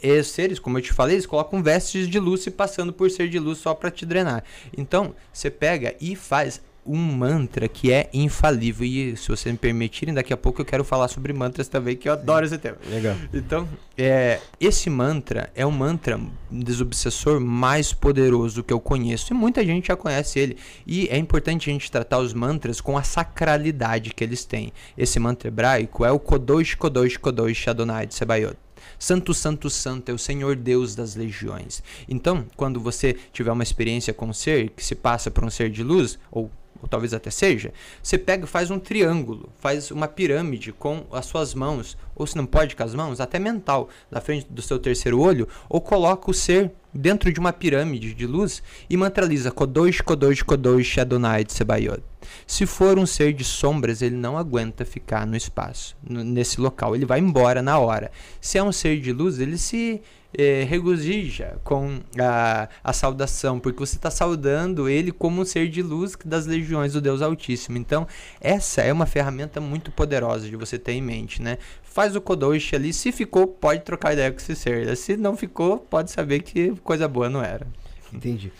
[0.01, 3.29] esses seres, como eu te falei, eles colocam vestes de luz e passando por ser
[3.29, 4.43] de luz só para te drenar.
[4.75, 8.85] Então, você pega e faz um mantra que é infalível.
[8.85, 12.07] E se vocês me permitirem, daqui a pouco eu quero falar sobre mantras também, que
[12.07, 12.77] eu adoro esse tema.
[12.89, 13.15] Legal.
[13.33, 13.67] Então,
[13.97, 16.19] é, esse mantra é o mantra
[16.51, 19.33] desobsessor mais poderoso que eu conheço.
[19.33, 20.57] E muita gente já conhece ele.
[20.85, 24.71] E é importante a gente tratar os mantras com a sacralidade que eles têm.
[24.97, 28.57] Esse mantra hebraico é o Kodosh, Kodosh, Kodosh Adonai de Sebayot.
[28.99, 31.83] Santo, Santo, Santo é o Senhor Deus das legiões.
[32.07, 35.69] Então, quando você tiver uma experiência com um ser que se passa por um ser
[35.69, 36.49] de luz, ou
[36.85, 41.25] ou talvez até seja, você pega e faz um triângulo, faz uma pirâmide com as
[41.25, 44.77] suas mãos, ou se não pode com as mãos, até mental, na frente do seu
[44.77, 49.99] terceiro olho, ou coloca o ser dentro de uma pirâmide de luz e mantraliza Kodosh,
[50.01, 52.03] Kodosh, Kodosh, Adonai de.
[52.45, 57.05] Se for um ser de sombras, ele não aguenta ficar no espaço, nesse local, ele
[57.05, 58.11] vai embora na hora.
[58.39, 60.01] Se é um ser de luz, ele se
[60.37, 65.81] é, regozija com a, a saudação, porque você está saudando ele como um ser de
[65.81, 67.77] luz das legiões do Deus Altíssimo.
[67.77, 68.07] Então,
[68.39, 71.57] essa é uma ferramenta muito poderosa de você ter em mente, né?
[71.83, 74.95] Faz o Kodosh ali, se ficou, pode trocar ideia com esse ser.
[74.97, 77.67] Se não ficou, pode saber que coisa boa não era.
[78.11, 78.51] Entendi.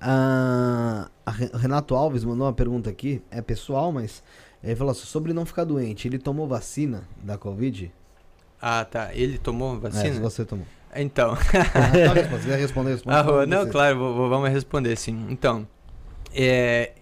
[0.00, 1.08] Ah,
[1.54, 4.22] Renato Alves mandou uma pergunta aqui, é pessoal, mas
[4.62, 7.92] ele falou assim, sobre não ficar doente, ele tomou vacina da Covid?
[8.60, 9.14] Ah, tá.
[9.14, 10.16] Ele tomou vacina?
[10.16, 10.66] É, você tomou.
[10.96, 11.32] Então.
[11.32, 13.00] ah, tá, você vai responder.
[13.06, 15.26] Ah, não, claro, vou, vou, vamos responder sim.
[15.28, 15.66] Então,
[16.34, 16.92] é,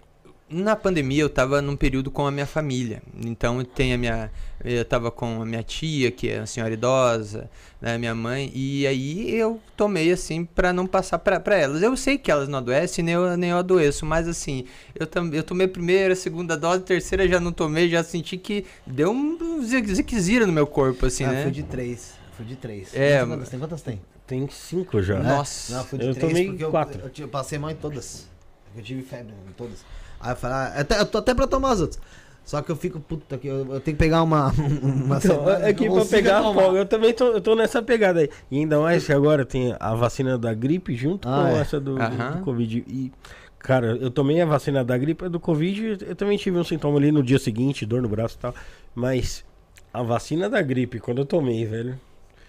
[0.53, 3.01] na pandemia eu estava num período com a minha família.
[3.25, 4.31] Então tem a minha.
[4.63, 7.49] Eu estava com a minha tia, que é uma senhora idosa,
[7.81, 11.81] né, minha mãe, e aí eu tomei assim para não passar para elas.
[11.81, 14.63] Eu sei que elas não adoecem, nem eu, nem eu adoeço, mas assim,
[14.97, 18.37] eu, eu tomei a primeira, a segunda dose, a terceira já não tomei, já senti
[18.37, 21.43] que deu um ziquezira no meu corpo, assim, ah, né?
[21.43, 22.22] Foi de três.
[22.43, 22.93] Fui de três.
[22.93, 23.59] É, quantas, tem?
[23.59, 24.01] Quantas tem?
[24.27, 25.17] Tem cinco já.
[25.19, 25.77] Nossa.
[25.77, 26.99] Não, fui de eu três tomei porque quatro.
[26.99, 28.27] Eu, eu, eu, passei mal em todas.
[28.75, 29.85] Eu tive febre em todas.
[30.19, 32.01] Aí eu falei, ah, até, eu tô até pra tomar as outras.
[32.43, 34.51] Só que eu fico, puta, que eu, eu tenho que pegar uma.
[34.83, 38.19] uma então, é que pra pegar a folga, eu também tô, eu tô nessa pegada
[38.19, 38.29] aí.
[38.51, 41.59] E ainda mais que agora tem a vacina da gripe junto ah, com é.
[41.61, 42.83] essa do, do, do, Covid.
[42.85, 43.11] E,
[43.57, 47.09] cara, eu tomei a vacina da gripe, do Covid, eu também tive um sintoma ali
[47.09, 48.53] no dia seguinte, dor no braço e tal.
[48.93, 49.45] Mas
[49.93, 51.97] a vacina da gripe, quando eu tomei, velho.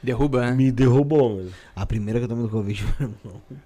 [0.05, 0.53] Derruba, né?
[0.53, 1.51] Me derrubou, mano.
[1.75, 2.85] A primeira que eu tomei do Covid.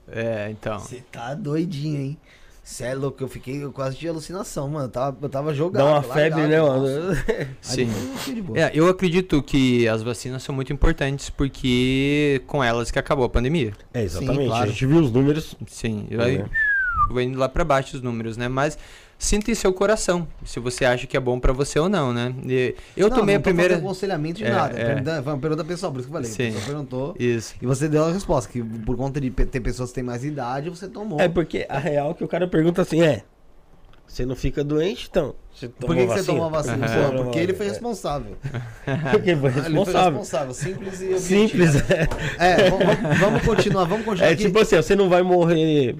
[0.09, 0.78] é, então.
[0.78, 2.19] Você tá doidinho, hein?
[2.62, 4.85] Cê é louco, eu fiquei quase de alucinação, mano.
[4.85, 5.85] Eu tava, eu tava jogando.
[5.85, 7.16] Dá uma febre, né, mano?
[7.62, 7.89] Sim.
[8.55, 13.28] É, eu acredito que as vacinas são muito importantes porque com elas que acabou a
[13.31, 13.73] pandemia.
[13.94, 14.43] É, exatamente.
[14.43, 14.65] Sim, claro.
[14.65, 15.56] A gente viu os números.
[15.66, 16.47] Sim, vai, é.
[17.10, 18.48] vai indo lá pra baixo os números, né?
[18.48, 18.78] Mas
[19.19, 22.32] sinta em seu coração, se você acha que é bom pra você ou não, né?
[22.47, 23.74] E eu Não, tomei não a primeira.
[23.74, 24.78] fazendo aconselhamento de É, nada.
[24.78, 24.85] é.
[24.85, 26.31] Pergunta- Foi uma pergunta pessoal, por isso que eu falei.
[26.31, 26.53] Sim.
[26.53, 27.15] Pessoa perguntou.
[27.19, 27.55] Isso.
[27.61, 30.70] E você deu a resposta, que por conta de ter pessoas que têm mais idade,
[30.70, 31.20] você tomou.
[31.20, 33.23] É porque a real que o cara pergunta assim é.
[34.07, 35.35] Você não fica doente, então?
[35.55, 36.86] Você Por que, que você tomou a vacina?
[36.86, 37.11] Aham.
[37.16, 37.69] Pô, porque ele foi É.
[37.69, 38.36] responsável.
[39.12, 40.11] Porque foi Ah, Ele foi responsável.
[40.19, 41.20] responsável, simples e objetivo.
[41.20, 42.09] Simples, é.
[42.39, 44.45] É, vamos, vamos- continuar, vamos continuar É aqui.
[44.47, 45.97] tipo assim, você não vai morrer.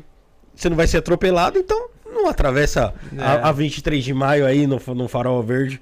[0.59, 3.22] Você não vai ser atropelado, então não atravessa É.
[3.22, 5.80] a, a 23 de maio aí no, no farol verde.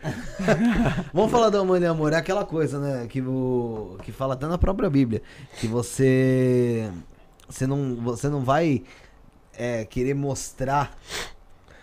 [1.14, 2.12] Vamos falar do amor e amor.
[2.12, 3.06] É aquela coisa, né?
[3.08, 5.22] Que, o, que fala até na própria Bíblia.
[5.58, 6.90] Que você.
[7.48, 8.82] Você não, você não vai
[9.56, 10.94] é, querer mostrar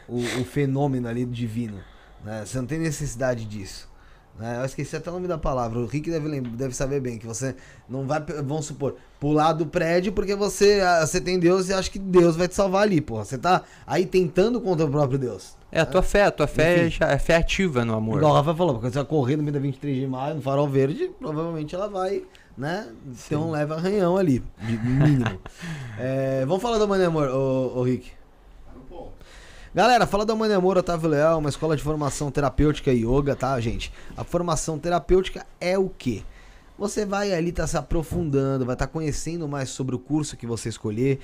[0.07, 1.79] o, o fenômeno ali divino.
[2.23, 2.43] Né?
[2.45, 3.89] Você não tem necessidade disso.
[4.37, 4.59] Né?
[4.59, 5.79] Eu esqueci até o nome da palavra.
[5.79, 7.55] O Rick deve, deve saber bem que você
[7.87, 11.99] não vai, vamos supor, pular do prédio porque você, você tem Deus e acha que
[11.99, 13.25] Deus vai te salvar ali, porra.
[13.25, 15.55] Você tá aí tentando contra o próprio Deus.
[15.71, 17.03] É a tua fé, a tua fé é, Enfim.
[17.03, 18.17] é fé ativa no amor.
[18.17, 20.41] Igual o Rafa falou, porque você vai correr no meio da 23 de maio, no
[20.41, 22.23] farol verde, provavelmente ela vai,
[22.55, 22.89] né,
[23.27, 25.39] ter um leve arranhão ali, mínimo.
[25.97, 28.11] É, vamos falar da Mãe Amor, ô, ô Rick.
[29.75, 33.59] Galera, fala da Mãe Amor Otávio Leal, uma escola de formação terapêutica e yoga, tá,
[33.59, 33.91] gente?
[34.15, 36.21] A formação terapêutica é o quê?
[36.77, 40.69] Você vai ali estar se aprofundando, vai estar conhecendo mais sobre o curso que você
[40.69, 41.19] escolher,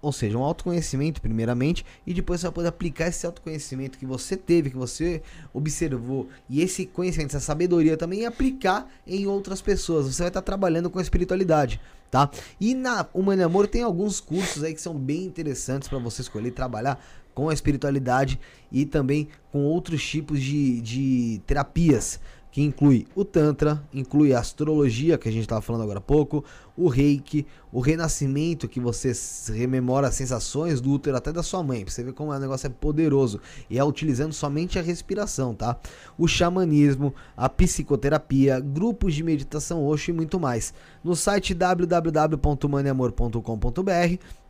[0.00, 4.36] ou seja, um autoconhecimento primeiramente, e depois você vai poder aplicar esse autoconhecimento que você
[4.36, 5.22] teve, que você
[5.54, 10.12] observou, e esse conhecimento, essa sabedoria também aplicar em outras pessoas.
[10.12, 11.80] Você vai estar trabalhando com a espiritualidade,
[12.10, 12.28] tá?
[12.60, 16.50] E na Humano Amor tem alguns cursos aí que são bem interessantes para você escolher
[16.50, 17.00] trabalhar
[17.34, 18.38] com a espiritualidade
[18.70, 22.20] e também com outros tipos de, de terapias
[22.52, 26.44] que inclui o Tantra, inclui a astrologia, que a gente estava falando agora há pouco,
[26.76, 29.10] o reiki, o renascimento, que você
[29.54, 32.66] rememora as sensações do útero até da sua mãe, pra você ver como o negócio
[32.66, 33.40] é poderoso,
[33.70, 35.78] e é utilizando somente a respiração, tá?
[36.18, 40.74] O xamanismo, a psicoterapia, grupos de meditação Osho e muito mais.
[41.02, 44.41] No site www.maneamor.com.br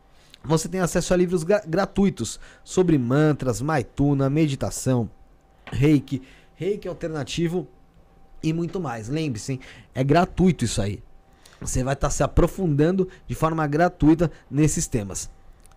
[0.43, 5.09] você tem acesso a livros gra- gratuitos sobre mantras, maituna, meditação,
[5.71, 6.21] reiki,
[6.55, 7.67] reiki alternativo
[8.41, 9.07] e muito mais.
[9.07, 9.59] Lembre-se,
[9.95, 11.01] é gratuito isso aí.
[11.61, 15.29] Você vai estar se aprofundando de forma gratuita nesses temas.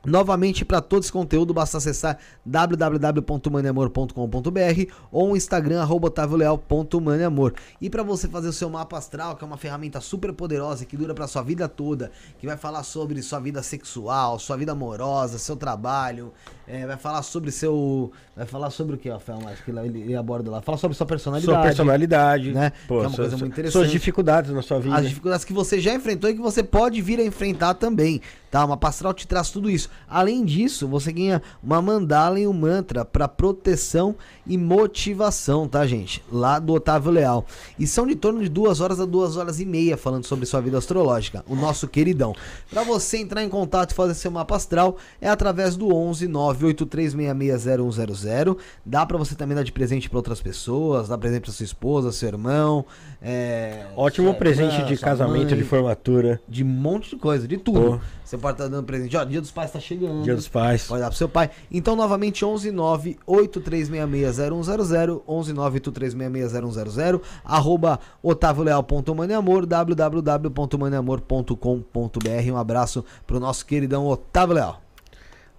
[0.06, 7.52] Novamente, para todo esse conteúdo, basta acessar www.maneamor.com.br ou o Instagram, arroba otavioleal.maneamor.
[7.80, 10.96] E para você fazer o seu mapa astral, que é uma ferramenta super poderosa que
[10.96, 15.38] dura para sua vida toda, que vai falar sobre sua vida sexual, sua vida amorosa,
[15.38, 16.32] seu trabalho,
[16.66, 18.10] é, vai falar sobre seu...
[18.36, 20.60] Vai falar sobre o que, Rafael, mais que ele, ele aborda lá?
[20.60, 21.56] Fala sobre sua personalidade.
[21.56, 22.70] Sua personalidade, né?
[22.86, 23.72] Pô, Que é uma suas- coisa muito interessante.
[23.72, 24.94] Suas dificuldades na sua vida.
[24.94, 28.20] As dificuldades que você já enfrentou e que você pode vir a enfrentar também,
[28.56, 28.64] tá?
[28.64, 29.90] Uma pastoral te traz tudo isso.
[30.08, 34.14] Além disso, você ganha uma mandala e um mantra para proteção
[34.46, 36.24] e motivação, tá, gente?
[36.32, 37.44] Lá do Otávio Leal.
[37.78, 40.62] E são de torno de duas horas a duas horas e meia falando sobre sua
[40.62, 42.34] vida astrológica, o nosso queridão.
[42.70, 48.56] Para você entrar em contato e fazer seu mapa astral é através do 11 983660100.
[48.86, 52.10] Dá para você também dar de presente para outras pessoas, dar presente para sua esposa,
[52.10, 52.86] seu irmão,
[53.20, 56.40] é, Ótimo presente irmã, de casamento, mãe, de formatura.
[56.48, 57.98] de um monte de coisa, de tudo.
[57.98, 58.15] Pô.
[58.26, 59.16] Você pode estar dando presente.
[59.16, 60.24] Ó, Dia dos Pais tá chegando.
[60.24, 60.88] Dia dos Pais.
[60.88, 61.48] Pode dar pro seu pai.
[61.70, 73.64] Então, novamente, 11 9 83660100 11 9 83660100 arroba otavioleal.maneamor www.maneamor.com.br Um abraço pro nosso
[73.64, 74.82] queridão Otávio Leal.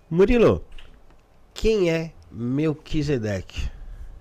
[0.09, 0.61] Murilo,
[1.53, 3.69] quem é Melquisedeque?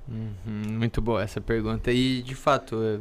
[0.09, 1.91] Uhum, muito boa essa pergunta.
[1.91, 3.01] E, de fato, é,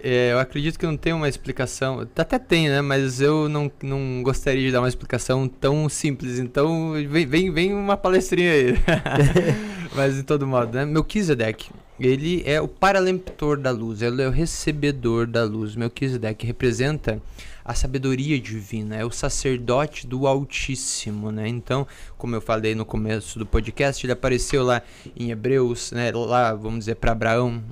[0.00, 2.00] é, eu acredito que não tem uma explicação.
[2.00, 2.80] Até tem, né?
[2.80, 6.38] Mas eu não, não gostaria de dar uma explicação tão simples.
[6.38, 8.74] Então, vem, vem, vem uma palestrinha aí.
[9.94, 10.84] Mas, de todo modo, né?
[10.84, 11.70] Melquisedeque,
[12.00, 14.02] ele é o paralemptor da luz.
[14.02, 15.76] Ele é o recebedor da luz.
[15.76, 17.20] Melquisedeque representa
[17.64, 21.46] a sabedoria divina, é o sacerdote do Altíssimo, né?
[21.46, 21.86] Então,
[22.18, 24.82] como eu falei no começo do podcast, ele apareceu lá
[25.16, 26.10] em Hebreus, né?
[26.12, 27.62] Lá, vamos dizer, para Abraão,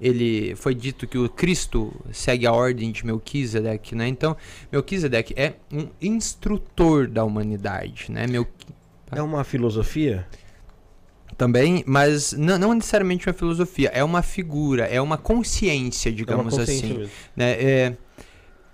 [0.00, 4.06] ele foi dito que o Cristo segue a ordem de Melquisedeque, né?
[4.06, 4.36] Então,
[4.70, 8.26] Melquisedeque é um instrutor da humanidade, né?
[8.26, 8.46] Mel...
[9.10, 10.26] É uma filosofia?
[11.36, 16.16] Também, mas não, não necessariamente uma filosofia, é uma figura, é uma consciência, É uma
[16.16, 16.98] digamos consciência assim.
[16.98, 17.12] mesmo.
[17.36, 17.50] né?
[17.52, 17.96] É,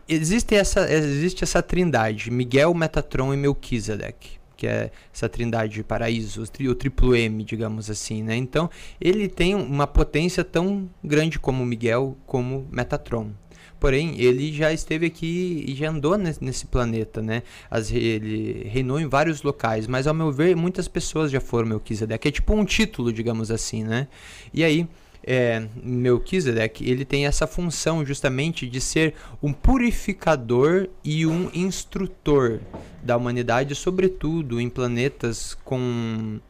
[0.08, 6.40] existe, essa, existe essa trindade, Miguel, Metatron e Melquisedeque, que é essa trindade de paraíso,
[6.40, 8.36] o, tri, o triplo M, digamos assim, né?
[8.36, 8.70] Então,
[9.00, 13.32] ele tem uma potência tão grande como Miguel, como Metatron.
[13.80, 17.42] Porém, ele já esteve aqui e já andou nesse, nesse planeta, né?
[17.68, 22.28] As, ele reinou em vários locais, mas ao meu ver, muitas pessoas já foram Melquisedeque.
[22.28, 24.06] É tipo um título, digamos assim, né?
[24.54, 24.86] E aí,
[25.24, 32.60] é, Melquisedeque, ele tem essa função justamente de ser um purificador e um instrutor
[33.02, 36.40] da humanidade, sobretudo em planetas com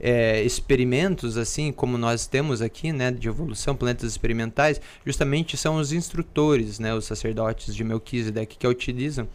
[0.00, 5.92] é, experimentos, assim como nós temos aqui, né, de evolução, planetas experimentais, justamente são os
[5.92, 9.28] instrutores, né, os sacerdotes de Melquisedeque que utilizam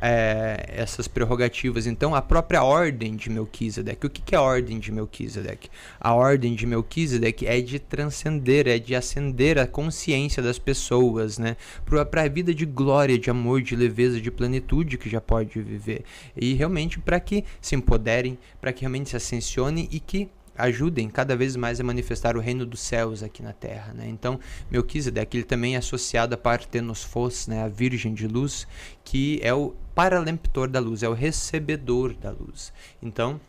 [0.00, 1.86] é, essas prerrogativas.
[1.86, 4.06] Então, a própria ordem de Melquisedeque.
[4.06, 5.68] O que, que é a ordem de Melquisedeque?
[6.00, 11.56] A ordem de Melquisedeque é de transcender, é de acender a consciência das pessoas, né?
[11.84, 16.04] Para a vida de glória, de amor, de leveza, de plenitude que já pode viver.
[16.36, 20.28] E realmente para que se empoderem, para que realmente se ascensione e que
[20.58, 23.94] ajudem cada vez mais a manifestar o reino dos céus aqui na terra.
[23.94, 24.08] Né?
[24.08, 24.38] Então,
[24.70, 27.62] Melquisedeque ele também é associado a Partenos Fos, né?
[27.62, 28.66] a Virgem de Luz,
[29.04, 32.72] que é o paralemptor da luz, é o recebedor da luz.
[33.00, 33.40] Então,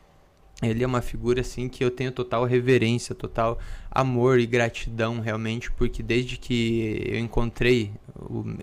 [0.61, 3.57] ele é uma figura assim que eu tenho total reverência, total
[3.89, 7.91] amor e gratidão realmente, porque desde que eu encontrei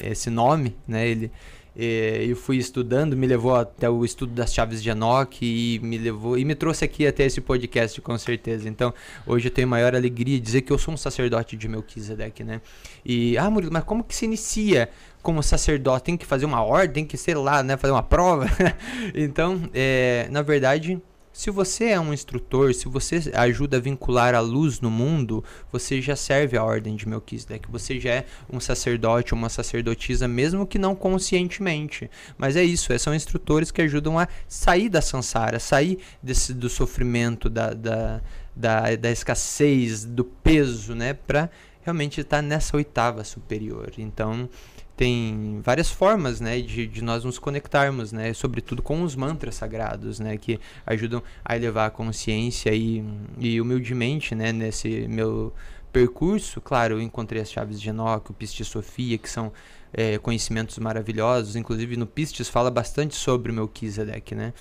[0.03, 1.33] esse nome, né, ele
[1.77, 6.39] eu fui estudando, me levou até o estudo das chaves de Enoch e me levou
[6.39, 8.69] e me trouxe aqui até esse podcast com certeza.
[8.69, 8.95] Então,
[9.27, 12.63] hoje eu tenho maior alegria de dizer que eu sou um sacerdote de Melquisedeque, né?
[13.05, 14.89] E ah, Murilo, mas como que se inicia
[15.23, 16.05] como sacerdote?
[16.05, 18.47] Tem que fazer uma ordem, tem que ser lá, né, fazer uma prova.
[19.15, 21.01] então, é, na verdade,
[21.37, 26.01] se você é um instrutor, se você ajuda a vincular a luz no mundo, você
[26.01, 27.71] já serve a ordem de Melquisedeque.
[27.71, 32.11] Você já é um sacerdote uma sacerdotisa, mesmo que não conscientemente.
[32.39, 36.71] Mas é isso, é, são instrutores que ajudam a sair da sansara, sair desse, do
[36.71, 38.23] sofrimento, da, da,
[38.57, 41.13] da, da escassez, do peso, né?
[41.13, 41.51] Para
[41.83, 43.93] realmente estar nessa oitava superior.
[43.99, 44.49] Então,
[44.97, 50.19] tem várias formas, né, de, de nós nos conectarmos, né, sobretudo com os mantras sagrados,
[50.19, 53.05] né, que ajudam a elevar a consciência e,
[53.39, 55.53] e humildemente, né, nesse meu
[55.93, 59.53] percurso, claro, eu encontrei as chaves de Enoch, o Pistis Sofia, que são
[59.93, 64.55] é, conhecimentos maravilhosos, inclusive no Pistis fala bastante sobre o Melquisedeque, né.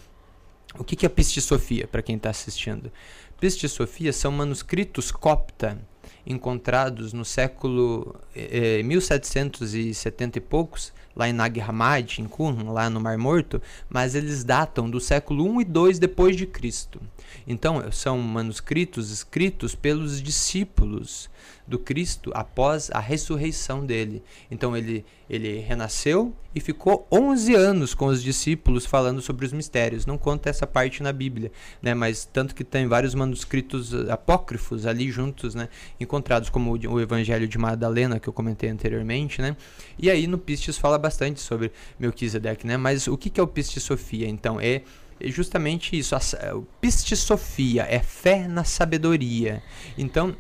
[0.78, 2.92] O que, que é Pistis Sofia, para quem está assistindo?
[3.40, 5.78] Pistis Sofia são manuscritos copta,
[6.26, 13.00] encontrados no século eh, 1770 e poucos, lá em Nag Hammadi, em Qumran, lá no
[13.00, 17.00] Mar Morto, mas eles datam do século 1 e 2 depois de Cristo.
[17.48, 21.30] Então, são manuscritos escritos pelos discípulos
[21.68, 24.22] do Cristo após a ressurreição dele.
[24.52, 30.06] Então ele, ele renasceu e ficou 11 anos com os discípulos falando sobre os mistérios.
[30.06, 31.52] Não conta essa parte na Bíblia,
[31.82, 31.94] né?
[31.94, 35.68] mas tanto que tem vários manuscritos apócrifos ali juntos, né?
[36.00, 39.42] encontrados, como o, Evangelho de Madalena, que eu comentei anteriormente.
[39.42, 39.58] Né?
[39.98, 42.68] E aí no Pistis fala bastante sobre Melquisedeque.
[42.68, 42.78] Né?
[42.78, 44.28] Mas o que, que é o Pistis Sofia?
[44.28, 44.84] Então é
[45.24, 46.16] justamente isso.
[46.16, 46.20] A,
[46.56, 49.62] o Pistis Sofia é fé na sabedoria.
[49.98, 50.36] Então,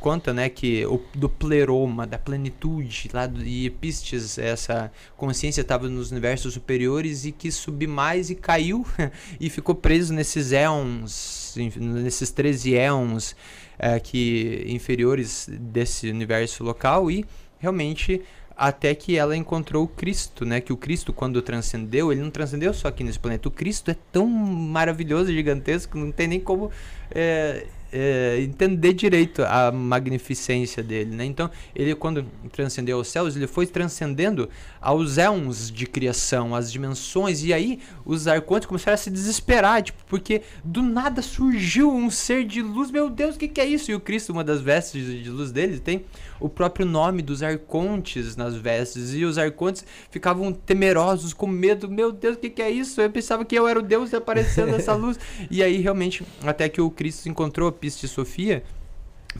[0.00, 5.88] conta, né, que o, do pleroma, da plenitude, lá do, e Pistes, essa consciência estava
[5.88, 8.86] nos universos superiores e quis subir mais e caiu
[9.40, 13.36] e ficou preso nesses éons, nesses 13 éons
[13.78, 17.24] é, que inferiores desse universo local e
[17.58, 18.22] realmente
[18.60, 20.60] até que ela encontrou o Cristo, né?
[20.60, 23.48] Que o Cristo, quando transcendeu, ele não transcendeu só aqui nesse planeta.
[23.48, 26.70] O Cristo é tão maravilhoso, gigantesco, não tem nem como
[27.10, 31.24] é, é, entender direito a magnificência dele, né?
[31.24, 34.46] Então, ele quando transcendeu aos céus, ele foi transcendendo
[34.78, 40.04] aos éons de criação, as dimensões, e aí os arcontes começaram a se desesperar, tipo,
[40.06, 43.90] porque do nada surgiu um ser de luz, meu Deus, o que, que é isso?
[43.90, 46.04] E o Cristo, uma das vestes de luz dele, tem
[46.40, 52.10] o próprio nome dos arcontes nas vestes, e os arcontes ficavam temerosos, com medo, meu
[52.10, 53.00] Deus, o que, que é isso?
[53.00, 55.18] Eu pensava que eu era o Deus aparecendo essa luz,
[55.50, 58.64] e aí realmente, até que o Cristo encontrou de Sofia,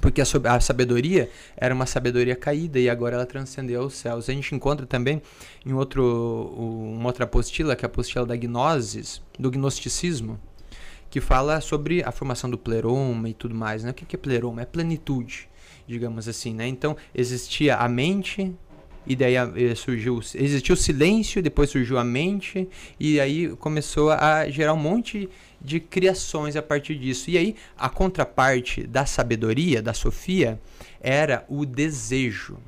[0.00, 0.24] porque a,
[0.54, 4.28] a, sabedoria era uma sabedoria caída e agora ela transcendeu aos céus.
[4.28, 5.20] A gente encontra também
[5.66, 6.04] em outro,
[6.56, 10.38] uma outra apostila, que é a apostila da Gnosis, do gnosticismo,
[11.08, 13.82] que fala sobre a formação do pleroma e tudo mais.
[13.82, 13.90] Né?
[13.90, 14.62] O que é pleroma?
[14.62, 15.48] É plenitude,
[15.90, 16.54] digamos assim.
[16.54, 16.66] Né?
[16.68, 18.54] Então, existia a mente,
[19.06, 19.34] e daí
[19.74, 22.68] surgiu existiu o silêncio depois surgiu a mente
[22.98, 25.26] e aí começou a gerar um monte
[25.60, 27.30] de criações a partir disso.
[27.30, 30.60] E aí, a contraparte da sabedoria, da Sofia,
[31.00, 32.58] era o desejo.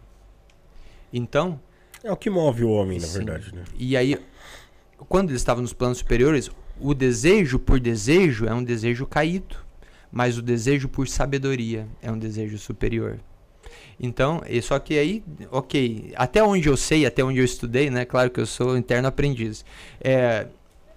[1.12, 1.60] Então.
[2.02, 3.18] É o que move o homem, na sim.
[3.18, 3.54] verdade.
[3.54, 3.64] Né?
[3.78, 4.18] E aí,
[5.08, 6.50] quando ele estava nos planos superiores,
[6.80, 9.56] o desejo por desejo é um desejo caído,
[10.12, 13.18] mas o desejo por sabedoria é um desejo superior.
[13.98, 18.04] Então, só que aí, ok, até onde eu sei, até onde eu estudei, né?
[18.04, 19.64] Claro que eu sou interno aprendiz.
[20.00, 20.46] É,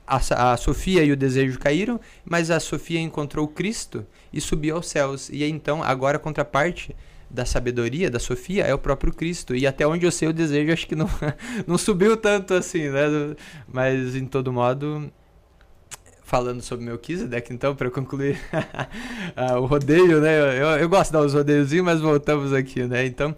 [0.05, 4.87] a, a Sofia e o desejo caíram, mas a Sofia encontrou Cristo e subiu aos
[4.87, 5.29] céus.
[5.29, 6.95] E então, agora a contraparte
[7.29, 9.55] da sabedoria da Sofia é o próprio Cristo.
[9.55, 11.09] E até onde eu sei o desejo, acho que não,
[11.65, 13.35] não subiu tanto assim, né?
[13.71, 15.11] Mas, em todo modo,
[16.25, 18.37] falando sobre Melquisedeque, então, para concluir
[19.37, 20.59] ah, o rodeio, né?
[20.59, 23.05] Eu, eu, gosto de dar os rodeiozinhos, mas voltamos aqui, né?
[23.05, 23.33] Então,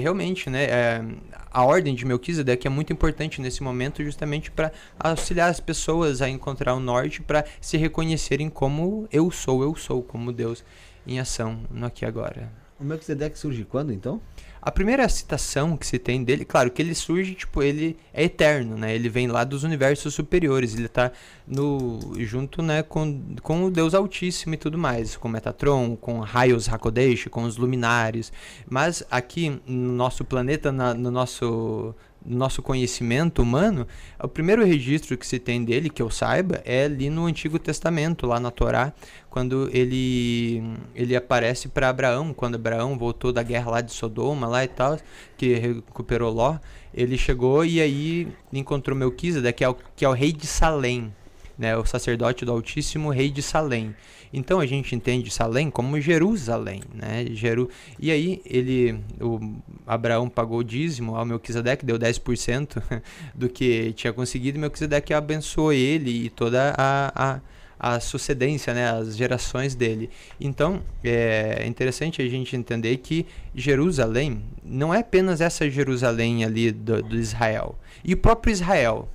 [0.00, 0.64] realmente, né?
[0.64, 1.04] É,
[1.50, 4.70] a ordem de Melquisedeque é muito importante nesse momento, justamente para
[5.00, 10.02] auxiliar as pessoas a encontrar o norte, para se reconhecerem como eu sou, eu sou,
[10.02, 10.62] como Deus
[11.06, 12.52] em ação no aqui e agora.
[12.78, 14.20] O Melquisedeque surge quando, então?
[14.64, 18.78] A primeira citação que se tem dele, claro, que ele surge, tipo, ele é eterno,
[18.78, 18.94] né?
[18.94, 21.10] Ele vem lá dos universos superiores, ele tá
[21.44, 26.68] no junto, né, com, com o Deus Altíssimo e tudo mais, com Metatron, com Raios
[26.68, 28.32] Hakodesh, com os luminares.
[28.70, 31.94] Mas aqui no nosso planeta, na, no nosso no
[32.24, 33.86] nosso conhecimento humano,
[34.22, 38.26] o primeiro registro que se tem dele, que eu saiba, é ali no Antigo Testamento,
[38.26, 38.92] lá na Torá,
[39.28, 40.62] quando ele,
[40.94, 44.98] ele aparece para Abraão, quando Abraão voltou da guerra lá de Sodoma lá e tal,
[45.36, 46.58] que recuperou Ló,
[46.94, 51.12] ele chegou e aí encontrou Melquisedeque, que é o, que é o rei de Salém,
[51.58, 53.94] né, o sacerdote do Altíssimo, rei de Salém.
[54.32, 57.26] Então a gente entende Salém como Jerusalém, né?
[57.30, 57.68] Jeru...
[57.98, 59.38] E aí ele, o
[59.86, 62.82] Abraão pagou o dízimo ao Melquisedeque, deu 10%
[63.34, 67.40] do que tinha conseguido, e Melquisedeque abençoou ele e toda a, a
[67.82, 70.08] a sucedência, né, as gerações dele.
[70.40, 77.02] Então, é interessante a gente entender que Jerusalém não é apenas essa Jerusalém ali do,
[77.02, 77.76] do Israel.
[78.04, 79.08] E o próprio Israel,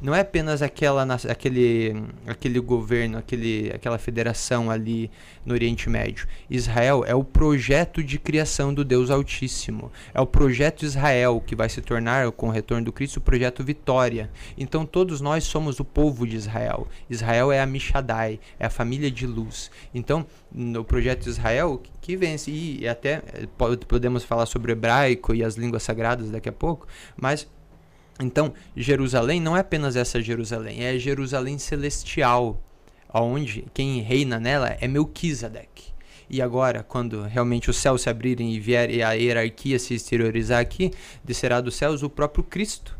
[0.00, 5.10] não é apenas aquela, aquele, aquele governo, aquele, aquela federação ali
[5.44, 6.26] no Oriente Médio.
[6.48, 9.92] Israel é o projeto de criação do Deus Altíssimo.
[10.14, 13.62] É o projeto Israel que vai se tornar, com o retorno do Cristo, o projeto
[13.62, 14.30] Vitória.
[14.56, 16.88] Então todos nós somos o povo de Israel.
[17.08, 19.70] Israel é a Mishadai, é a família de luz.
[19.94, 23.48] Então, no projeto Israel, que vence, e até eh,
[23.86, 26.86] podemos falar sobre o hebraico e as línguas sagradas daqui a pouco,
[27.16, 27.46] mas
[28.20, 32.62] então, Jerusalém não é apenas essa Jerusalém, é Jerusalém celestial,
[33.12, 35.90] onde quem reina nela é Melquisedeque.
[36.28, 40.92] E agora, quando realmente os céus se abrirem e vier a hierarquia se exteriorizar aqui,
[41.24, 42.96] descerá dos céus o próprio Cristo,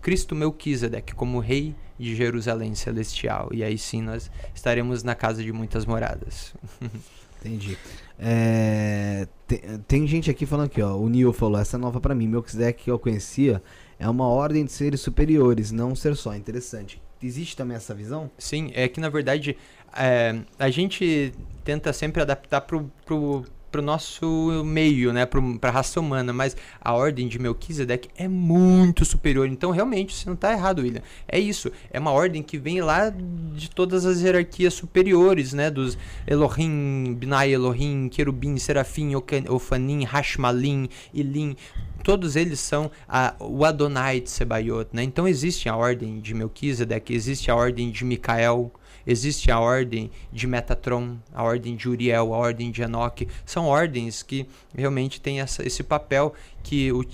[0.00, 3.50] Cristo Melquisedeque, como rei de Jerusalém celestial.
[3.52, 6.54] E aí sim nós estaremos na casa de muitas moradas.
[7.38, 7.76] Entendi.
[8.18, 10.96] É, tem, tem, gente aqui falando aqui, ó.
[10.96, 12.28] O Neil falou, essa é nova para mim.
[12.28, 13.62] Melquisedeque que eu conhecia
[14.00, 16.34] é uma ordem de seres superiores, não um ser só.
[16.34, 17.00] Interessante.
[17.22, 18.30] Existe também essa visão?
[18.38, 19.56] Sim, é que na verdade
[19.94, 21.32] é, a gente
[21.62, 26.92] tenta sempre adaptar pro, pro para o nosso meio, né, para raça humana, mas a
[26.92, 29.46] ordem de Melquisedeque é muito superior.
[29.46, 31.02] Então, realmente, você não está errado, William.
[31.28, 31.70] É isso.
[31.90, 33.10] É uma ordem que vem lá
[33.54, 35.96] de todas as hierarquias superiores, né, dos
[36.26, 39.12] Elohim, Binai Elohim, Querubim, Serafim,
[39.48, 41.56] Ofanim, Hashmalim, Ilim.
[42.02, 45.02] Todos eles são a, o Adonai de Sebaiot, né?
[45.02, 48.72] Então existe a ordem de Melquisedeque, existe a ordem de Micael,
[49.06, 53.26] Existe a ordem de Metatron, a ordem de Uriel, a ordem de Enoch.
[53.44, 57.06] São ordens que realmente têm essa, esse papel que, uh,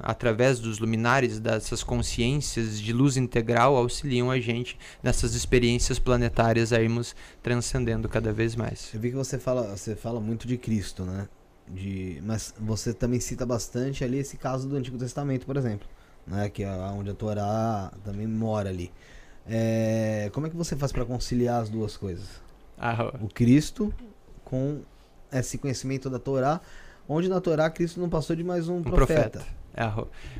[0.00, 6.80] através dos luminares, dessas consciências de luz integral, auxiliam a gente nessas experiências planetárias a
[6.80, 8.90] irmos transcendendo cada vez mais.
[8.94, 11.28] Eu vi que você fala, você fala muito de Cristo, né?
[11.72, 15.88] De, mas você também cita bastante ali esse caso do Antigo Testamento, por exemplo,
[16.26, 16.48] né?
[16.48, 18.90] Que é onde a Torá também mora ali.
[19.46, 22.26] É, como é que você faz para conciliar as duas coisas?
[22.78, 23.92] Ah, o Cristo
[24.44, 24.80] com
[25.32, 26.60] esse conhecimento da Torá,
[27.08, 29.30] onde na Torá Cristo não passou de mais um, um profeta.
[29.30, 29.59] profeta.
[29.74, 29.88] É,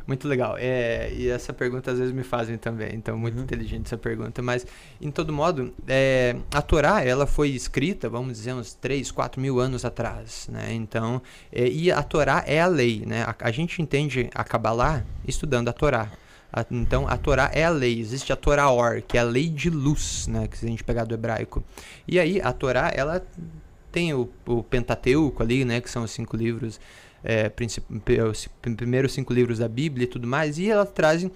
[0.06, 0.56] muito legal.
[0.58, 3.44] É, e essa pergunta às vezes me fazem também, então muito uhum.
[3.44, 4.42] inteligente essa pergunta.
[4.42, 4.66] Mas,
[5.00, 9.60] em todo modo, é, a Torá ela foi escrita, vamos dizer, uns 3, 4 mil
[9.60, 10.48] anos atrás.
[10.50, 10.72] Né?
[10.72, 13.04] Então, é, e a Torá é a lei.
[13.06, 13.22] Né?
[13.22, 16.10] A, a gente entende a Kabbalah estudando a Torá.
[16.52, 18.00] A, então, a Torá é a lei.
[18.00, 20.48] Existe a Toraor, que é a lei de luz, né?
[20.48, 21.62] Que se a gente pegar do hebraico.
[22.06, 23.24] E aí, a Torá, ela
[23.92, 25.80] tem o, o Pentateuco ali, né?
[25.80, 26.80] Que são os cinco livros,
[27.22, 27.50] é,
[28.28, 30.58] os primeiros cinco livros da Bíblia e tudo mais.
[30.58, 31.28] E ela traz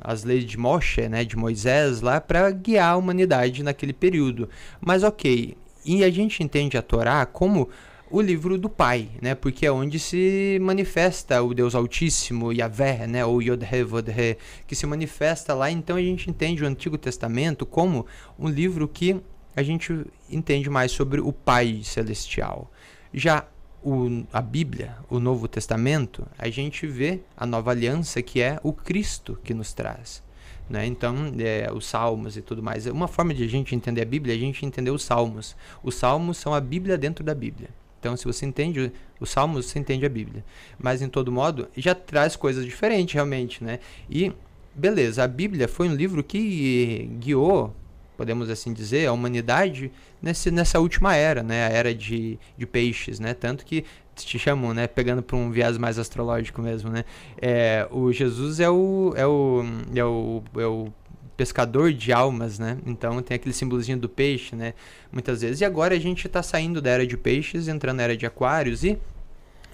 [0.00, 1.24] as leis de Moshe, né?
[1.24, 4.48] De Moisés lá, para guiar a humanidade naquele período.
[4.80, 5.56] Mas ok.
[5.84, 7.68] E a gente entende a Torá como
[8.10, 9.34] o livro do Pai, né?
[9.34, 13.24] Porque é onde se manifesta o Deus Altíssimo, Yahvé, né?
[13.24, 15.70] Ou Yod-He, Vod-He, que se manifesta lá.
[15.70, 18.06] Então a gente entende o Antigo Testamento como
[18.38, 19.20] um livro que
[19.54, 22.70] a gente entende mais sobre o Pai Celestial.
[23.12, 23.46] Já
[23.82, 28.72] o, a Bíblia, o Novo Testamento, a gente vê a nova aliança que é o
[28.72, 30.22] Cristo que nos traz.
[30.68, 30.86] Né?
[30.86, 32.86] Então, é, os salmos e tudo mais.
[32.86, 35.56] Uma forma de a gente entender a Bíblia é a gente entender os salmos.
[35.82, 37.70] Os salmos são a Bíblia dentro da Bíblia.
[37.98, 40.44] Então, se você entende os salmos, você entende a Bíblia.
[40.78, 43.64] Mas, em todo modo, já traz coisas diferentes, realmente.
[43.64, 43.80] Né?
[44.10, 44.32] E,
[44.74, 47.74] beleza, a Bíblia foi um livro que guiou,
[48.18, 51.68] podemos assim dizer, a humanidade nesse, nessa última era, né?
[51.68, 53.20] a era de, de peixes.
[53.20, 53.32] Né?
[53.32, 53.84] Tanto que
[54.16, 54.88] te chamam, né?
[54.88, 57.04] Pegando para um viés mais astrológico mesmo, né?
[57.40, 59.64] É, o Jesus é o, é o,
[59.94, 60.92] é o, é o
[61.36, 62.78] pescador de almas, né?
[62.84, 64.74] Então tem aquele símbolozinho do peixe, né?
[65.12, 65.60] Muitas vezes.
[65.60, 68.82] E agora a gente está saindo da era de peixes, entrando na era de aquários
[68.82, 68.98] e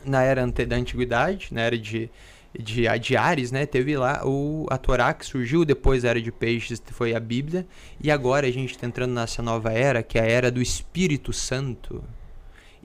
[0.04, 2.10] na era ante, da antiguidade, na era de,
[2.58, 3.66] de, de Ares, né?
[3.66, 7.66] Teve lá o, a Torá que surgiu depois da era de peixes, foi a Bíblia.
[8.00, 11.32] E agora a gente está entrando nessa nova era, que é a era do Espírito
[11.32, 12.02] Santo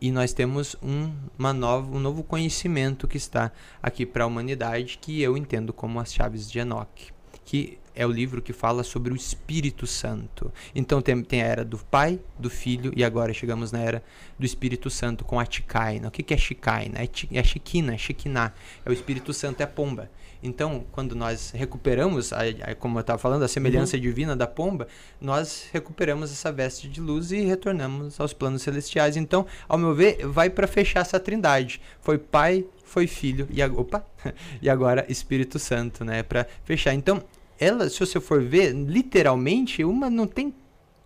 [0.02, 3.52] e nós temos um, uma nova, um novo conhecimento que está
[3.84, 7.14] aqui para a humanidade, que eu entendo como as chaves de Enoch,
[7.44, 10.54] que é o livro que fala sobre o Espírito Santo.
[10.74, 14.02] Então tem, tem a era do Pai, do Filho e agora chegamos na era
[14.40, 16.08] do Espírito Santo com a Tikaina.
[16.08, 17.00] O que, que é Shikaina?
[17.00, 18.54] É, é Shikina, Shikiná.
[18.86, 20.10] É o Espírito Santo, é a pomba.
[20.42, 22.40] Então, quando nós recuperamos, a,
[22.72, 24.02] a, como eu estava falando, a semelhança uhum.
[24.02, 24.88] divina da pomba,
[25.20, 29.18] nós recuperamos essa veste de luz e retornamos aos planos celestiais.
[29.18, 31.82] Então, ao meu ver, vai para fechar essa trindade.
[32.00, 34.06] Foi Pai, foi Filho e, opa,
[34.62, 36.24] e agora Espírito Santo, né?
[36.24, 36.94] Para fechar.
[36.94, 37.22] Então,
[37.60, 40.54] ela, se você for ver, literalmente, uma não tem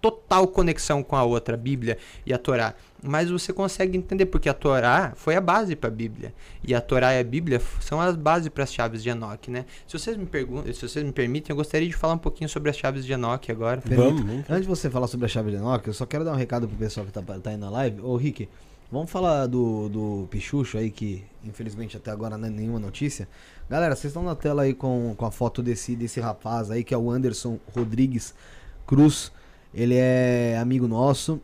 [0.04, 2.76] total conexão com a outra, a Bíblia e a Torá.
[3.02, 6.34] Mas você consegue entender, porque a Torá foi a base para a Bíblia.
[6.62, 9.66] E a Torá e a Bíblia são as bases para as chaves de Enoch, né?
[9.88, 12.70] Se vocês me perguntam, se vocês me permitem, eu gostaria de falar um pouquinho sobre
[12.70, 13.82] as chaves de Enoch agora.
[13.86, 14.44] Vamos.
[14.50, 16.68] Antes de você falar sobre a chave de Enoch, eu só quero dar um recado
[16.68, 18.02] pro pessoal que tá, tá aí na live.
[18.02, 18.50] Ô, Rick,
[18.94, 23.28] vamos falar do, do Pichucho aí, que infelizmente até agora não é nenhuma notícia.
[23.68, 26.94] Galera, vocês estão na tela aí com, com a foto desse, desse rapaz aí, que
[26.94, 28.36] é o Anderson Rodrigues
[28.86, 29.32] Cruz.
[29.74, 31.42] Ele é amigo nosso.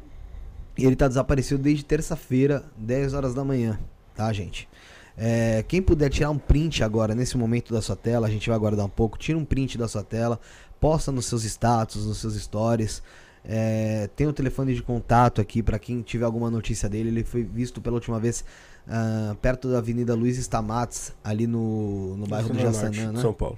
[0.78, 3.78] E ele tá desaparecido desde terça-feira, 10 horas da manhã,
[4.16, 4.70] tá, gente?
[5.18, 8.56] É, quem puder tirar um print agora, nesse momento da sua tela, a gente vai
[8.56, 9.18] aguardar um pouco.
[9.18, 10.40] Tira um print da sua tela,
[10.80, 13.02] posta nos seus status, nos seus stories.
[13.44, 17.10] É, tem o telefone de contato aqui para quem tiver alguma notícia dele.
[17.10, 18.44] Ele foi visto pela última vez
[18.88, 23.22] uh, perto da Avenida Luiz Stamates, ali no, no bairro do Jaçanã, né?
[23.22, 23.58] São Paulo.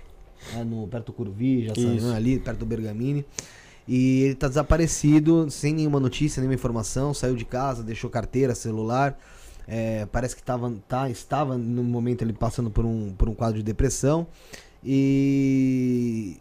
[0.56, 3.26] É, no, perto do Curvi, Jaçanã, ali, perto do Bergamini.
[3.88, 9.20] E ele tá desaparecido, sem nenhuma notícia, nenhuma informação, saiu de casa, deixou carteira, celular.
[9.68, 13.58] É, parece que tava, tá, estava no momento ele passando por um, por um quadro
[13.58, 14.28] de depressão.
[14.84, 16.38] E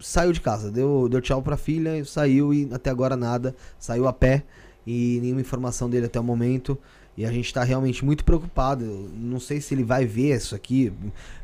[0.00, 3.54] saiu de casa, deu, deu tchau pra filha, saiu e até agora nada.
[3.78, 4.44] Saiu a pé
[4.86, 6.78] e nenhuma informação dele até o momento.
[7.16, 8.84] E a gente está realmente muito preocupado.
[8.84, 10.92] Eu não sei se ele vai ver isso aqui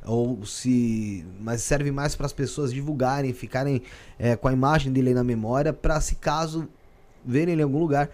[0.04, 3.82] ou se, mas serve mais para as pessoas divulgarem, ficarem
[4.18, 6.68] é, com a imagem dele na memória, para se caso
[7.24, 8.08] verem ele em algum lugar,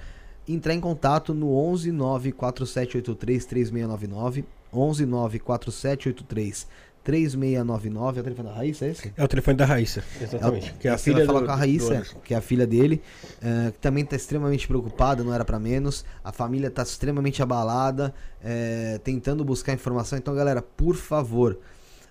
[0.49, 6.67] entrar em contato no 11 94783 3699, 11 94783
[7.05, 9.13] 3699, é o telefone da Raíssa, é esse?
[9.17, 10.71] É o telefone da Raíssa, exatamente.
[10.71, 13.03] É, que é a filha falar com a Raíssa, que é a filha dele,
[13.41, 16.05] é, que também está extremamente preocupada, não era para menos.
[16.23, 20.17] A família está extremamente abalada, é, tentando buscar informação.
[20.17, 21.59] Então, galera, por favor,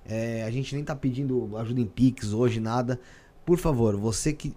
[0.05, 2.99] é, a gente nem tá pedindo ajuda em Pix hoje, nada.
[3.45, 4.53] Por favor, você que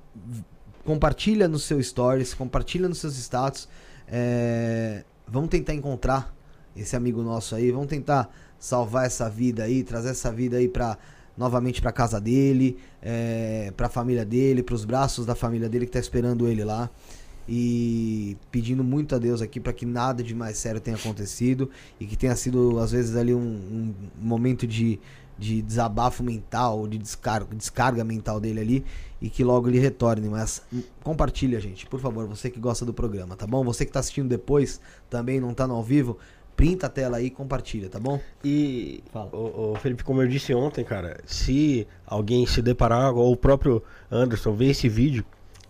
[0.84, 3.68] compartilha no seu stories, compartilha nos seus status,
[4.08, 6.34] é, vamos tentar encontrar
[6.76, 8.30] esse amigo nosso aí, vamos tentar
[8.64, 10.96] salvar essa vida aí, trazer essa vida aí para
[11.36, 15.84] novamente para casa dele, é, para a família dele, para os braços da família dele
[15.84, 16.88] que tá esperando ele lá
[17.46, 21.68] e pedindo muito a Deus aqui para que nada de mais sério tenha acontecido
[22.00, 24.98] e que tenha sido às vezes ali um, um momento de,
[25.38, 28.84] de desabafo mental, de descarga, descarga mental dele ali
[29.20, 30.26] e que logo ele retorne.
[30.26, 30.62] Mas
[31.02, 33.62] compartilha, gente, por favor, você que gosta do programa, tá bom?
[33.64, 34.80] Você que tá assistindo depois,
[35.10, 36.16] também não tá no ao vivo,
[36.56, 38.20] printa a tela aí e compartilha, tá bom?
[38.44, 39.02] E,
[39.32, 43.82] o, o, Felipe, como eu disse ontem, cara, se alguém se deparar, ou o próprio
[44.10, 45.24] Anderson ver esse vídeo,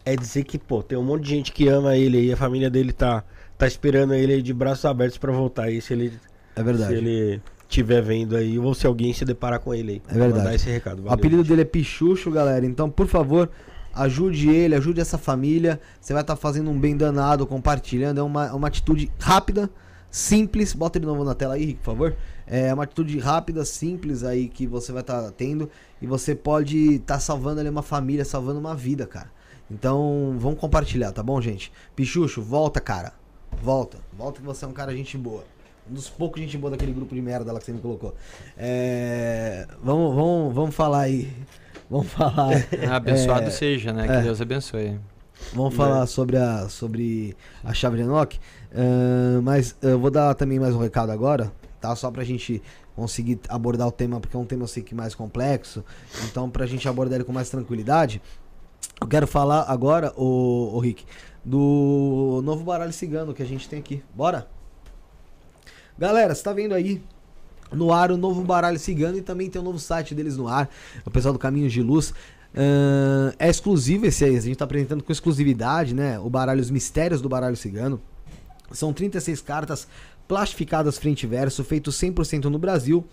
[0.04, 2.70] é dizer que, pô, tem um monte de gente que ama ele aí, a família
[2.70, 3.24] dele tá,
[3.56, 6.12] tá esperando ele aí de braços abertos para voltar aí, se ele...
[6.56, 6.92] É verdade.
[6.92, 10.02] Se ele tiver vendo aí, ou se alguém se deparar com ele aí.
[10.08, 10.38] É verdade.
[10.38, 10.96] Mandar esse recado.
[10.96, 11.48] Valeu, o apelido gente.
[11.48, 13.50] dele é Pichucho, galera, então, por favor...
[13.96, 15.80] Ajude ele, ajude essa família.
[16.00, 18.18] Você vai estar tá fazendo um bem danado, compartilhando.
[18.18, 19.70] É uma, uma atitude rápida,
[20.14, 20.72] simples.
[20.72, 22.16] Bota de novo na tela aí, por favor.
[22.46, 25.68] É uma atitude rápida, simples aí que você vai estar tá tendo
[26.00, 29.30] e você pode estar tá salvando ali uma família, salvando uma vida, cara.
[29.68, 31.72] Então, vamos compartilhar, tá bom, gente?
[31.96, 33.12] Pichucho, volta, cara.
[33.60, 33.98] Volta.
[34.12, 35.42] Volta que você é um cara gente boa.
[35.90, 38.14] Um dos poucos gente boa daquele grupo de merda lá que você me colocou.
[38.56, 41.32] É, vamos, vamos, vamos falar aí.
[41.90, 42.50] Vamos falar.
[42.90, 44.06] Abençoado é, seja, né?
[44.06, 44.22] Que é.
[44.22, 44.98] Deus abençoe.
[45.52, 48.40] Vamos falar sobre a, sobre a chave de Enoch.
[48.74, 51.94] Ahn, mas eu vou dar também mais um recado agora, tá?
[51.94, 52.60] Só pra gente
[52.96, 55.84] conseguir abordar o tema, porque é um tema eu sei que mais complexo.
[56.24, 58.20] Então, pra gente abordar ele com mais tranquilidade,
[59.00, 61.04] eu quero falar agora, o, Rick,
[61.44, 64.02] do novo baralho cigano que a gente tem aqui.
[64.12, 64.48] Bora?
[65.96, 67.00] Galera, você tá vendo aí
[67.72, 70.68] no ar o novo baralho cigano e também tem o novo site deles no ar,
[71.04, 72.12] o pessoal do Caminhos de Luz.
[72.56, 76.18] Ahn, é exclusivo esse aí, a gente tá apresentando com exclusividade, né?
[76.18, 78.00] O baralho Os Mistérios do Baralho Cigano.
[78.72, 79.86] São 36 cartas
[80.26, 83.04] plastificadas frente e verso, feito 100% no Brasil,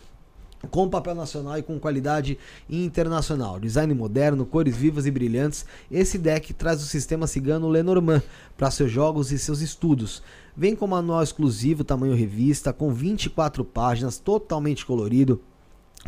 [0.69, 2.37] com papel nacional e com qualidade
[2.69, 3.59] internacional.
[3.59, 5.65] Design moderno, cores vivas e brilhantes.
[5.89, 8.21] Esse deck traz o sistema cigano Lenormand
[8.57, 10.21] para seus jogos e seus estudos.
[10.55, 15.41] Vem com manual exclusivo, tamanho revista, com 24 páginas, totalmente colorido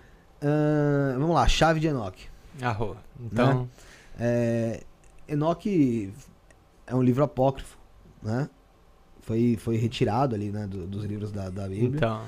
[0.42, 2.30] ahn, vamos lá, chave de Enoch.
[2.62, 2.96] Arro.
[3.22, 3.70] Então,
[4.22, 4.84] É,
[5.28, 6.14] Enoch
[6.88, 7.78] é um livro apócrifo,
[8.22, 8.50] né?
[9.22, 11.98] Foi, foi retirado ali, né, do- dos livros da, da Bíblia.
[11.98, 12.22] então,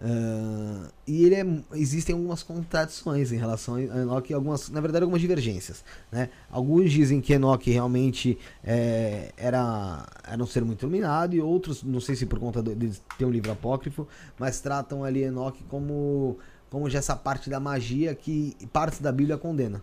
[0.00, 5.20] Ah, e ele é, existem algumas contradições em relação a Enoch, algumas, na verdade, algumas
[5.20, 5.84] divergências.
[6.10, 6.30] Né?
[6.50, 12.00] Alguns dizem que Enoch realmente é, era, era um ser muito iluminado, e outros, não
[12.00, 14.06] sei se por conta de ter um livro apócrifo,
[14.38, 16.38] mas tratam ali Enoch como,
[16.70, 19.82] como já essa parte da magia que parte da Bíblia condena.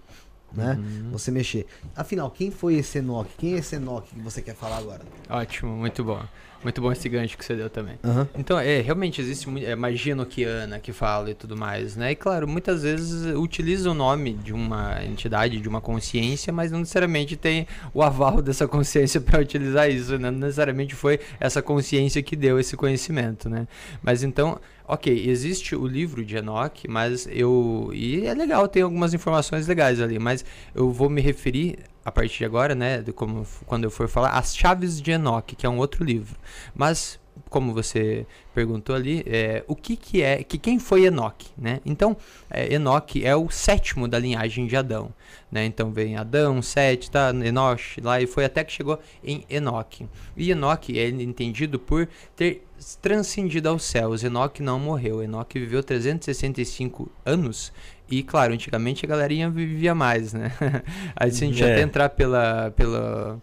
[0.53, 0.79] Né?
[1.11, 1.65] Você mexer.
[1.95, 3.29] Afinal, quem foi esse Enoch?
[3.37, 5.01] Quem é esse Enoch que você quer falar agora?
[5.29, 6.23] ótimo, muito bom.
[6.65, 7.93] Muito bom esse gancho que você deu também.
[8.03, 8.27] Aham.
[8.35, 12.13] Então, é, realmente existe é, magia noquiana que fala e tudo mais, né?
[12.13, 16.79] E claro, muitas vezes utiliza o nome de uma entidade, de uma consciência, mas não
[16.79, 20.31] necessariamente tem o aval dessa consciência para utilizar isso, né?
[20.31, 23.67] Não necessariamente foi essa consciência que deu esse conhecimento, né?
[24.01, 27.91] Mas então, ok, existe o livro de Enoch, mas eu.
[27.93, 30.43] E é legal, tem algumas informações legais ali, mas
[30.73, 33.01] eu vou me referir a partir de agora, né?
[33.01, 36.37] De como, quando eu for falar, As Chaves de Enoch, que é um outro livro.
[36.75, 37.19] Mas,
[37.49, 41.81] como você perguntou ali, é, o que, que é, que quem foi Enoch, né?
[41.83, 42.15] Então,
[42.49, 42.75] é,
[43.23, 45.11] é o sétimo da linhagem de Adão,
[45.51, 45.65] né?
[45.65, 50.07] Então vem Adão, Sete, tá, Enoch, lá e foi até que chegou em Enoch.
[50.37, 52.63] E Enoch é entendido por ter
[53.01, 54.23] transcendido aos céus.
[54.23, 55.23] Enoch não morreu.
[55.23, 57.71] Enoch viveu 365 anos
[58.09, 60.51] e, claro, antigamente a galerinha vivia mais, né?
[61.15, 61.71] Aí se a gente É.
[61.73, 63.39] até entrar pela, pela,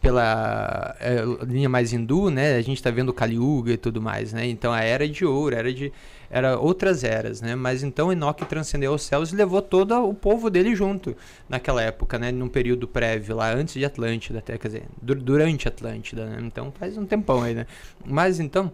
[0.00, 2.56] pela é, linha mais hindu, né?
[2.56, 4.46] A gente está vendo Kali Yuga e tudo mais, né?
[4.46, 5.92] Então a era de ouro, era de
[6.30, 7.54] era outras eras, né?
[7.54, 11.14] Mas então Enoque transcendeu aos céus e levou todo o povo dele junto
[11.48, 12.32] naquela época, né?
[12.32, 16.38] Num período prévio lá antes de Atlântida, até quer dizer, dur- durante Atlântida, né?
[16.40, 17.66] Então faz um tempão aí, né?
[18.04, 18.72] Mas então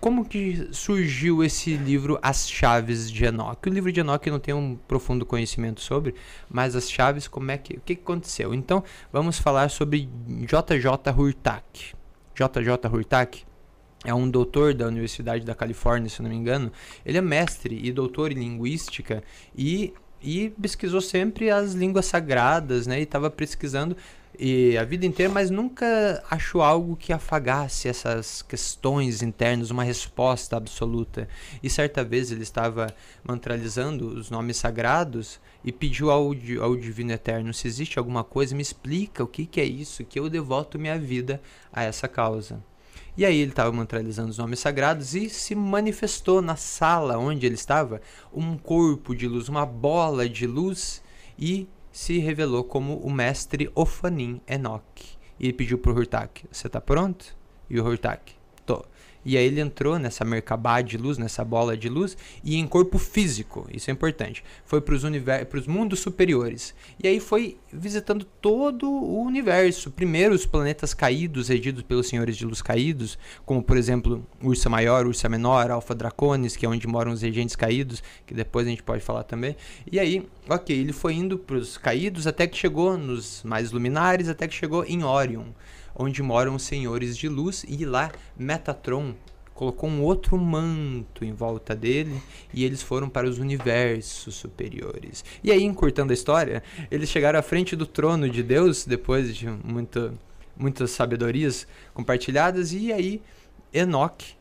[0.00, 3.68] como que surgiu esse livro As Chaves de Enoch?
[3.68, 6.14] O livro de Enoch eu não tenho um profundo conhecimento sobre,
[6.48, 8.54] mas as chaves, como é que, o que aconteceu?
[8.54, 11.94] Então, vamos falar sobre JJ Hurtak.
[12.34, 13.44] JJ Hurtak
[14.04, 16.70] é um doutor da Universidade da Califórnia, se não me engano.
[17.04, 19.22] Ele é mestre e doutor em linguística
[19.56, 22.98] e e pesquisou sempre as línguas sagradas, né?
[22.98, 23.96] E estava pesquisando
[24.36, 30.56] e a vida inteira, mas nunca achou algo que afagasse essas questões internas, uma resposta
[30.56, 31.28] absoluta.
[31.62, 32.94] E certa vez ele estava
[33.24, 36.32] mantralizando os nomes sagrados e pediu ao,
[36.62, 40.18] ao Divino Eterno: se existe alguma coisa, me explica o que, que é isso, que
[40.18, 41.40] eu devoto minha vida
[41.72, 42.62] a essa causa.
[43.16, 47.56] E aí ele estava mantralizando os nomes sagrados e se manifestou na sala onde ele
[47.56, 48.00] estava
[48.32, 51.02] um corpo de luz, uma bola de luz
[51.36, 51.66] e
[51.98, 55.18] se revelou como o mestre Ofanim Enoch.
[55.36, 57.36] E ele pediu pro Hurtak, você tá pronto?
[57.68, 58.37] E o Hurtak.
[59.24, 62.98] E aí ele entrou nessa Merkabah de luz, nessa bola de luz, e em corpo
[62.98, 64.44] físico, isso é importante.
[64.64, 66.74] Foi para os mundos superiores.
[67.02, 69.90] E aí foi visitando todo o universo.
[69.90, 75.06] Primeiro os planetas caídos, regidos pelos senhores de luz caídos, como por exemplo Ursa Maior,
[75.06, 78.82] Ursa Menor, Alpha Draconis, que é onde moram os regentes caídos, que depois a gente
[78.82, 79.56] pode falar também.
[79.90, 84.28] E aí, ok, ele foi indo para os caídos até que chegou nos mais luminares,
[84.28, 85.46] até que chegou em Orion
[85.98, 89.14] onde moram os senhores de luz, e lá Metatron
[89.52, 92.22] colocou um outro manto em volta dele
[92.54, 95.24] e eles foram para os universos superiores.
[95.42, 99.48] E aí, encurtando a história, eles chegaram à frente do trono de Deus depois de
[100.56, 103.20] muitas sabedorias compartilhadas, e aí
[103.72, 104.37] Enoque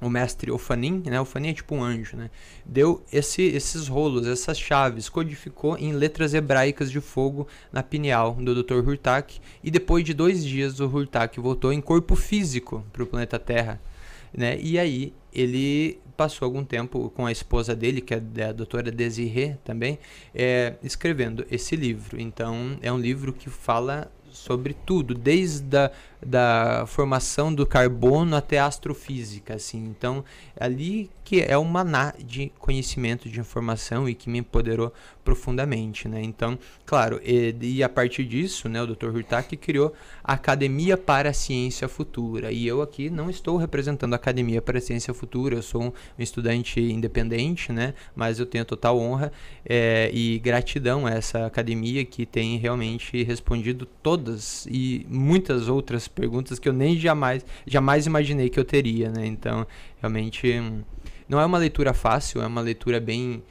[0.00, 1.20] o mestre Ofanim, né?
[1.20, 2.30] Ofanim é tipo um anjo, né?
[2.64, 8.62] Deu esse, esses rolos, essas chaves, codificou em letras hebraicas de fogo na pineal do
[8.62, 8.86] Dr.
[8.86, 13.38] Hurtak e depois de dois dias o Hurtak voltou em corpo físico para o planeta
[13.38, 13.80] Terra,
[14.36, 14.58] né?
[14.60, 19.56] E aí ele passou algum tempo com a esposa dele, que é a doutora Desiree
[19.64, 19.98] também,
[20.34, 22.20] é, escrevendo esse livro.
[22.20, 25.90] Então é um livro que fala sobre tudo, desde a
[26.24, 29.78] da formação do carbono até astrofísica, assim.
[29.78, 30.24] Então,
[30.58, 34.92] ali que é o maná de conhecimento, de informação e que me empoderou
[35.24, 36.20] profundamente, né?
[36.20, 39.14] Então, claro, e, e a partir disso, né, o Dr.
[39.14, 39.92] Hurtak criou
[40.24, 42.50] a Academia para a Ciência Futura.
[42.50, 45.92] E eu aqui não estou representando a Academia para a Ciência Futura, eu sou um,
[46.18, 47.94] estudante independente, né?
[48.12, 49.30] Mas eu tenho total honra
[49.64, 56.58] é, e gratidão a essa academia que tem realmente respondido todas e muitas outras perguntas
[56.58, 59.26] que eu nem jamais, jamais imaginei que eu teria, né?
[59.26, 59.66] Então,
[60.00, 60.60] realmente
[61.28, 63.42] não é uma leitura fácil, é uma leitura bem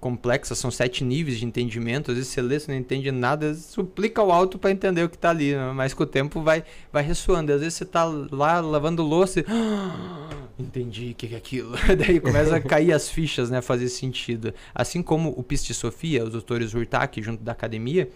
[0.00, 2.10] complexa, são sete níveis de entendimento.
[2.10, 5.16] Às vezes você lê, você não entende nada, suplica ao alto para entender o que
[5.16, 5.72] está ali, né?
[5.72, 7.52] mas com o tempo vai, vai ressoando.
[7.52, 9.44] Às vezes você está lá lavando louça e.
[9.48, 11.72] Ah, entendi o que é aquilo.
[11.98, 13.62] Daí começa a cair as fichas, né?
[13.62, 14.52] Fazer sentido.
[14.74, 18.08] Assim como o Piste Sofia, os doutores Urtak, junto da academia,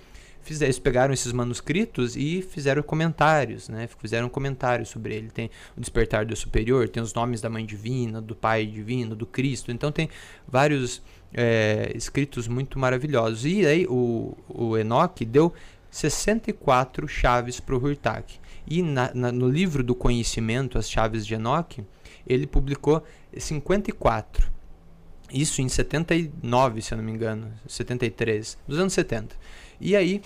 [0.50, 3.88] fizeram, eles pegaram esses manuscritos e fizeram comentários, né?
[3.98, 5.30] Fizeram comentários sobre ele.
[5.30, 9.26] Tem o Despertar do Superior, tem os nomes da Mãe Divina, do Pai Divino, do
[9.26, 9.70] Cristo.
[9.70, 10.08] Então tem
[10.46, 11.00] vários
[11.32, 13.44] é, escritos muito maravilhosos.
[13.44, 15.54] E aí o, o Enoch deu
[15.88, 18.38] 64 chaves para o Hurtak.
[18.66, 21.84] E na, na, no livro do conhecimento, As Chaves de Enoch,
[22.26, 23.04] ele publicou
[23.36, 24.50] 54.
[25.32, 29.36] Isso em 79, se eu não me engano, 73, dos anos 70.
[29.80, 30.20] E aí,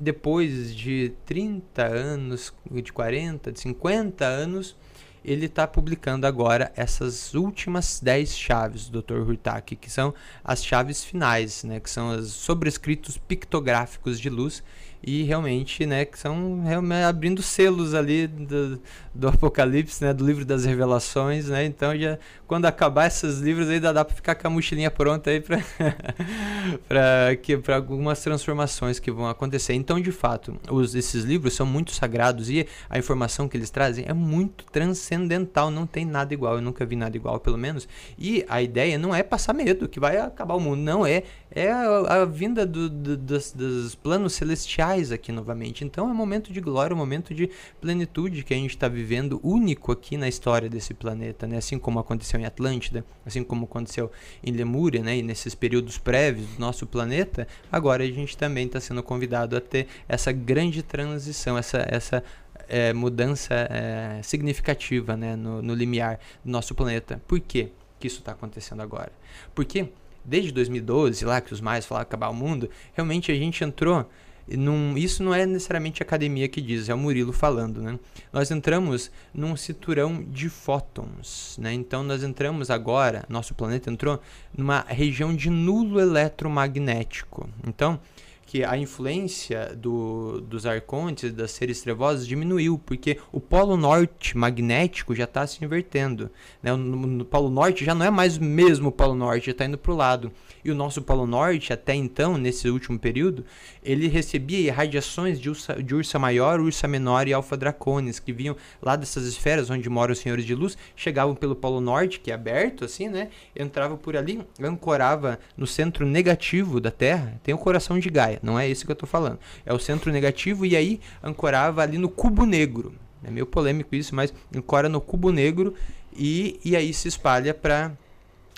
[0.00, 4.76] depois de 30 anos, de 40, de 50 anos,
[5.24, 9.18] ele está publicando agora essas últimas 10 chaves do Dr.
[9.18, 10.14] Hurtak, que são
[10.44, 14.62] as chaves finais, né, que são os sobrescritos pictográficos de luz
[15.02, 18.80] e realmente, né, que são realmente abrindo selos ali do,
[19.14, 21.64] do Apocalipse, né, do livro das Revelações, né?
[21.64, 22.18] Então já
[22.48, 25.58] quando acabar esses livros aí dá, dá para ficar com a mochilinha pronta aí para
[26.88, 29.74] para que para algumas transformações que vão acontecer.
[29.74, 34.06] Então, de fato, os, esses livros são muito sagrados e a informação que eles trazem
[34.08, 37.86] é muito transcendental, não tem nada igual, eu nunca vi nada igual, pelo menos.
[38.18, 41.70] E a ideia não é passar medo que vai acabar o mundo, não é é
[41.70, 45.84] a, a vinda do, do, dos, dos planos celestiais aqui novamente.
[45.84, 47.50] Então é um momento de glória, um momento de
[47.80, 51.56] plenitude que a gente está vivendo único aqui na história desse planeta, né?
[51.56, 54.10] Assim como aconteceu em Atlântida, assim como aconteceu
[54.42, 55.16] em Lemúria, né?
[55.16, 59.60] E nesses períodos prévios do nosso planeta, agora a gente também está sendo convidado a
[59.60, 62.24] ter essa grande transição, essa, essa
[62.68, 65.34] é, mudança é, significativa né?
[65.36, 67.20] no, no limiar do nosso planeta.
[67.26, 69.12] Por quê que isso está acontecendo agora?
[69.54, 69.88] Porque
[70.24, 74.08] desde 2012, lá que os mais falaram acabar o mundo, realmente a gente entrou
[74.56, 77.98] num, isso não é necessariamente a academia que diz, é o Murilo falando, né?
[78.32, 81.72] Nós entramos num cinturão de fótons, né?
[81.72, 84.20] Então nós entramos agora, nosso planeta entrou
[84.56, 87.48] numa região de nulo eletromagnético.
[87.66, 88.00] Então,
[88.48, 95.14] que a influência do, dos arcontes, das seres trevosos, diminuiu, porque o polo norte magnético
[95.14, 96.30] já está se invertendo.
[96.62, 96.72] Né?
[96.72, 99.76] O, no, polo norte já não é mais o mesmo polo norte, já está indo
[99.76, 100.32] para o lado.
[100.64, 103.44] E o nosso Polo Norte, até então, nesse último período,
[103.82, 108.56] ele recebia irradiações de Ursa, de Ursa Maior, Ursa Menor e Alfa Draconis, que vinham
[108.82, 112.34] lá dessas esferas onde moram os Senhores de Luz, chegavam pelo Polo Norte, que é
[112.34, 113.30] aberto, assim, né?
[113.54, 117.40] Entrava por ali, ancorava no centro negativo da Terra.
[117.42, 119.38] Tem o coração de Gaia, não é isso que eu estou falando.
[119.64, 122.94] É o centro negativo e aí ancorava ali no cubo negro.
[123.22, 125.74] É meio polêmico isso, mas ancora no cubo negro
[126.16, 127.92] e, e aí se espalha para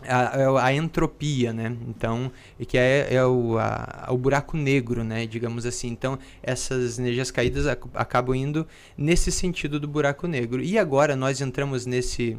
[0.06, 1.76] a, a, entropia, né?
[1.88, 2.30] Então,
[2.66, 5.26] que é, é o, a, o buraco negro, né?
[5.26, 5.88] Digamos assim.
[5.88, 8.66] Então, essas energias caídas acabam indo
[8.96, 10.62] nesse sentido do buraco negro.
[10.62, 12.38] E agora nós entramos nesse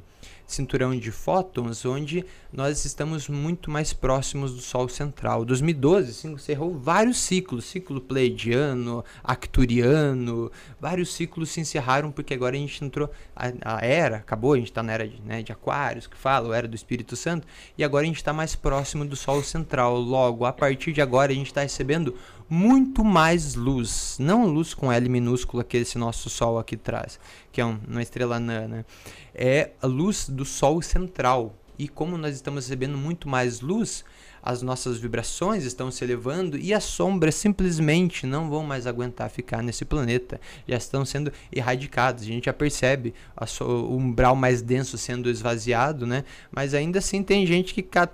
[0.54, 5.46] cinturão de fótons, onde nós estamos muito mais próximos do Sol central.
[5.46, 12.60] 2012 se encerrou vários ciclos, ciclo pleiadiano, acturiano, vários ciclos se encerraram porque agora a
[12.60, 16.08] gente entrou, a, a era, acabou, a gente está na era de, né, de Aquários,
[16.08, 17.48] que fala, era do Espírito Santo,
[17.78, 19.98] e agora a gente está mais próximo do Sol central.
[19.98, 22.16] Logo, a partir de agora a gente está recebendo
[22.54, 27.18] muito mais luz, não luz com L minúscula que esse nosso Sol aqui traz,
[27.50, 28.86] que é um, uma estrela anã, né?
[29.34, 31.56] é a luz do Sol central.
[31.80, 34.04] E como nós estamos recebendo muito mais luz,
[34.42, 39.62] as nossas vibrações estão se elevando e as sombras simplesmente não vão mais aguentar ficar
[39.62, 40.40] nesse planeta.
[40.68, 42.24] Já estão sendo erradicadas.
[42.24, 43.14] A gente já percebe
[43.62, 46.24] o umbral mais denso sendo esvaziado, né?
[46.52, 48.10] Mas ainda assim tem gente que está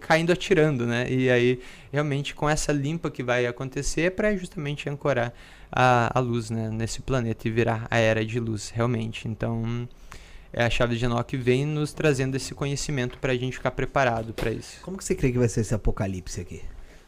[0.00, 1.10] caindo atirando, né?
[1.10, 1.60] E aí,
[1.92, 5.32] realmente, com essa limpa que vai acontecer é para justamente ancorar
[5.70, 6.70] a, a luz né?
[6.70, 9.26] nesse planeta e virar a era de luz, realmente.
[9.26, 9.88] Então
[10.54, 14.32] é a chave de Enoch vem nos trazendo esse conhecimento para a gente ficar preparado
[14.32, 14.80] para isso.
[14.82, 16.62] Como que você crê que vai ser esse apocalipse aqui?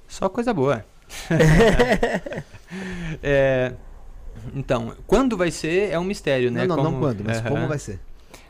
[0.09, 0.85] Só coisa boa.
[3.23, 3.73] é,
[4.52, 6.66] então, quando vai ser é um mistério, né?
[6.66, 7.48] Não, não, como, não quando, mas uh -huh.
[7.48, 8.01] como vai ser?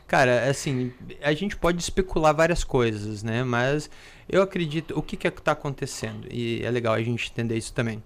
[0.07, 0.91] Cara, assim,
[1.21, 3.43] a gente pode especular várias coisas, né?
[3.43, 3.89] Mas
[4.27, 6.27] eu acredito, o que que está acontecendo?
[6.31, 8.01] E é legal a gente entender isso também.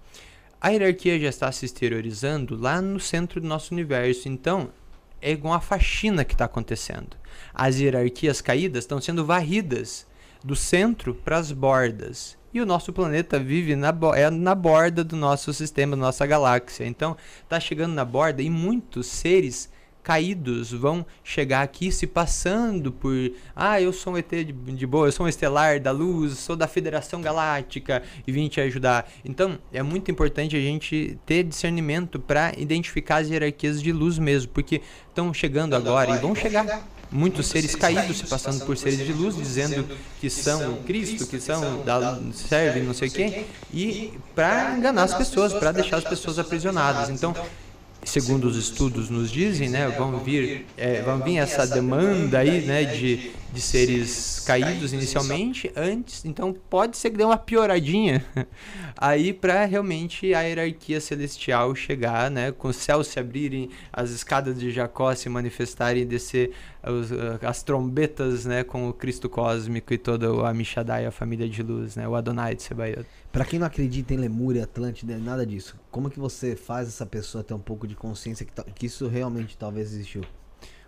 [0.60, 4.28] A hierarquia já está se exteriorizando lá no centro do nosso universo.
[4.28, 4.70] Então,
[5.22, 7.15] é igual uma faxina que está acontecendo.
[7.53, 10.07] As hierarquias caídas estão sendo varridas
[10.43, 12.38] do centro para as bordas.
[12.53, 16.85] E o nosso planeta vive na, é na borda do nosso sistema, da nossa galáxia.
[16.85, 19.70] Então, está chegando na borda e muitos seres
[20.03, 23.14] caídos vão chegar aqui se passando por
[23.56, 26.56] ah, eu sou um ET de, de, boa, eu sou um estelar da luz, sou
[26.56, 29.10] da Federação Galáctica e vim te ajudar.
[29.23, 34.52] Então, é muito importante a gente ter discernimento para identificar as hierarquias de luz mesmo,
[34.52, 39.11] porque estão chegando agora e vão chegar muitos seres caídos se passando por seres de
[39.11, 39.86] luz, dizendo
[40.19, 45.14] que são Cristo, que são da servem, não sei o quê, e para enganar as
[45.14, 47.10] pessoas, para deixar as pessoas aprisionadas.
[47.10, 47.36] Então,
[48.03, 52.84] segundo os estudos nos dizem, né, vão vir, é, vão vir essa demanda aí, né,
[52.84, 58.26] de, de seres caídos inicialmente, antes, então pode ser que dê uma pioradinha
[58.98, 64.60] aí para realmente a hierarquia celestial chegar, né, com os céus se abrirem, as escadas
[64.60, 66.52] de Jacó se manifestarem descer
[66.84, 67.11] os,
[67.44, 71.95] as trombetas, né, com o Cristo cósmico e toda a Mishadai, a família de luz,
[71.95, 73.06] né, o Adonai de Sebaot.
[73.32, 77.44] Para quem não acredita em Lemúria, Atlântida, nada disso, como que você faz essa pessoa
[77.44, 80.24] ter um pouco de consciência que, que isso realmente talvez existiu?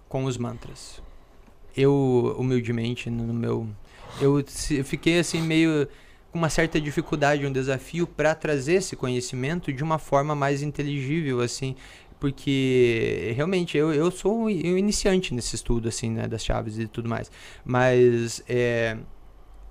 [0.09, 1.01] Com os mantras.
[1.75, 3.67] Eu, humildemente, no meu.
[4.21, 4.43] Eu
[4.83, 5.87] fiquei assim, meio
[6.31, 11.39] com uma certa dificuldade, um desafio para trazer esse conhecimento de uma forma mais inteligível,
[11.41, 11.75] assim,
[12.19, 17.07] porque realmente eu, eu sou um iniciante nesse estudo, assim, né, das chaves e tudo
[17.07, 17.31] mais,
[17.63, 18.97] mas é,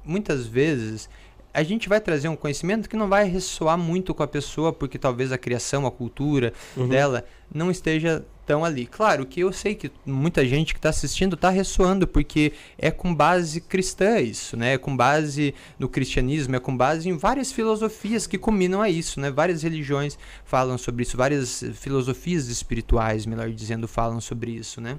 [0.05, 1.11] muitas vezes
[1.55, 4.99] a gente vai trazer um conhecimento que não vai ressoar muito com a pessoa, porque
[4.99, 6.89] talvez a criação, a cultura uhum.
[6.89, 8.87] dela não esteja tão ali.
[8.87, 13.15] Claro que eu sei que muita gente que está assistindo está ressoando, porque é com
[13.15, 14.74] base cristã isso, né?
[14.74, 19.20] É com base no cristianismo, é com base em várias filosofias que combinam a isso,
[19.20, 19.31] né?
[19.31, 24.99] Várias religiões falam sobre isso, várias filosofias espirituais, melhor dizendo, falam sobre isso, né?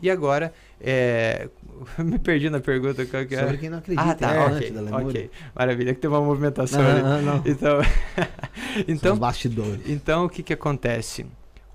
[0.00, 1.48] E agora, é...
[1.98, 3.04] me perdi na pergunta.
[3.06, 3.40] Qual que é?
[3.40, 4.10] Sobre quem não acredita.
[4.10, 4.72] Ah, tá, ok,
[5.04, 5.30] ok.
[5.54, 7.02] Maravilha, que tem uma movimentação não, ali.
[7.02, 7.42] Não, não.
[7.44, 7.78] Então,
[8.88, 9.80] então, bastidores.
[9.86, 11.26] Então, o que que acontece?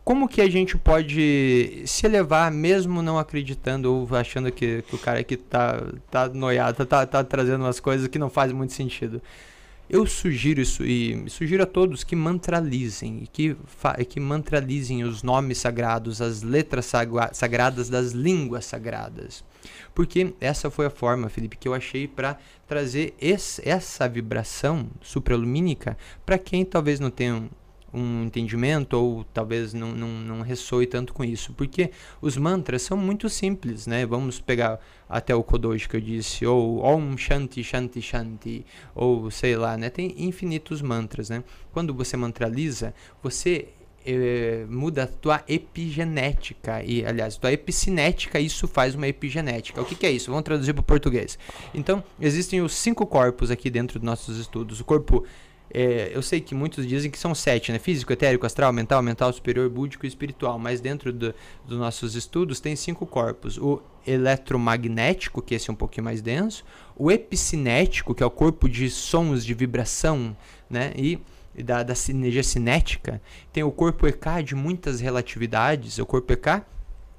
[0.03, 4.99] Como que a gente pode se elevar mesmo não acreditando ou achando que, que o
[4.99, 9.19] cara aqui tá, tá noiado, tá, tá trazendo umas coisas que não faz muito sentido?
[9.87, 13.55] Eu sugiro isso e sugiro a todos que mantralizem, que,
[14.09, 16.91] que mantralizem os nomes sagrados, as letras
[17.33, 19.43] sagradas das línguas sagradas.
[19.93, 22.37] Porque essa foi a forma, Felipe, que eu achei para
[22.67, 25.95] trazer esse, essa vibração supralumínica
[26.25, 27.47] para quem talvez não tenha
[27.95, 31.53] um entendimento ou talvez não, não, não ressoe tanto com isso.
[31.53, 31.91] Porque
[32.21, 34.05] os mantras são muito simples, né?
[34.05, 39.55] Vamos pegar até o Kodoji que eu disse, ou Om Shanti Shanti Shanti, ou sei
[39.55, 39.89] lá, né?
[39.89, 41.43] Tem infinitos mantras, né?
[41.71, 42.93] Quando você mantraliza,
[43.23, 43.69] você
[44.05, 49.95] eh, muda a tua epigenética e aliás tua epicinética isso faz uma epigenética o que,
[49.95, 51.39] que é isso vamos traduzir para o português
[51.73, 55.25] então existem os cinco corpos aqui dentro dos nossos estudos o corpo
[55.73, 57.79] é, eu sei que muitos dizem que são sete, né?
[57.79, 60.57] Físico, etérico, astral, mental, mental superior, búdico e espiritual.
[60.59, 61.33] Mas dentro do,
[61.65, 63.57] dos nossos estudos tem cinco corpos.
[63.57, 66.63] O eletromagnético, que esse é um pouquinho mais denso.
[66.95, 70.35] O epicinético, que é o corpo de sons de vibração,
[70.69, 70.93] né?
[70.95, 71.19] E
[71.63, 73.21] da, da energia cinética.
[73.51, 75.97] Tem o corpo EK de muitas relatividades.
[75.97, 76.61] O corpo EK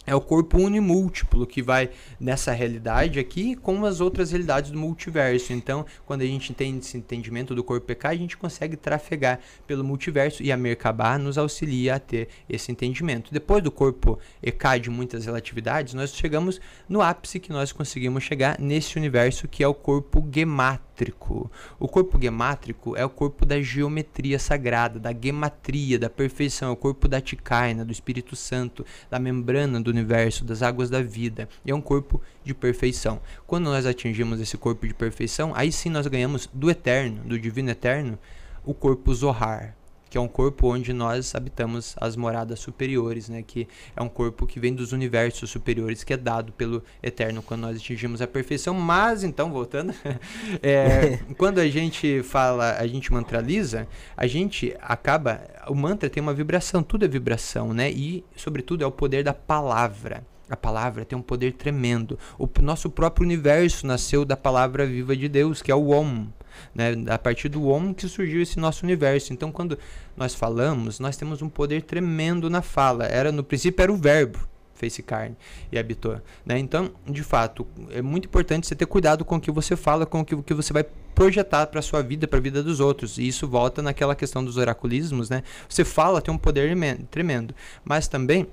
[0.07, 5.53] é o corpo unimúltiplo que vai nessa realidade aqui com as outras realidades do multiverso.
[5.53, 9.83] Então, quando a gente tem esse entendimento do corpo PK, a gente consegue trafegar pelo
[9.83, 13.33] multiverso e a Merkabah nos auxilia a ter esse entendimento.
[13.33, 18.61] Depois do corpo EK de muitas relatividades, nós chegamos no ápice que nós conseguimos chegar
[18.61, 21.51] nesse universo que é o corpo gemátrico.
[21.79, 26.77] O corpo gemátrico é o corpo da geometria sagrada, da gematria, da perfeição, é o
[26.77, 31.49] corpo da Tikaina, do Espírito Santo, da membrana do universo, das águas da vida.
[31.65, 33.21] E é um corpo de perfeição.
[33.47, 37.71] Quando nós atingimos esse corpo de perfeição, aí sim nós ganhamos do eterno, do divino
[37.71, 38.19] eterno,
[38.65, 39.77] o corpo Zohar,
[40.09, 43.43] que é um corpo onde nós habitamos as moradas superiores, né?
[43.43, 47.63] Que é um corpo que vem dos universos superiores, que é dado pelo Eterno quando
[47.63, 48.75] nós atingimos a perfeição.
[48.75, 49.93] Mas então, voltando,
[50.63, 56.35] é, quando a gente fala, a gente mantraliza, a gente acaba, o mantra tem uma
[56.35, 57.91] vibração, tudo é vibração, né?
[57.91, 60.25] E sobretudo é o poder da palavra.
[60.49, 62.19] A palavra tem um poder tremendo.
[62.39, 66.29] O nosso próprio universo nasceu da palavra viva de Deus, que é o Om.
[66.75, 66.95] Né?
[67.09, 69.33] A partir do Om que surgiu esse nosso universo.
[69.33, 69.79] Então, quando
[70.17, 73.07] nós falamos, nós temos um poder tremendo na fala.
[73.07, 74.39] Era no princípio era o verbo
[74.77, 75.37] fez carne
[75.73, 76.21] e habitou.
[76.45, 76.59] Né?
[76.59, 80.21] Então, de fato, é muito importante você ter cuidado com o que você fala, com
[80.21, 82.79] o que, o que você vai projetar para a sua vida, para a vida dos
[82.79, 83.19] outros.
[83.19, 85.31] E isso volta naquela questão dos oraculismos.
[85.31, 85.43] Né?
[85.69, 86.77] Você fala, tem um poder
[87.11, 87.55] tremendo.
[87.85, 88.47] Mas também,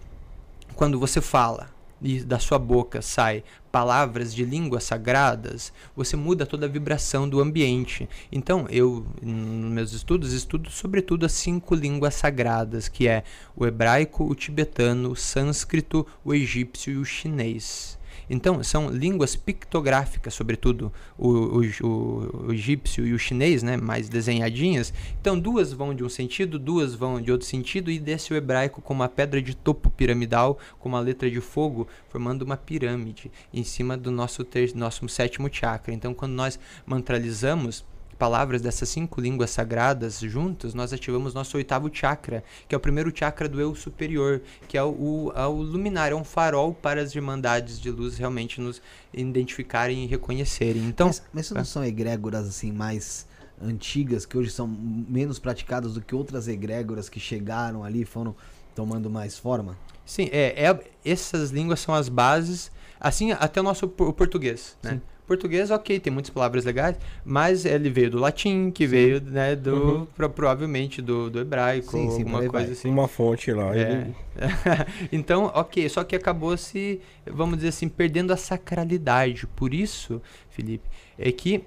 [0.76, 1.70] quando você fala,
[2.04, 7.42] e da sua boca sai palavras de línguas sagradas, você muda toda a vibração do
[7.42, 8.08] ambiente.
[8.32, 13.24] Então, eu, nos meus estudos, estudo sobretudo as cinco línguas sagradas, que é
[13.56, 17.98] o hebraico, o tibetano, o sânscrito, o egípcio e o chinês.
[18.34, 24.10] Então, são línguas pictográficas, sobretudo o, o, o, o, egípcio e o chinês, né, mais
[24.10, 24.92] desenhadinhas.
[25.22, 28.82] Então, duas vão de um sentido, duas vão de outro sentido, e desce o hebraico
[28.82, 33.64] com uma pedra de topo piramidal, com uma letra de fogo, formando uma pirâmide em
[33.64, 35.94] cima do nosso, ter, nosso sétimo chakra.
[35.94, 37.86] Então, quando nós mantralizamos,
[38.24, 43.12] palavras dessas cinco línguas sagradas juntas, nós ativamos nosso oitavo chakra, que é o primeiro
[43.14, 47.02] chakra do eu superior, que é o, o, é o luminar, é um farol para
[47.02, 48.82] as irmandades de luz realmente nos
[49.14, 50.86] identificarem e reconhecerem.
[50.86, 53.28] Então, mas, mas isso não são egrégoras assim mais
[53.62, 58.34] antigas que hoje são menos praticadas do que outras egrégoras que chegaram ali e foram
[58.74, 59.78] tomando mais forma?
[60.06, 62.72] Sim, é, é, essas línguas são as bases,
[63.02, 64.91] assim até o nosso o português, né?
[64.91, 65.12] Sim.
[65.26, 68.91] Português, ok, tem muitas palavras legais, mas ele veio do latim, que sim.
[68.91, 70.06] veio, né, do, uhum.
[70.06, 72.90] pro, provavelmente do, do hebraico, sim, sim, alguma coisa assim.
[72.90, 73.76] Uma fonte lá.
[73.76, 73.82] É.
[73.82, 74.16] Ele...
[75.12, 79.48] então, ok, só que acabou se, vamos dizer assim, perdendo a sacralidade.
[79.48, 80.86] Por isso, Felipe,
[81.18, 81.64] é que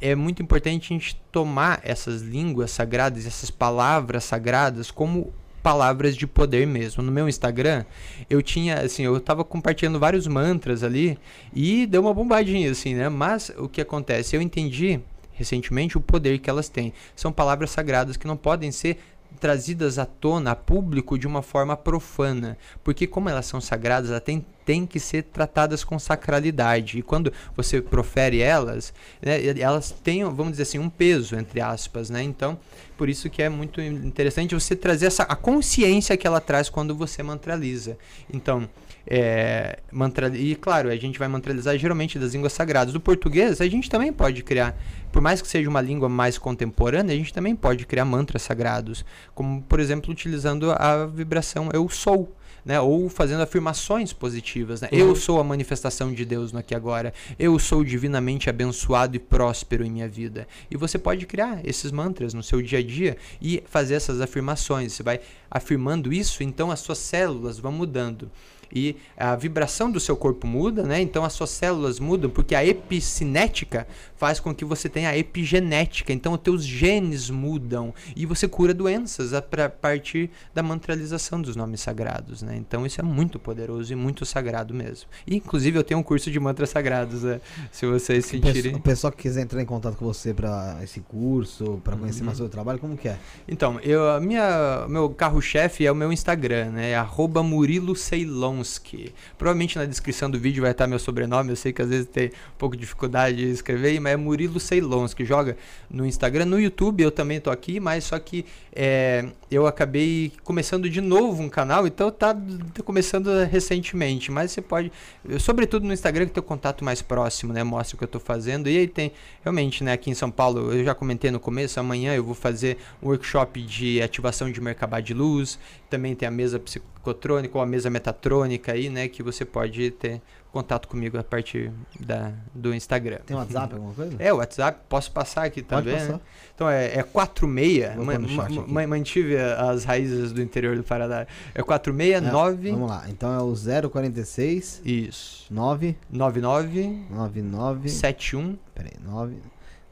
[0.00, 5.32] é muito importante a gente tomar essas línguas sagradas, essas palavras sagradas como
[5.62, 7.02] palavras de poder mesmo.
[7.02, 7.84] No meu Instagram,
[8.28, 11.18] eu tinha, assim, eu tava compartilhando vários mantras ali
[11.54, 13.08] e deu uma bombadinha, assim, né?
[13.08, 14.36] Mas o que acontece?
[14.36, 15.00] Eu entendi
[15.32, 16.92] recentemente o poder que elas têm.
[17.16, 18.98] São palavras sagradas que não podem ser
[19.38, 22.58] trazidas à tona, a público, de uma forma profana.
[22.82, 26.98] Porque, como elas são sagradas, elas têm, têm que ser tratadas com sacralidade.
[26.98, 28.92] E quando você profere elas,
[29.22, 32.10] né, elas têm, vamos dizer assim, um peso, entre aspas.
[32.10, 32.22] Né?
[32.22, 32.58] Então,
[32.96, 36.94] por isso que é muito interessante você trazer essa, a consciência que ela traz quando
[36.94, 37.96] você mantraliza.
[38.32, 38.68] Então,
[39.12, 42.92] é, mantra, e claro, a gente vai mantralizar geralmente das línguas sagradas.
[42.92, 44.80] Do português, a gente também pode criar,
[45.10, 49.04] por mais que seja uma língua mais contemporânea, a gente também pode criar mantras sagrados,
[49.34, 52.36] como por exemplo utilizando a vibração eu sou.
[52.62, 52.78] Né?
[52.78, 54.82] Ou fazendo afirmações positivas.
[54.82, 54.90] Né?
[54.92, 54.98] Uhum.
[54.98, 57.14] Eu sou a manifestação de Deus no aqui agora.
[57.38, 60.46] Eu sou divinamente abençoado e próspero em minha vida.
[60.70, 64.92] E você pode criar esses mantras no seu dia a dia e fazer essas afirmações.
[64.92, 65.20] Você vai
[65.50, 68.30] afirmando isso, então as suas células vão mudando
[68.72, 71.00] e a vibração do seu corpo muda, né?
[71.00, 73.86] Então as suas células mudam porque a epicinética
[74.20, 76.12] faz com que você tenha epigenética.
[76.12, 81.80] Então os teus genes mudam e você cura doenças a partir da mantralização dos nomes
[81.80, 82.54] sagrados, né?
[82.56, 85.08] Então isso é muito poderoso e muito sagrado mesmo.
[85.26, 87.40] E, inclusive eu tenho um curso de mantras sagrados, né?
[87.72, 88.74] se vocês sentirem.
[88.74, 92.26] O pessoal que quiser entrar em contato com você para esse curso, para conhecer uhum.
[92.26, 93.18] mais o trabalho, como que é?
[93.48, 96.90] Então, eu, a minha, meu carro-chefe é o meu Instagram, né?
[96.90, 97.10] É
[97.42, 99.14] Murilo Ceilon Seilonski.
[99.38, 101.50] Provavelmente na descrição do vídeo vai estar meu sobrenome.
[101.50, 104.60] Eu sei que às vezes tem um pouco de dificuldade de escrever, mas é Murilo
[104.60, 105.24] Seilonski.
[105.24, 105.56] Joga
[105.90, 110.88] no Instagram, no YouTube eu também tô aqui, mas só que é, eu acabei começando
[110.88, 114.30] de novo um canal, então tá, tá começando recentemente.
[114.30, 114.92] Mas você pode,
[115.38, 117.62] sobretudo no Instagram, que tem o contato mais próximo, né?
[117.64, 118.68] Mostra o que eu tô fazendo.
[118.68, 119.12] E aí tem,
[119.42, 119.92] realmente, né?
[119.92, 123.60] Aqui em São Paulo, eu já comentei no começo, amanhã eu vou fazer um workshop
[123.62, 125.58] de ativação de Merkabah de luz.
[125.88, 129.08] Também tem a mesa psicotrônica ou a mesa metatrônica aí, né?
[129.08, 130.20] Que você pode ter
[130.52, 133.18] contato comigo a partir da, do Instagram.
[133.24, 134.16] Tem WhatsApp, alguma coisa?
[134.18, 136.00] É, o WhatsApp, posso passar aqui Pode também.
[136.00, 136.12] passar.
[136.14, 136.20] Né?
[136.54, 141.26] Então é, é 46, Vou ma- ma- ma- mantive as raízes do interior do Paraná.
[141.54, 142.70] É 469.
[142.72, 143.04] Vamos lá.
[143.08, 143.54] Então é o
[143.90, 145.46] 046 Isso.
[145.52, 149.36] 9 99 99 71 Peraí, 9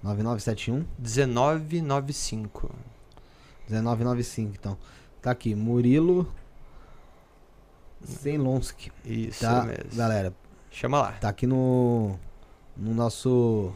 [0.03, 2.71] 9971 1995.
[3.69, 4.77] 1995, então.
[5.21, 6.27] Tá aqui, Murilo
[8.05, 8.93] Senlonski.
[9.05, 9.95] Isso Tá, mesmo.
[9.97, 10.33] galera,
[10.79, 11.13] Chama lá.
[11.13, 12.15] tá aqui no
[12.77, 13.73] no nosso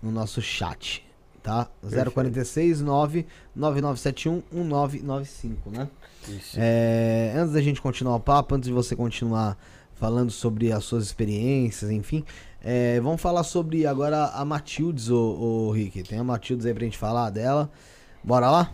[0.00, 1.04] no nosso chat,
[1.42, 1.68] tá?
[1.80, 2.12] Perfeito.
[2.12, 3.26] 046 9
[3.56, 5.88] 9971 1995, né?
[6.28, 6.56] Isso.
[6.56, 9.58] É, antes da gente continuar o papo, antes de você continuar
[9.94, 12.24] falando sobre as suas experiências, enfim,
[12.62, 16.04] é, vamos falar sobre agora a Matildes, o, Rick.
[16.04, 17.68] Tem a Matildes aí pra gente falar dela.
[18.22, 18.72] Bora lá?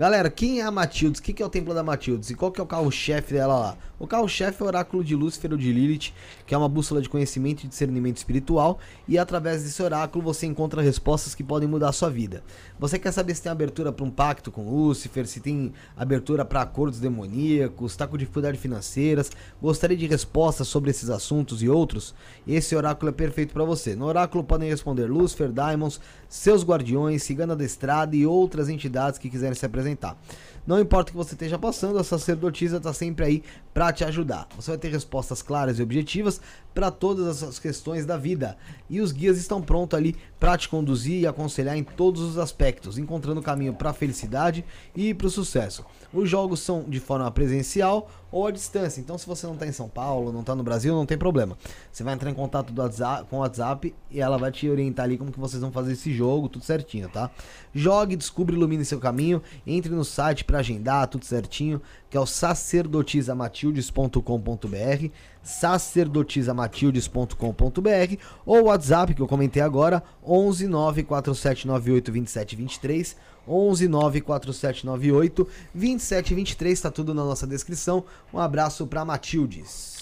[0.00, 1.20] Galera, quem é a Matildes?
[1.20, 2.30] O que, que é o templo da Matildes?
[2.30, 3.76] E qual que é o carro-chefe dela lá?
[3.98, 6.14] O carro-chefe é o oráculo de Lúcifer ou de Lilith,
[6.46, 10.80] que é uma bússola de conhecimento e discernimento espiritual, e através desse oráculo você encontra
[10.80, 12.42] respostas que podem mudar a sua vida.
[12.78, 16.62] Você quer saber se tem abertura para um pacto com Lúcifer, se tem abertura para
[16.62, 22.14] acordos demoníacos, está com dificuldades financeiras, gostaria de respostas sobre esses assuntos e outros?
[22.48, 23.94] Esse oráculo é perfeito para você.
[23.94, 26.00] No oráculo podem responder Lúcifer, Daimons,
[26.30, 30.16] seus guardiões, Cigana da Estrada e outras entidades que quiserem se apresentar.
[30.64, 33.42] Não importa o que você esteja passando, a sacerdotisa está sempre aí
[33.74, 34.46] para te ajudar.
[34.54, 36.40] Você vai ter respostas claras e objetivas
[36.74, 38.56] para todas as questões da vida.
[38.88, 42.98] E os guias estão prontos ali para te conduzir e aconselhar em todos os aspectos,
[42.98, 44.64] encontrando o caminho para a felicidade
[44.94, 45.84] e para o sucesso.
[46.12, 49.00] Os jogos são de forma presencial ou à distância.
[49.00, 51.58] Então, se você não está em São Paulo, não está no Brasil, não tem problema.
[51.92, 55.18] Você vai entrar em contato WhatsApp, com o WhatsApp e ela vai te orientar ali
[55.18, 57.30] como que vocês vão fazer esse jogo, tudo certinho, tá?
[57.74, 59.42] Jogue, descubra, ilumine seu caminho.
[59.66, 65.10] Entre no site para agendar, tudo certinho, que é o sacerdotisamatildes.com.br
[65.42, 73.16] sacerdotisamatildes.com.br ou o WhatsApp que eu comentei agora 11 94798 2723
[73.48, 78.04] 11 94798 2723 tá tudo na nossa descrição.
[78.32, 79.98] Um abraço pra Matildes.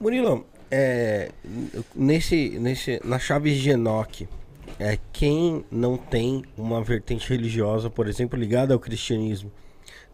[0.00, 1.30] Murilo, é,
[1.94, 4.28] nesse, nesse, na chave de Enoch,
[4.78, 9.50] é, quem não tem uma vertente religiosa, por exemplo, ligada ao cristianismo,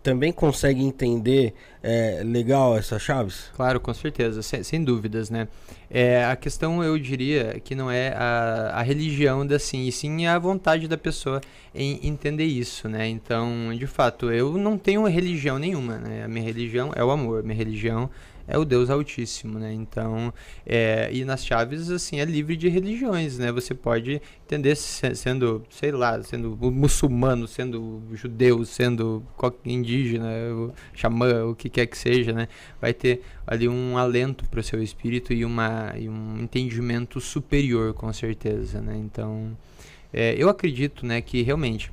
[0.02, 3.50] também consegue entender é, legal essas chaves?
[3.54, 5.48] Claro, com certeza, sem, sem dúvidas, né?
[5.90, 10.26] É, a questão, eu diria, que não é a, a religião da sim, e sim
[10.26, 11.40] a vontade da pessoa
[11.74, 13.08] em entender isso, né?
[13.08, 16.24] Então, de fato, eu não tenho religião nenhuma, né?
[16.24, 18.08] A minha religião é o amor, minha religião
[18.50, 19.72] é o Deus Altíssimo, né?
[19.72, 20.32] Então,
[20.66, 23.50] é, e nas chaves, assim, é livre de religiões, né?
[23.52, 29.22] Você pode entender se- sendo, sei lá, sendo muçulmano, sendo judeu, sendo
[29.64, 30.28] indígena,
[30.94, 32.48] xamã, o que quer que seja, né?
[32.80, 37.94] Vai ter ali um alento para o seu espírito e, uma, e um entendimento superior,
[37.94, 38.96] com certeza, né?
[38.96, 39.56] Então,
[40.12, 41.92] é, eu acredito, né, que realmente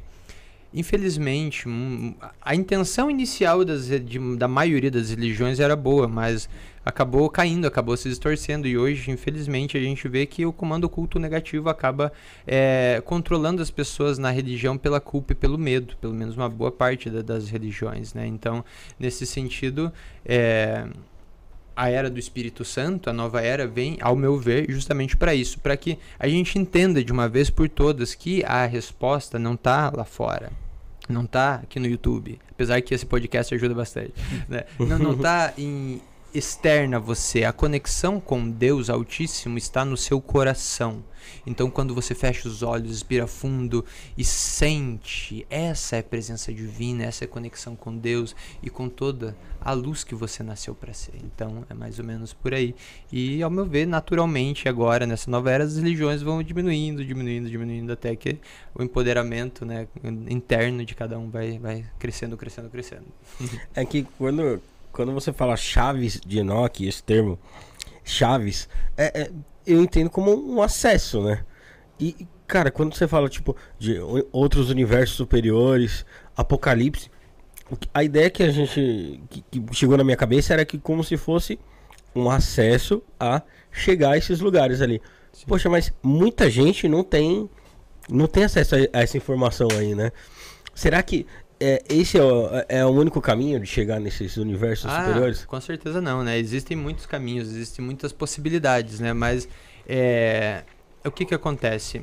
[0.74, 6.50] Infelizmente, hum, a intenção inicial das, de- da maioria das religiões era boa, mas
[6.86, 8.68] acabou caindo, acabou se distorcendo.
[8.68, 12.12] E hoje, infelizmente, a gente vê que o comando oculto negativo acaba
[12.46, 16.72] é, controlando as pessoas na religião pela culpa e pelo medo, pelo menos uma boa
[16.72, 18.14] parte da- das religiões.
[18.14, 18.28] Né?
[18.28, 18.64] Então,
[19.00, 19.92] nesse sentido,
[20.26, 20.86] é,
[21.78, 25.60] a era do Espírito Santo, a nova era, vem, ao meu ver, justamente para isso,
[25.60, 29.92] para que a gente entenda de uma vez por todas que a resposta não está
[29.96, 30.52] lá fora.
[31.08, 34.14] Não está aqui no YouTube, apesar que esse podcast ajuda bastante.
[34.50, 34.64] né?
[34.80, 36.02] Não, não tá em
[36.34, 37.44] externa a você.
[37.44, 41.04] A conexão com Deus Altíssimo está no seu coração.
[41.46, 43.84] Então, quando você fecha os olhos, respira fundo
[44.18, 48.90] e sente, essa é a presença divina, essa é a conexão com Deus e com
[48.90, 51.16] toda a luz que você nasceu para ser.
[51.24, 52.76] Então, é mais ou menos por aí.
[53.12, 57.92] E, ao meu ver, naturalmente, agora, nessa nova era, as religiões vão diminuindo, diminuindo, diminuindo,
[57.92, 58.40] até que
[58.74, 59.88] o empoderamento né,
[60.30, 63.06] interno de cada um vai, vai crescendo, crescendo, crescendo.
[63.76, 64.62] É que quando,
[64.98, 67.38] quando você fala chaves de Enoch, esse termo,
[68.04, 68.68] chaves,
[68.98, 69.32] é, é-
[69.64, 71.46] eu entendo como um acesso, né?
[72.00, 74.00] E, cara, quando você fala, tipo, de
[74.32, 76.04] outros universos superiores,
[76.36, 77.12] apocalipse,
[77.94, 81.16] a ideia que a gente que, que chegou na minha cabeça era que como se
[81.16, 81.60] fosse
[82.16, 85.00] um acesso a chegar a esses lugares ali.
[85.32, 85.46] Sim.
[85.46, 87.48] Poxa, mas muita gente não tem
[88.10, 90.12] não tem acesso a, a essa informação aí, né?
[90.74, 91.28] Será que
[91.60, 95.46] é, esse é o, é o, único caminho de chegar nesses universos ah, superiores?
[95.46, 96.38] Com certeza não, né?
[96.38, 99.14] Existem muitos caminhos, existem muitas possibilidades, né?
[99.14, 99.48] Mas
[99.88, 100.64] é,
[101.04, 102.02] o que que acontece?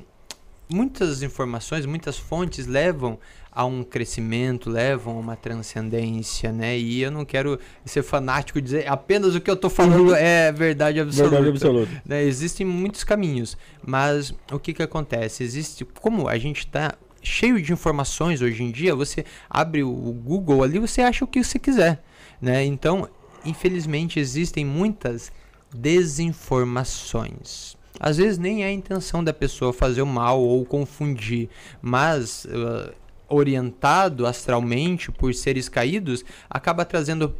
[0.68, 3.18] Muitas informações, muitas fontes levam
[3.52, 6.76] a um crescimento, levam a uma transcendência, né?
[6.76, 10.16] E eu não quero ser fanático e dizer apenas o que eu estou falando uhum.
[10.16, 11.30] é verdade absoluta.
[11.30, 12.02] Verdade absoluta.
[12.04, 12.24] Né?
[12.24, 13.56] Existem muitos caminhos,
[13.86, 15.44] mas o que que acontece?
[15.44, 16.94] Existe, como a gente está
[17.24, 21.42] cheio de informações hoje em dia, você abre o Google ali, você acha o que
[21.42, 22.00] você quiser,
[22.40, 22.64] né?
[22.64, 23.08] Então,
[23.44, 25.32] infelizmente existem muitas
[25.74, 27.76] desinformações.
[27.98, 31.48] Às vezes nem é a intenção da pessoa fazer o mal ou confundir,
[31.80, 32.92] mas uh,
[33.28, 37.34] orientado astralmente por seres caídos, acaba trazendo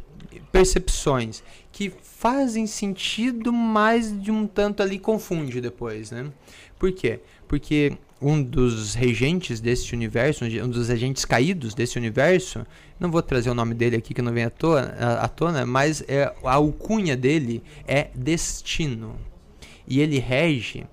[0.51, 6.31] percepções que fazem sentido, mas de um tanto ali confunde depois, né?
[6.79, 7.19] Por quê?
[7.47, 12.65] Porque um dos regentes desse universo, um dos agentes caídos desse universo,
[12.99, 16.03] não vou trazer o nome dele aqui que não vem à tona, à tona mas
[16.07, 19.15] é, a alcunha dele é Destino.
[19.87, 20.85] E ele rege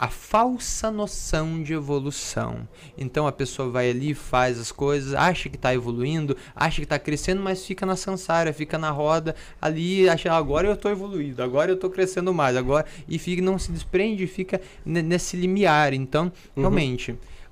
[0.00, 2.66] a falsa noção de evolução.
[2.96, 6.98] Então a pessoa vai ali, faz as coisas, acha que está evoluindo, acha que está
[6.98, 11.72] crescendo, mas fica na samsara, fica na roda ali, acha agora eu estou evoluindo, agora
[11.72, 15.92] eu estou crescendo mais, agora e fica não se desprende, fica nesse limiar.
[15.92, 16.62] Então, uhum.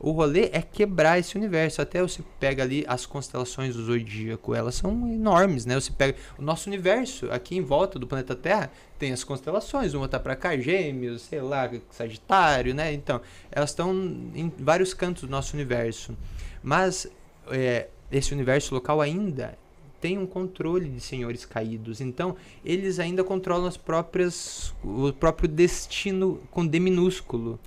[0.00, 1.82] O rolê é quebrar esse universo.
[1.82, 5.74] Até você pega ali as constelações do zodíaco, elas são enormes, né?
[5.74, 10.08] Você pega o nosso universo aqui em volta do planeta Terra, tem as constelações, uma
[10.08, 12.92] tá para cá, Gêmeos, sei lá, Sagitário, né?
[12.92, 13.20] Então,
[13.50, 13.92] elas estão
[14.34, 16.16] em vários cantos do nosso universo.
[16.62, 17.08] Mas
[17.50, 19.58] é, esse universo local ainda
[20.00, 22.00] tem um controle de senhores caídos.
[22.00, 27.58] Então, eles ainda controlam as próprias o próprio destino com D minúsculo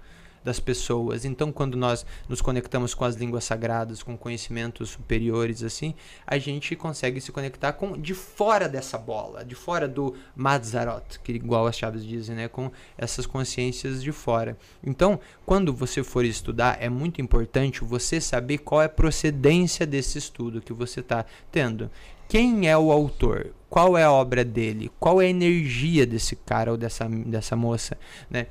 [0.44, 1.26] das pessoas.
[1.26, 5.94] Então, quando nós nos conectamos com as línguas sagradas, com conhecimentos superiores, assim,
[6.26, 11.32] a gente consegue se conectar com de fora dessa bola, de fora do Mazarot, que
[11.32, 14.58] igual as chaves dizem, né, com essas consciências de fora.
[14.84, 20.18] Então, quando você for estudar, é muito importante você saber qual é a procedência desse
[20.18, 21.90] estudo que você está tendo.
[22.28, 23.54] Quem é o autor?
[23.70, 24.90] Qual é a obra dele?
[25.00, 27.98] Qual é a energia desse cara ou dessa, dessa moça?
[28.30, 28.48] Né?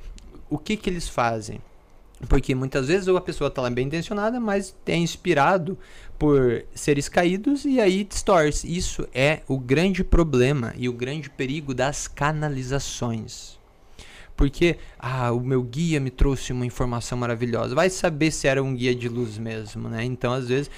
[0.49, 1.59] O que, que eles fazem?
[2.27, 5.77] Porque muitas vezes a pessoa está lá bem intencionada, mas é inspirado
[6.19, 8.67] por seres caídos e aí distorce.
[8.71, 13.60] Isso é o grande problema e o grande perigo das canalizações.
[14.41, 17.75] Porque, ah, o meu guia me trouxe uma informação maravilhosa.
[17.75, 20.03] Vai saber se era um guia de luz mesmo, né?
[20.03, 20.71] Então, às vezes,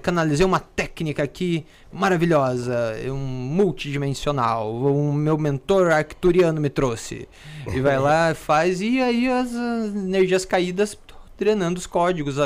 [0.00, 2.74] canalizei uma técnica aqui maravilhosa,
[3.08, 4.74] um multidimensional.
[4.74, 7.28] O meu mentor arcturiano me trouxe.
[7.70, 10.96] E vai lá, faz, e aí as energias caídas
[11.36, 12.36] treinando os códigos,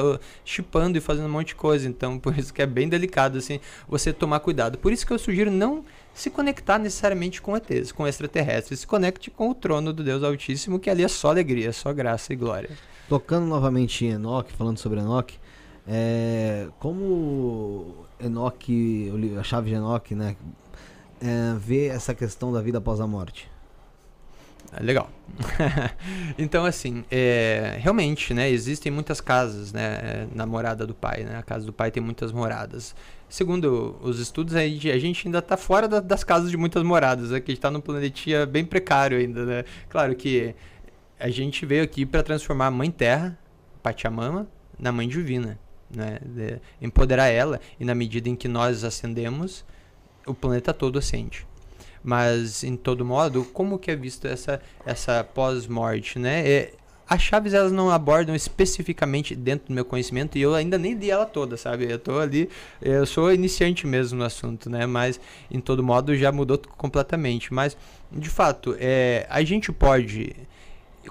[0.45, 1.87] chipando e fazendo um monte de coisa.
[1.87, 4.79] Então, por isso que é bem delicado assim você tomar cuidado.
[4.79, 5.85] Por isso que eu sugiro não
[6.17, 8.81] se conectar necessariamente com ETs, com extraterrestres.
[8.81, 12.33] Se conecte com o trono do Deus Altíssimo, que ali é só alegria, só graça
[12.33, 12.71] e glória.
[13.07, 15.39] Tocando novamente em Enoch, falando sobre Enoch,
[15.87, 20.37] é, como Enoch, a chave de Enoch, né,
[21.21, 23.51] é, vê essa questão da vida após a morte?
[24.73, 25.11] É legal.
[26.39, 31.43] então, assim, é, realmente, né, existem muitas casas, né, na morada do pai, né, a
[31.43, 32.95] casa do pai tem muitas moradas.
[33.28, 37.51] Segundo os estudos, a gente ainda está fora da, das casas de muitas moradas, aqui
[37.51, 39.65] a gente está num planetinha bem precário ainda, né.
[39.89, 40.55] Claro que
[41.19, 43.39] a gente veio aqui para transformar a Mãe Terra,
[43.82, 44.47] Pachamama,
[44.78, 45.59] na Mãe Divina,
[45.90, 49.65] né, de empoderar ela, e na medida em que nós ascendemos,
[50.27, 51.47] o planeta todo ascende.
[52.03, 56.48] Mas, em todo modo, como que é visto essa, essa pós-morte, né?
[56.48, 56.74] É,
[57.09, 61.11] as chaves elas não abordam especificamente dentro do meu conhecimento e eu ainda nem li
[61.11, 61.91] ela toda, sabe?
[61.91, 62.49] Eu tô ali,
[62.83, 64.87] eu sou iniciante mesmo no assunto, né?
[64.87, 65.20] Mas
[65.51, 67.55] em todo modo já mudou completamente.
[67.55, 67.77] Mas
[68.11, 70.35] de fato, é, a gente pode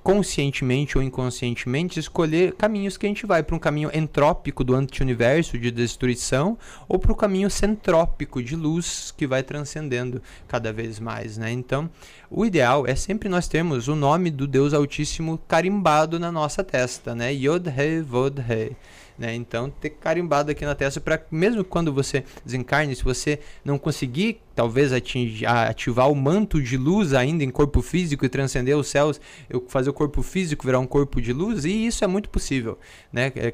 [0.03, 5.57] conscientemente ou inconscientemente, escolher caminhos que a gente vai para um caminho entrópico do anti-universo
[5.57, 6.57] de destruição
[6.87, 11.51] ou para o caminho centrópico de luz que vai transcendendo cada vez mais, né?
[11.51, 11.89] Então,
[12.29, 17.15] o ideal é sempre nós termos o nome do Deus Altíssimo carimbado na nossa testa,
[17.15, 17.33] né?
[17.33, 18.75] Yod He Vod He.
[19.17, 19.33] Né?
[19.33, 24.41] Então, ter carimbado aqui na testa para mesmo quando você desencarne, se você não conseguir
[24.53, 29.19] talvez atingir, ativar o manto de luz ainda em corpo físico e transcender os céus,
[29.49, 32.77] eu fazer o corpo físico virar um corpo de luz, e isso é muito possível,
[33.11, 33.31] né?
[33.35, 33.53] É,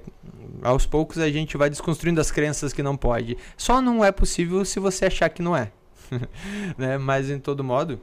[0.62, 3.38] aos poucos a gente vai desconstruindo as crenças que não pode.
[3.58, 5.72] Só não é possível se você achar que não é.
[6.78, 6.98] né?
[6.98, 8.00] Mas em todo modo,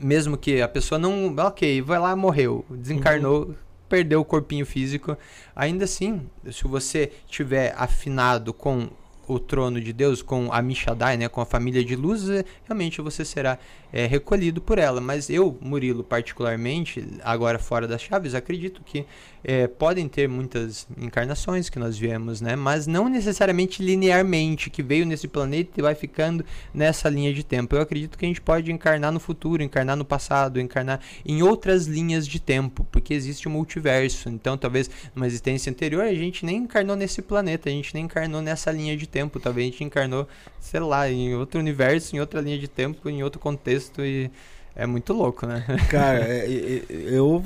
[0.00, 3.54] mesmo que a pessoa não, ok, vai lá, morreu, desencarnou, uhum.
[3.92, 5.18] Perdeu o corpinho físico,
[5.54, 8.88] ainda assim, se você tiver afinado com
[9.28, 13.02] o trono de Deus, com a Mishadai, né, com a família de luz, é, realmente
[13.02, 13.58] você será
[13.92, 14.98] é, recolhido por ela.
[14.98, 19.04] Mas eu, Murilo, particularmente, agora fora das chaves, acredito que
[19.44, 22.54] é, podem ter muitas encarnações que nós viemos, né?
[22.54, 27.74] Mas não necessariamente linearmente, que veio nesse planeta e vai ficando nessa linha de tempo.
[27.74, 31.86] Eu acredito que a gente pode encarnar no futuro, encarnar no passado, encarnar em outras
[31.86, 34.28] linhas de tempo, porque existe o um multiverso.
[34.28, 38.40] Então, talvez numa existência anterior a gente nem encarnou nesse planeta, a gente nem encarnou
[38.40, 39.40] nessa linha de tempo.
[39.40, 40.28] Talvez a gente encarnou,
[40.60, 44.30] sei lá, em outro universo, em outra linha de tempo, em outro contexto e
[44.74, 45.64] é muito louco, né?
[45.90, 47.42] Cara, é, eu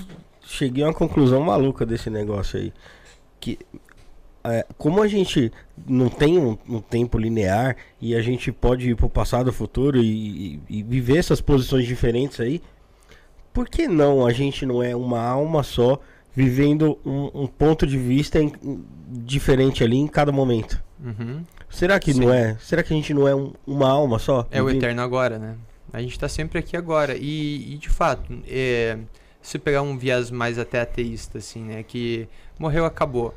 [0.46, 2.72] cheguei a uma conclusão maluca desse negócio aí.
[3.40, 3.58] Que
[4.44, 5.52] é, como a gente
[5.86, 10.60] não tem um, um, tempo linear e a gente pode ir pro passado, futuro e,
[10.68, 12.62] e, e, viver essas posições diferentes aí,
[13.52, 15.98] por que não a gente não é uma alma só
[16.34, 18.52] vivendo um, um ponto de vista em,
[19.08, 20.80] diferente ali em cada momento?
[21.02, 21.42] Uhum.
[21.68, 22.20] Será que Sim.
[22.20, 22.56] não é?
[22.60, 24.46] Será que a gente não é um, uma alma só?
[24.50, 24.66] É vivendo?
[24.66, 25.56] o eterno agora, né?
[25.92, 28.96] A gente está sempre aqui agora e, e de fato, é
[29.46, 31.84] se pegar um viés mais até ateísta, assim, né?
[31.84, 32.28] Que
[32.58, 33.32] morreu, acabou.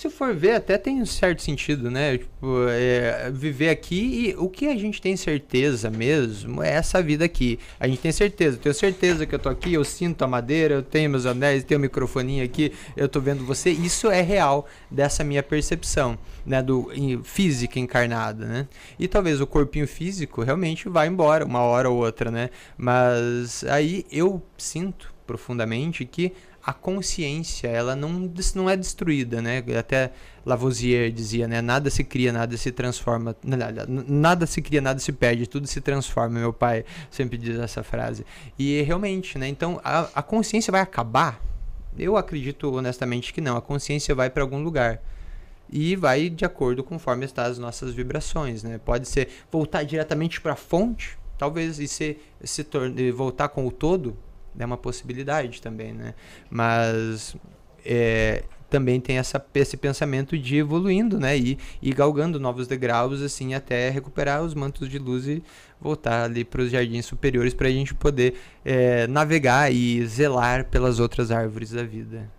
[0.00, 2.16] Se for ver, até tem um certo sentido, né?
[2.16, 7.26] Tipo, é, viver aqui e o que a gente tem certeza mesmo é essa vida
[7.26, 7.58] aqui.
[7.78, 10.76] A gente tem certeza, eu tenho certeza que eu tô aqui, eu sinto a madeira,
[10.76, 13.68] eu tenho meus anéis, tenho o microfoninho aqui, eu tô vendo você.
[13.68, 16.62] Isso é real dessa minha percepção, né?
[16.62, 18.68] Do em, física encarnada, né?
[18.98, 22.48] E talvez o corpinho físico realmente vá embora uma hora ou outra, né?
[22.78, 26.32] Mas aí eu sinto profundamente que
[26.64, 29.64] a consciência ela não, não é destruída, né?
[29.78, 30.12] Até
[30.44, 31.62] Lavoisier dizia, né?
[31.62, 36.38] Nada se cria, nada se transforma, nada, se cria, nada se perde, tudo se transforma.
[36.38, 38.26] Meu pai sempre diz essa frase.
[38.58, 39.48] E realmente, né?
[39.48, 41.40] Então a, a consciência vai acabar?
[41.98, 43.56] Eu acredito honestamente que não.
[43.56, 45.02] A consciência vai para algum lugar
[45.72, 48.78] e vai de acordo conforme está as nossas vibrações, né?
[48.84, 53.70] Pode ser voltar diretamente para a fonte, talvez e se se torne, voltar com o
[53.70, 54.16] todo
[54.58, 56.14] é uma possibilidade também, né?
[56.50, 57.36] Mas
[57.84, 61.36] é, também tem essa, esse pensamento de evoluindo, né?
[61.36, 65.42] E, e galgando novos degraus, assim, até recuperar os mantos de luz e
[65.80, 71.00] voltar ali para os jardins superiores para a gente poder é, navegar e zelar pelas
[71.00, 72.30] outras árvores da vida.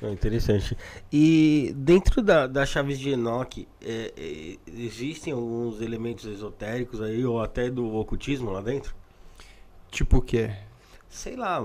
[0.00, 0.76] É interessante.
[1.12, 7.42] E dentro da, das chaves de Enoch, é, é, existem alguns elementos esotéricos aí, ou
[7.42, 8.94] até do ocultismo lá dentro?
[9.90, 10.52] Tipo o quê?
[11.14, 11.64] Sei lá,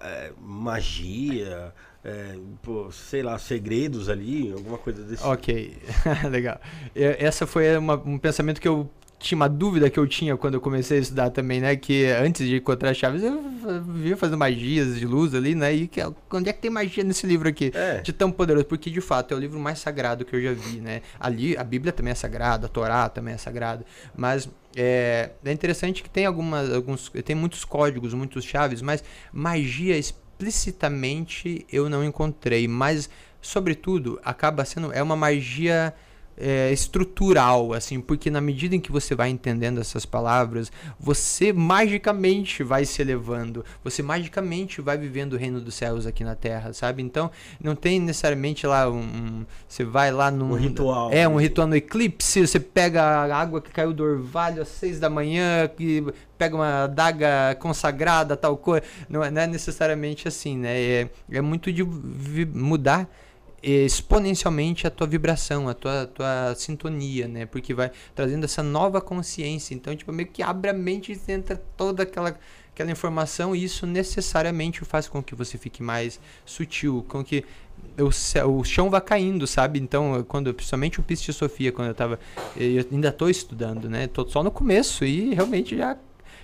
[0.00, 1.74] é, magia,
[2.04, 5.76] é, pô, sei lá, segredos ali, alguma coisa desse Ok,
[6.30, 6.60] legal.
[6.94, 8.88] Essa foi uma, um pensamento que eu
[9.20, 11.76] tinha uma dúvida que eu tinha quando eu comecei a estudar também, né?
[11.76, 13.40] Que antes de encontrar chaves, eu
[13.82, 15.72] vivia fazendo magias de luz ali, né?
[15.74, 16.00] E que,
[16.32, 17.70] onde é que tem magia nesse livro aqui?
[17.74, 18.00] É.
[18.00, 18.64] De tão poderoso.
[18.64, 21.02] Porque, de fato, é o livro mais sagrado que eu já vi, né?
[21.20, 23.84] Ali, a Bíblia também é sagrada, a Torá também é sagrada.
[24.16, 29.98] Mas é, é interessante que tem algumas, alguns, tem muitos códigos, muitos chaves, mas magia
[29.98, 32.66] explicitamente eu não encontrei.
[32.66, 33.10] Mas,
[33.42, 35.94] sobretudo, acaba sendo é uma magia
[36.40, 42.62] é, estrutural, assim, porque na medida em que você vai entendendo essas palavras, você magicamente
[42.62, 47.02] vai se elevando, você magicamente vai vivendo o reino dos céus aqui na Terra, sabe?
[47.02, 47.30] Então,
[47.62, 51.10] não tem necessariamente lá um, um você vai lá num um ritual.
[51.12, 54.98] É um ritual no eclipse, você pega a água que caiu do orvalho às seis
[54.98, 56.04] da manhã, que
[56.38, 60.80] pega uma daga consagrada, tal coisa, não é, não é necessariamente assim, né?
[60.80, 61.84] É, é muito de
[62.46, 63.08] mudar
[63.62, 67.46] exponencialmente a tua vibração, a tua, tua sintonia, né?
[67.46, 69.74] Porque vai trazendo essa nova consciência.
[69.74, 72.38] Então, tipo, meio que abre a mente e entra toda aquela,
[72.72, 77.44] aquela informação e isso necessariamente faz com que você fique mais sutil, com que
[77.98, 79.78] o, o chão vá caindo, sabe?
[79.78, 82.18] Então, quando, principalmente o Piste Sofia, quando eu tava.
[82.56, 84.06] Eu ainda estou estudando, né?
[84.06, 85.96] Tô só no começo e realmente já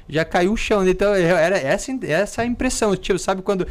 [0.08, 0.86] já caiu o chão.
[0.86, 2.94] Então era essa, essa impressão.
[2.96, 3.66] Tipo, sabe quando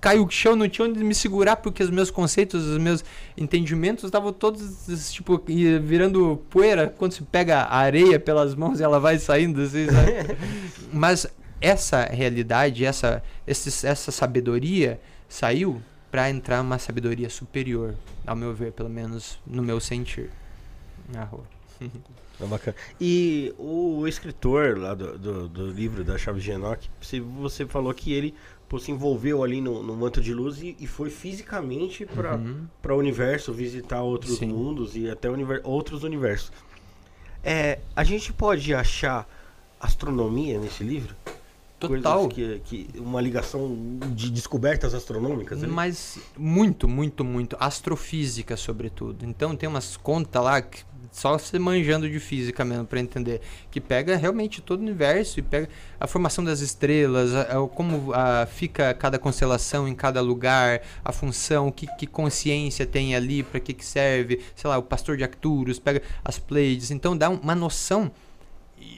[0.00, 3.04] caiu o chão, não tinha onde me segurar, porque os meus conceitos, os meus
[3.36, 5.42] entendimentos estavam todos, tipo,
[5.82, 6.94] virando poeira.
[6.96, 10.36] Quando se pega a areia pelas mãos e ela vai saindo, assim, sabe?
[10.92, 11.26] Mas
[11.60, 17.94] essa realidade, essa, esse, essa sabedoria saiu para entrar numa sabedoria superior,
[18.26, 20.30] ao meu ver, pelo menos no meu sentir.
[21.12, 21.44] Na rua.
[22.42, 22.76] É bacana.
[23.00, 26.88] E o escritor lá do, do, do livro da Chave de Enoch,
[27.40, 28.34] você, falou que ele
[28.68, 32.66] pô, se envolveu ali no, no manto de luz e, e foi fisicamente para Uhum.
[32.82, 34.46] o universo visitar outros Sim.
[34.48, 36.50] mundos e até univer- outros universos.
[37.42, 39.28] É, a gente pode achar
[39.80, 41.14] astronomia nesse livro?
[41.78, 42.28] Total.
[42.28, 43.74] Que, que uma ligação
[44.14, 45.62] de descobertas astronômicas?
[45.62, 45.72] ali?
[45.72, 47.56] Mas muito, muito, muito.
[47.58, 49.24] Astrofísica, sobretudo.
[49.24, 53.40] Então tem umas contas lá que só você manjando de física mesmo para entender.
[53.70, 55.68] Que pega realmente todo o universo e pega
[55.98, 61.12] a formação das estrelas, a- a- como a- fica cada constelação em cada lugar, a
[61.12, 65.24] função, que, que consciência tem ali, para que, que serve, sei lá, o pastor de
[65.24, 66.90] Arcturus, pega as Pleiades.
[66.90, 68.10] Então dá uma noção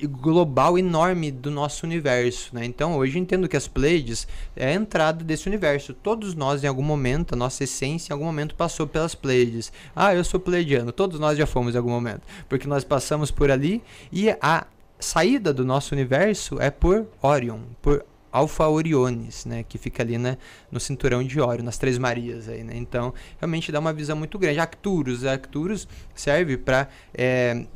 [0.06, 2.64] global enorme do nosso universo, né?
[2.64, 4.26] Então, hoje entendo que as Pleiades
[4.56, 5.94] é a entrada desse universo.
[5.94, 9.72] Todos nós, em algum momento, a nossa essência, em algum momento, passou pelas Pleiades.
[9.94, 10.92] Ah, eu sou pleiadiano.
[10.92, 12.22] Todos nós já fomos em algum momento.
[12.48, 14.66] Porque nós passamos por ali e a
[14.98, 20.38] saída do nosso universo é por Orion, por Alfa Oriones, né, que fica ali né,
[20.70, 22.72] no cinturão de Órion, nas Três Marias aí, né?
[22.74, 24.58] Então, realmente dá uma visão muito grande.
[24.58, 26.88] Arcturus, Arcturus serve para,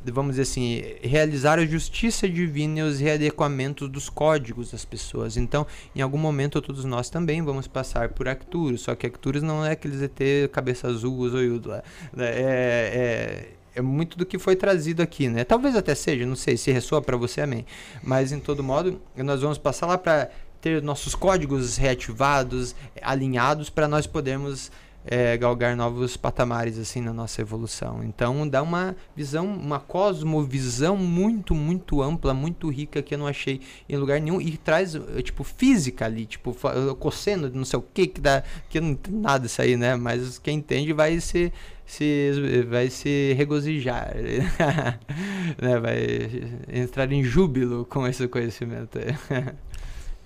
[0.03, 5.37] vamos dizer assim, realizar a justiça divina e os readequamentos dos códigos das pessoas.
[5.37, 9.63] Então, em algum momento todos nós também vamos passar por Arcturus, só que Arcturus não
[9.63, 11.83] é aqueles ET cabeça azul, zoiudo lá.
[12.13, 12.25] né?
[12.25, 15.43] É, é, é muito do que foi trazido aqui, né?
[15.43, 17.63] Talvez até seja, não sei se ressoa para você, amém.
[18.01, 20.31] Mas em todo modo, nós vamos passar lá para
[20.61, 24.71] ter nossos códigos reativados, alinhados para nós podermos
[25.07, 28.03] é, galgar novos patamares assim na nossa evolução.
[28.03, 33.61] Então dá uma visão, uma cosmovisão muito, muito ampla, muito rica que eu não achei
[33.87, 36.55] em lugar nenhum e traz eh, tipo física ali, tipo
[36.99, 39.95] cosseno, não sei o que que dá, que não entendo nada isso aí, né?
[39.95, 41.51] Mas quem entende vai se
[41.85, 44.13] se vai se regozijar,
[45.61, 45.79] né?
[45.79, 48.99] Vai entrar em júbilo com esse conhecimento.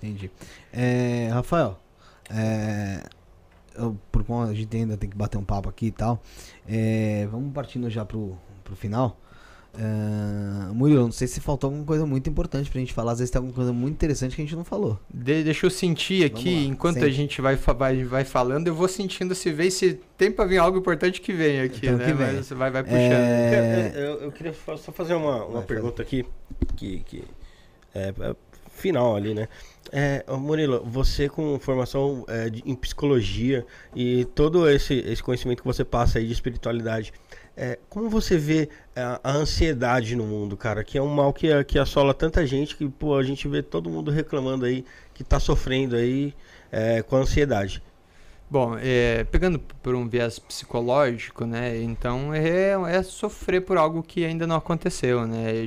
[0.02, 0.30] Entendi.
[0.72, 1.78] É, Rafael,
[2.30, 3.02] é,
[3.76, 6.20] eu, por conta a gente ainda tem que bater um papo aqui e tal.
[6.68, 9.18] é, vamos partindo já pro, pro final.
[9.74, 13.12] É, Murilo, não sei se faltou alguma coisa muito importante pra gente falar.
[13.12, 15.00] Às vezes tem alguma coisa muito interessante que a gente não falou.
[15.12, 18.74] De- deixa eu sentir Vamos aqui, lá, enquanto a gente vai, vai, vai falando, eu
[18.74, 22.04] vou sentindo se vem, se tem pra vir algo importante que vem aqui, Então né?
[22.04, 22.32] que vem.
[22.34, 23.00] Mas vai, vai puxando.
[23.00, 26.26] É, Eu, eu queria fa- só fazer uma, uma Vai, pergunta aqui,
[26.76, 27.24] que, que
[27.94, 28.36] é, é
[28.82, 29.48] final ali, né?
[29.92, 33.64] É, Murilo, você com formação é, de- em psicologia
[33.94, 37.12] e todo esse, esse conhecimento que você passa aí de espiritualidade,
[37.56, 40.82] é, como você vê a, a ansiedade no mundo, cara?
[40.82, 43.90] Que é um mal que, que assola tanta gente que, pô, a gente vê todo
[43.90, 44.84] mundo reclamando aí
[45.14, 46.34] que tá sofrendo aí
[46.70, 47.82] é, com a ansiedade.
[48.50, 51.80] Bom, é, pegando por um viés psicológico, né?
[51.82, 55.66] Então é, é sofrer por algo que ainda não aconteceu, né?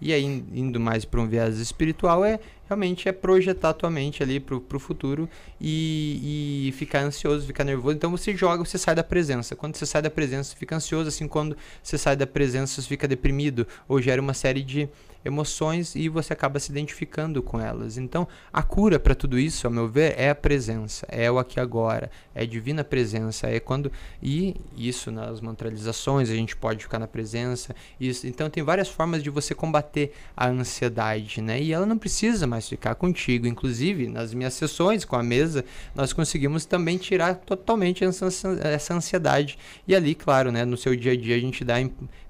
[0.00, 2.40] E aí, indo mais para um viés espiritual, é
[2.70, 5.28] realmente é projetar a tua mente ali pro, pro futuro
[5.60, 7.96] e, e ficar ansioso, ficar nervoso.
[7.96, 9.56] Então você joga, você sai da presença.
[9.56, 12.86] Quando você sai da presença, você fica ansioso, assim, quando você sai da presença, você
[12.86, 14.88] fica deprimido, ou gera uma série de
[15.24, 17.98] emoções e você acaba se identificando com elas.
[17.98, 21.60] Então, a cura para tudo isso, ao meu ver, é a presença, é o aqui
[21.60, 26.98] agora, é a divina presença, é quando e isso nas mantralizações a gente pode ficar
[26.98, 27.74] na presença.
[27.98, 29.89] Isso, então tem várias formas de você combater
[30.36, 31.60] a ansiedade, né?
[31.60, 33.46] E ela não precisa mais ficar contigo.
[33.46, 35.64] Inclusive, nas minhas sessões com a mesa,
[35.94, 39.58] nós conseguimos também tirar totalmente essa, ansiedade.
[39.86, 41.76] E ali, claro, né, no seu dia a dia a gente dá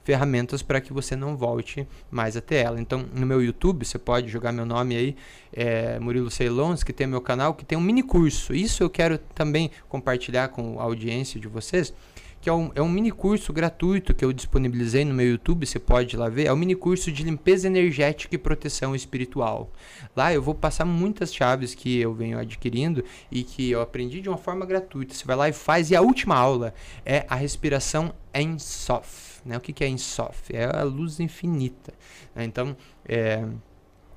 [0.03, 2.81] ferramentas para que você não volte mais até ela.
[2.81, 5.17] Então, no meu YouTube, você pode jogar meu nome aí,
[5.53, 8.55] é, Murilo Ceilons, que tem meu canal, que tem um mini curso.
[8.55, 11.93] Isso eu quero também compartilhar com a audiência de vocês,
[12.41, 15.79] que é um, é um mini curso gratuito que eu disponibilizei no meu YouTube, você
[15.79, 16.47] pode ir lá ver.
[16.47, 19.71] É um mini curso de limpeza energética e proteção espiritual.
[20.17, 24.29] Lá eu vou passar muitas chaves que eu venho adquirindo e que eu aprendi de
[24.29, 25.15] uma forma gratuita.
[25.15, 25.91] Você vai lá e faz.
[25.91, 26.73] E a última aula
[27.05, 29.43] é a respiração Ensof.
[29.45, 29.57] Né?
[29.57, 30.55] O que, que é Ensof?
[30.55, 31.93] É a luz infinita.
[32.35, 32.45] né?
[32.45, 32.75] Então,
[33.07, 33.45] é,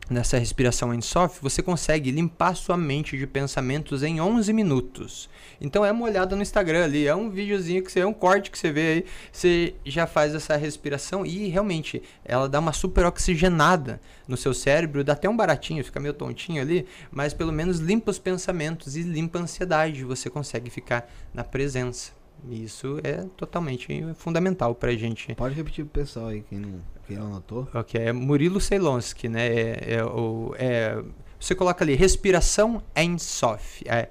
[0.10, 5.30] nessa respiração Ensof, você consegue limpar sua mente de pensamentos em 11 minutos.
[5.62, 8.52] Então é uma olhada no Instagram ali, é um videozinho que você é um corte
[8.52, 13.06] que você vê aí, você já faz essa respiração e realmente ela dá uma super
[13.06, 17.80] oxigenada no seu cérebro, dá até um baratinho, fica meio tontinho ali, mas pelo menos
[17.80, 22.23] limpa os pensamentos e limpa a ansiedade, você consegue ficar na presença.
[22.50, 25.34] E Isso é totalmente fundamental pra gente.
[25.36, 27.68] Pode repetir pro pessoal aí, quem não, quem não anotou.
[27.74, 29.48] Ok, é Murilo Ceilonski, né?
[29.48, 31.02] É, é o, é,
[31.40, 33.84] você coloca ali, respiração Ensof.
[33.86, 34.10] É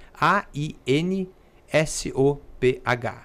[1.73, 3.23] S-O-P-H.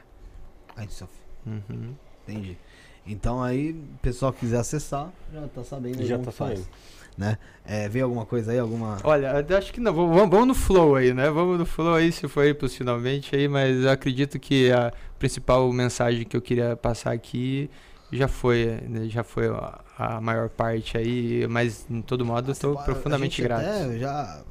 [0.78, 1.12] Ein Sof.
[1.46, 1.94] Uhum.
[2.26, 2.58] Entendi.
[3.06, 6.70] Então aí, o pessoal que quiser acessar, já tá sabendo Já tá faz, sabendo.
[7.18, 7.38] Né?
[7.66, 8.98] É, veio alguma coisa aí, alguma...
[9.04, 9.94] Olha, acho que não.
[9.94, 11.30] Vamos, vamos no flow aí, né?
[11.30, 16.24] Vamos no flow aí, se pros finalmente aí, mas eu acredito que a principal mensagem
[16.26, 17.70] que eu queria passar aqui
[18.12, 19.48] já foi, né, já foi
[19.98, 23.66] a, maior parte aí, mas em todo modo eu pode- profundamente grato.
[23.66, 24.44] Até já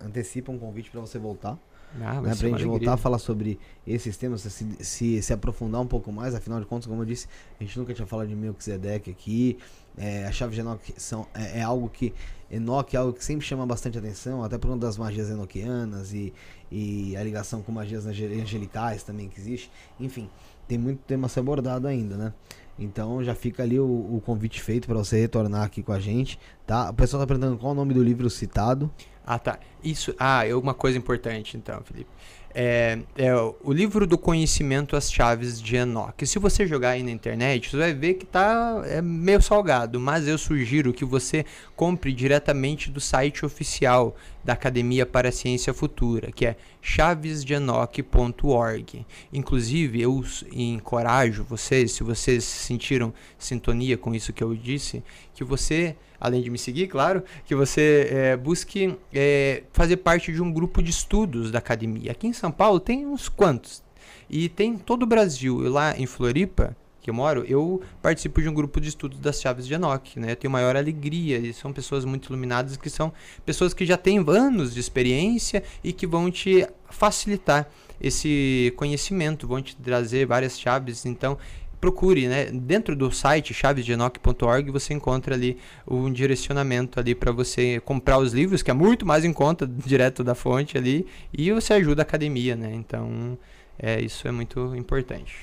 [0.00, 1.58] antecipa um convite pra você voltar,
[2.00, 2.34] Ah, né?
[2.34, 6.34] Pra gente voltar a falar sobre esses temas, se, se, se aprofundar um pouco mais,
[6.34, 7.26] afinal de contas, como eu disse,
[7.60, 9.58] a gente nunca tinha falado de Melchizedek aqui,
[9.96, 12.12] é, a chave de Enoch são, é, é algo que,
[12.50, 16.32] Enoch é algo que sempre chama bastante atenção, até por conta das magias enoquianas e,
[16.70, 20.28] e a ligação com magias angel- angelicais também que existe, enfim,
[20.66, 22.32] tem muito tema a ser abordado ainda, né?
[22.78, 26.38] Então já fica ali o, o convite feito para você retornar aqui com a gente,
[26.66, 26.90] tá?
[26.90, 28.90] O pessoal tá perguntando qual o nome do livro citado.
[29.24, 29.58] Ah, tá.
[29.82, 30.12] Isso.
[30.18, 32.10] Ah, é uma coisa importante, então, Felipe.
[32.54, 36.24] É, é o livro do conhecimento, as chaves de Enoch.
[36.24, 40.28] Se você jogar aí na internet, você vai ver que tá é meio salgado, mas
[40.28, 46.30] eu sugiro que você compre diretamente do site oficial da Academia para a Ciência Futura,
[46.30, 49.04] que é chavesdeenoch.org.
[49.32, 55.02] Inclusive, eu encorajo vocês, se vocês sentiram sintonia com isso que eu disse,
[55.34, 60.40] que você, além de me seguir, claro, que você eh, busque eh, fazer parte de
[60.40, 62.12] um grupo de estudos da academia.
[62.12, 63.82] Aqui em São Paulo tem uns quantos.
[64.30, 65.62] E tem em todo o Brasil.
[65.66, 69.38] E lá em Floripa, que eu moro, eu participo de um grupo de estudos das
[69.38, 70.32] chaves de Enoch, né?
[70.32, 73.12] Eu tenho maior alegria e são pessoas muito iluminadas que são
[73.44, 77.68] pessoas que já têm anos de experiência e que vão te facilitar
[78.00, 81.04] esse conhecimento, vão te trazer várias chaves.
[81.04, 81.36] Então,
[81.84, 82.46] procure, né?
[82.46, 88.62] Dentro do site chavesdeenoch.org você encontra ali um direcionamento ali para você comprar os livros,
[88.62, 92.56] que é muito mais em conta direto da fonte ali, e você ajuda a academia,
[92.56, 92.72] né?
[92.74, 93.36] Então,
[93.78, 95.34] é, isso é muito importante.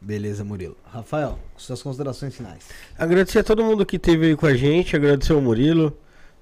[0.00, 0.76] Beleza, Murilo.
[0.84, 2.68] Rafael, suas considerações finais.
[2.96, 5.96] Agradecer a todo mundo que esteve aí com a gente, agradecer ao Murilo,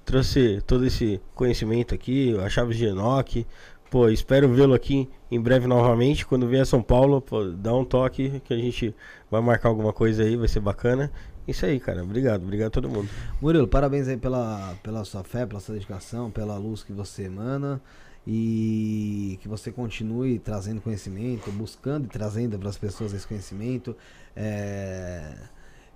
[0.05, 3.45] trouxe todo esse conhecimento aqui, a Chaves de Enoch.
[3.91, 6.25] Pô, espero vê-lo aqui em breve novamente.
[6.25, 8.95] Quando vier a São Paulo, pô, dá um toque que a gente
[9.29, 11.11] vai marcar alguma coisa aí, vai ser bacana.
[11.45, 12.01] Isso aí, cara.
[12.01, 13.09] Obrigado, obrigado a todo mundo.
[13.41, 17.81] Murilo, parabéns aí pela, pela sua fé, pela sua dedicação, pela luz que você emana
[18.25, 23.93] e que você continue trazendo conhecimento, buscando e trazendo para as pessoas esse conhecimento,
[24.33, 25.33] é,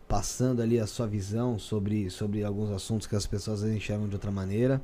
[0.06, 4.32] passando ali a sua visão sobre, sobre alguns assuntos que as pessoas enxergam de outra
[4.32, 4.82] maneira.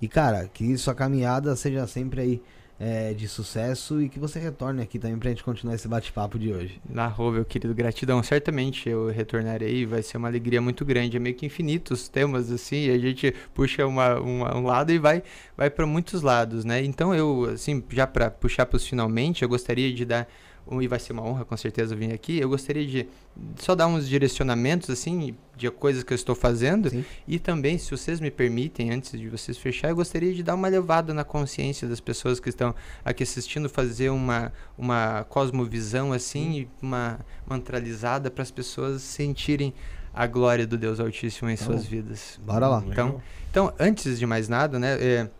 [0.00, 2.42] E cara, que sua caminhada seja sempre aí
[2.78, 6.52] é, de sucesso e que você retorne aqui também pra gente continuar esse bate-papo de
[6.52, 6.78] hoje.
[6.88, 8.22] Narrou, meu querido, gratidão.
[8.22, 11.16] Certamente eu retornarei, vai ser uma alegria muito grande.
[11.16, 14.98] É meio que infinitos temas, assim, e a gente puxa uma, uma- um lado e
[14.98, 15.22] vai,
[15.56, 16.84] vai para muitos lados, né?
[16.84, 20.28] Então eu, assim, já para puxar para os finalmente, eu gostaria de dar,
[20.70, 23.08] e vai ser uma honra com certeza vir aqui, eu gostaria de
[23.56, 26.90] só dar uns direcionamentos, assim, de coisas que eu estou fazendo.
[26.90, 27.04] Sim.
[27.26, 30.66] E também, se vocês me permitem, antes de vocês fechar, eu gostaria de dar uma
[30.66, 37.20] levada na consciência das pessoas que estão aqui assistindo, fazer uma, uma cosmovisão assim, uma
[37.46, 39.72] mantralizada para as pessoas sentirem
[40.12, 42.40] a glória do Deus Altíssimo em Então, suas vidas.
[42.44, 42.82] Bora lá.
[42.88, 43.20] Então,
[43.50, 45.30] então, antes de mais nada, né, é,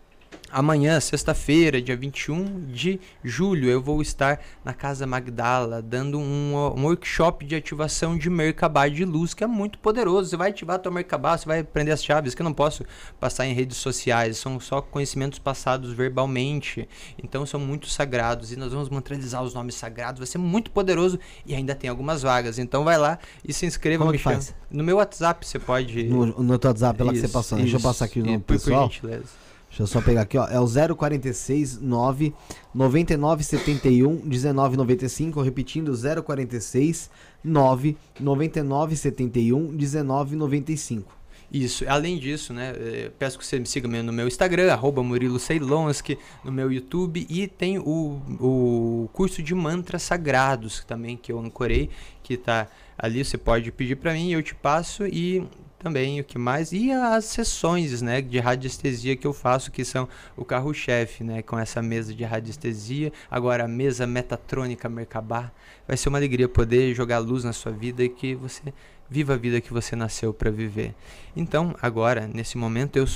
[0.50, 6.84] amanhã, sexta-feira, dia 21 de julho, eu vou estar na Casa Magdala dando um, um
[6.84, 10.30] workshop de ativação de Merkabah de luz, que é muito poderoso.
[10.30, 12.84] Você vai ativar tua Merkabah, você vai aprender as chaves que eu não posso
[13.20, 16.88] passar em redes sociais, são só conhecimentos passados verbalmente.
[17.22, 21.18] Então são muito sagrados e nós vamos mantralizar os nomes sagrados, vai ser muito poderoso
[21.44, 22.58] e ainda tem algumas vagas.
[22.58, 24.40] Então vai lá e se inscreva, Como me chama.
[24.70, 27.56] No meu WhatsApp você pode No, no teu WhatsApp, lá que você Isso, passou.
[27.58, 27.62] né?
[27.64, 27.86] Deixa eu isso.
[27.88, 28.88] passar aqui o E nome por- pessoal.
[28.88, 29.45] Por gentileza.
[29.76, 30.46] Deixa eu só pegar aqui, ó.
[30.46, 32.32] É o 046 9
[32.74, 35.42] 99 71 19 95.
[35.42, 35.92] Repetindo,
[36.24, 37.10] 046
[37.44, 41.14] 9 99 71 19 95.
[41.52, 41.84] Isso.
[41.86, 46.18] Além disso, né, eh, peço que você me siga no meu Instagram, arroba Murilo Ceilonski,
[46.42, 51.90] no meu YouTube e tem o, o curso de mantras sagrados também que eu ancorei,
[52.22, 55.46] que tá ali, você pode pedir para mim, eu te passo e
[55.78, 60.08] também o que mais e as sessões, né, de radiestesia que eu faço, que são
[60.36, 65.52] o carro-chefe, né, com essa mesa de radiestesia, agora a mesa metatrônica Merkabah.
[65.86, 68.72] Vai ser uma alegria poder jogar luz na sua vida e que você
[69.08, 70.94] viva a vida que você nasceu para viver.
[71.36, 73.06] Então, agora, nesse momento, eu,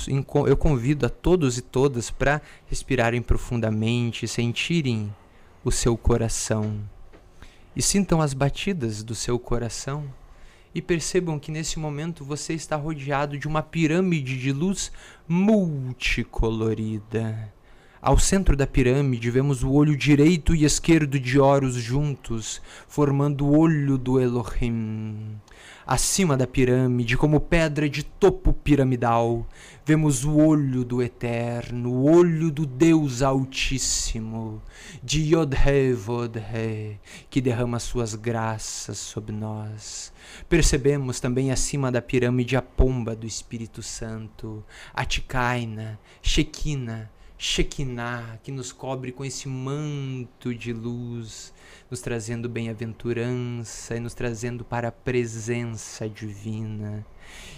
[0.47, 5.13] eu convido a todos e todas para respirarem profundamente, sentirem
[5.63, 6.79] o seu coração
[7.75, 10.05] e sintam as batidas do seu coração
[10.73, 14.91] e percebam que nesse momento você está rodeado de uma pirâmide de luz
[15.27, 17.53] multicolorida.
[18.01, 23.55] Ao centro da pirâmide vemos o olho direito e esquerdo de Horus juntos, formando o
[23.55, 25.39] olho do Elohim.
[25.85, 29.47] Acima da pirâmide, como pedra de topo piramidal,
[29.83, 34.61] vemos o olho do Eterno, o olho do Deus Altíssimo,
[35.03, 40.13] de Yod-He Vod-He, que derrama suas graças sobre nós.
[40.47, 48.51] Percebemos também acima da pirâmide a pomba do Espírito Santo, a Ticaina, Shekinah, Shekinah, que
[48.51, 51.51] nos cobre com esse manto de luz,
[51.89, 57.05] nos trazendo bem-aventurança e nos trazendo para a presença divina.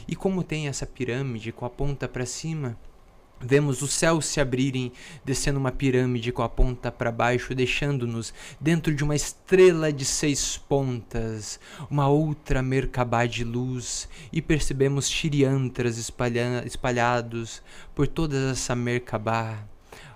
[0.08, 2.78] E como tem essa pirâmide com a ponta para cima,
[3.46, 4.94] Vemos os céus se abrirem,
[5.26, 10.58] descendo uma pirâmide com a ponta para baixo, deixando-nos dentro de uma estrela de seis
[10.58, 11.60] pontas,
[11.90, 17.62] uma outra Merkabah de luz, e percebemos Shiriantras espalha espalhados
[17.94, 19.73] por toda essa Merkabah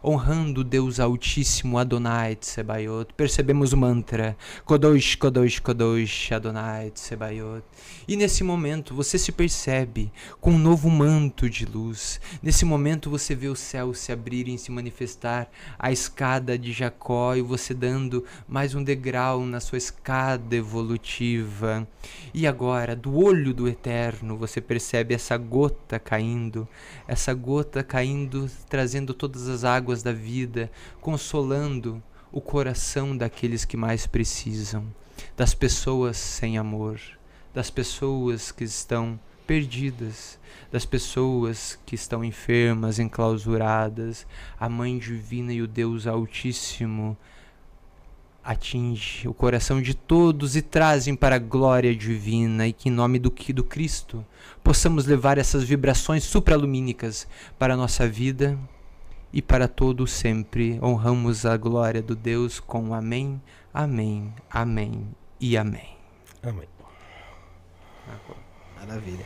[0.08, 3.14] honrando Deus Altíssimo Adonai Tsebayot.
[3.14, 7.62] Percebemos o mantra Kodosh, Kodosh, Kodosh, Adonai Tsebayot.
[8.08, 12.22] E nesse momento você se percebe com um novo manto de luz.
[12.42, 17.36] Nesse momento você vê o céu se abrir e se manifestar, a escada de Jacó
[17.36, 21.86] e você dando mais um degrau na sua escada evolutiva.
[22.34, 26.66] E agora, do olho do Eterno, você percebe essa gota caindo,
[27.08, 32.02] essa gota caindo, trazendo todas as águas da vida, consolando
[32.32, 34.86] o coração daqueles que mais precisam,
[35.36, 37.00] das pessoas sem amor
[37.58, 40.38] das pessoas que estão perdidas,
[40.72, 44.28] das pessoas que estão enfermas, enclausuradas.
[44.60, 47.18] A Mãe Divina e o Deus Altíssimo
[48.44, 53.18] atinge o coração de todos e trazem para a glória divina e que em nome
[53.18, 54.24] do, do Cristo
[54.64, 57.28] possamos levar essas vibrações supralumínicas
[57.58, 58.56] para a nossa vida
[59.32, 60.80] e para todo sempre.
[60.82, 63.42] Honramos a glória do Deus com amém,
[63.74, 65.08] amém, amém
[65.40, 65.98] e amém.
[66.44, 66.68] Amém.
[68.80, 69.26] Maravilha.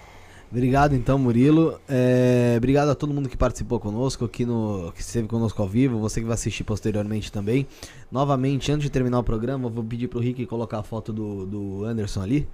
[0.51, 1.79] Obrigado então, Murilo.
[1.87, 4.91] É, obrigado a todo mundo que participou conosco aqui no.
[4.93, 7.65] que esteve conosco ao vivo, você que vai assistir posteriormente também.
[8.11, 11.45] Novamente, antes de terminar o programa, eu vou pedir pro Rick colocar a foto do,
[11.45, 12.49] do Anderson ali.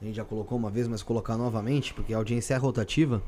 [0.00, 3.22] A gente já colocou uma vez, mas colocar novamente, porque a audiência é rotativa.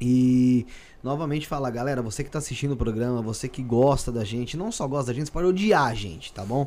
[0.00, 0.66] E
[1.02, 4.72] novamente falar, galera, você que está assistindo o programa, você que gosta da gente, não
[4.72, 6.66] só gosta da gente, você pode odiar a gente, tá bom?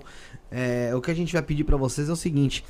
[0.52, 2.64] É, o que a gente vai pedir para vocês é o seguinte: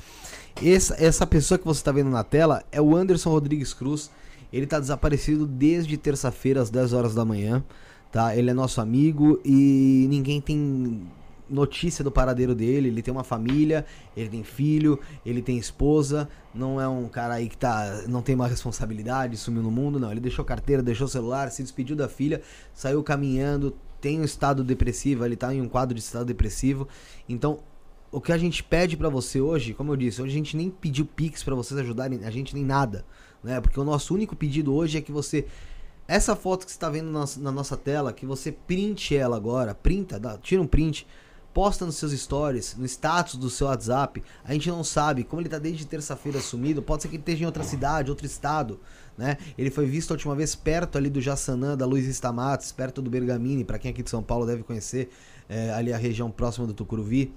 [0.64, 4.10] essa, essa pessoa que você está vendo na tela é o Anderson Rodrigues Cruz.
[4.50, 7.62] Ele está desaparecido desde terça-feira às 10 horas da manhã,
[8.10, 8.34] tá?
[8.34, 11.02] Ele é nosso amigo e ninguém tem
[11.48, 12.88] notícia do paradeiro dele.
[12.88, 13.84] Ele tem uma família,
[14.16, 16.28] ele tem filho, ele tem esposa.
[16.54, 20.10] Não é um cara aí que tá, não tem uma responsabilidade, sumiu no mundo, não.
[20.10, 22.42] Ele deixou carteira, deixou celular, se despediu da filha,
[22.74, 26.88] saiu caminhando, tem um estado depressivo, ele tá em um quadro de estado depressivo.
[27.28, 27.60] Então,
[28.10, 30.70] o que a gente pede para você hoje, como eu disse, hoje a gente nem
[30.70, 33.04] pediu Pix para vocês ajudarem a gente nem nada,
[33.42, 33.60] né?
[33.60, 35.46] Porque o nosso único pedido hoje é que você
[36.08, 40.18] essa foto que você está vendo na, nossa tela, que você printe ela agora, printa,
[40.18, 41.06] dá, tira um print,
[41.58, 44.22] posta nos seus stories, no status do seu WhatsApp.
[44.44, 47.42] A gente não sabe, como ele tá desde terça-feira sumido, pode ser que ele esteja
[47.42, 48.78] em outra cidade, outro estado,
[49.16, 49.36] né?
[49.58, 53.10] Ele foi visto a última vez perto ali do Jaçanã, da Luiz Estamates, perto do
[53.10, 55.10] Bergamini, para quem aqui de São Paulo deve conhecer,
[55.48, 57.34] é, ali a região próxima do Tucuruvi.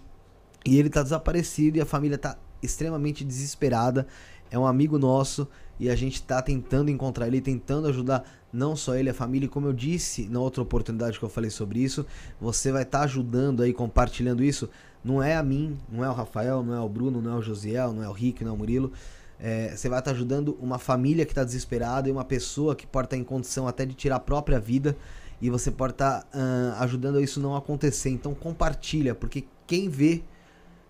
[0.64, 4.06] E ele tá desaparecido e a família tá extremamente desesperada.
[4.52, 5.48] É um amigo nosso
[5.80, 9.46] e a gente tá tentando encontrar ele, tentando ajudar não só ele, a família.
[9.46, 12.06] E como eu disse na outra oportunidade que eu falei sobre isso,
[12.40, 14.70] você vai estar tá ajudando aí, compartilhando isso.
[15.04, 17.42] Não é a mim, não é o Rafael, não é o Bruno, não é o
[17.42, 18.92] Josiel, não é o Rick, não é o Murilo.
[19.40, 22.86] É, você vai estar tá ajudando uma família que está desesperada e uma pessoa que
[22.86, 24.96] pode estar tá em condição até de tirar a própria vida.
[25.42, 28.12] E você pode estar tá, uh, ajudando isso não acontecer.
[28.12, 30.24] Então compartilha, porque quem vê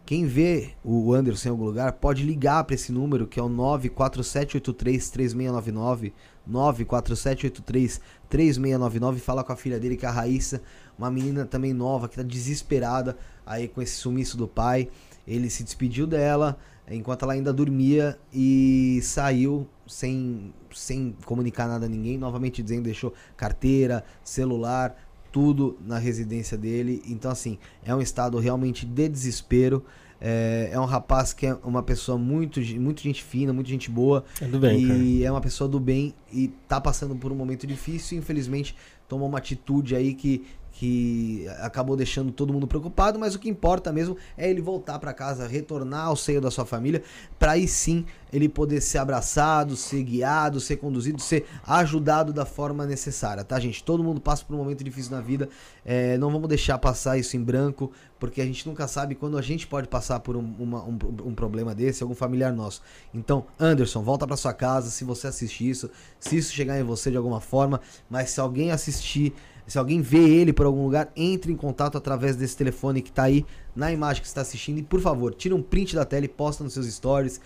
[0.06, 3.48] quem vê o Anderson em algum lugar pode ligar para esse número que é o
[3.48, 6.12] 947833699,
[6.50, 10.62] 947833699, fala com a filha dele que é a Raíssa,
[10.98, 14.88] uma menina também nova que tá desesperada aí com esse sumiço do pai.
[15.28, 16.58] Ele se despediu dela
[16.90, 23.14] enquanto ela ainda dormia e saiu sem sem comunicar nada a ninguém, novamente dizendo deixou
[23.36, 24.96] carteira, celular,
[25.32, 27.02] tudo na residência dele.
[27.06, 29.84] Então, assim, é um estado realmente de desespero.
[30.24, 34.24] É, é um rapaz que é uma pessoa muito, muito gente fina, muito gente boa.
[34.40, 35.28] É do bem, e cara.
[35.28, 38.18] é uma pessoa do bem e tá passando por um momento difícil.
[38.18, 38.76] E, infelizmente,
[39.10, 43.92] tomou uma atitude aí que que acabou deixando todo mundo preocupado, mas o que importa
[43.92, 47.04] mesmo é ele voltar para casa, retornar ao seio da sua família,
[47.38, 52.86] para aí sim ele poder ser abraçado, ser guiado, ser conduzido, ser ajudado da forma
[52.86, 53.84] necessária, tá, gente?
[53.84, 55.50] Todo mundo passa por um momento difícil na vida,
[55.86, 59.42] é, não vamos deixar passar isso em branco, porque a gente nunca sabe quando a
[59.42, 62.82] gente pode passar por um, uma, um, um problema desse, algum familiar nosso.
[63.14, 67.12] Então, Anderson, volta para sua casa se você assistir isso, se isso chegar em você
[67.12, 69.34] de alguma forma, mas se alguém assistir
[69.68, 73.24] se alguém vê ele por algum lugar, entre em contato através desse telefone que está
[73.24, 74.80] aí na imagem que você está assistindo.
[74.80, 77.40] E por favor, tira um print da tela e posta nos seus stories.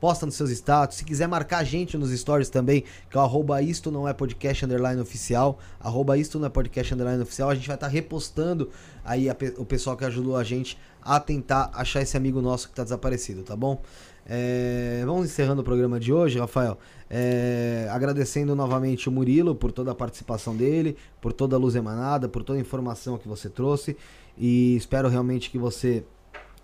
[0.00, 0.96] Posta nos seus status.
[0.96, 4.12] Se quiser marcar a gente nos stories também, que é o arroba isto não é
[4.12, 5.60] podcast underline oficial.
[5.78, 7.48] Arroba isto não é podcast underline oficial.
[7.48, 8.68] A gente vai estar tá repostando
[9.04, 12.72] aí a, o pessoal que ajudou a gente a tentar achar esse amigo nosso que
[12.72, 13.80] está desaparecido, tá bom?
[14.26, 16.78] É, vamos encerrando o programa de hoje, Rafael.
[17.10, 22.28] É, agradecendo novamente o Murilo por toda a participação dele, por toda a luz emanada,
[22.28, 23.96] por toda a informação que você trouxe.
[24.38, 26.04] E espero realmente que você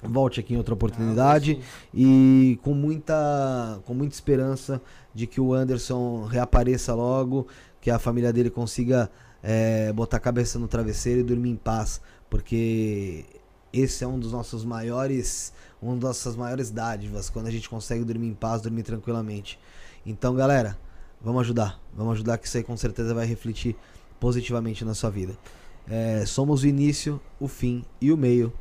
[0.03, 4.81] volte aqui em outra oportunidade ah, e com muita, com muita esperança
[5.13, 7.49] de que o Anderson reapareça logo,
[7.81, 9.11] que a família dele consiga
[9.43, 13.25] é, botar a cabeça no travesseiro e dormir em paz, porque
[13.73, 18.05] esse é um dos nossos maiores uma das nossas maiores dádivas, quando a gente consegue
[18.05, 19.59] dormir em paz, dormir tranquilamente.
[20.05, 20.79] Então, galera,
[21.21, 21.81] vamos ajudar.
[21.97, 23.77] Vamos ajudar que isso aí com certeza vai refletir
[24.19, 25.37] positivamente na sua vida.
[25.89, 28.53] É, somos o início, o fim e o meio.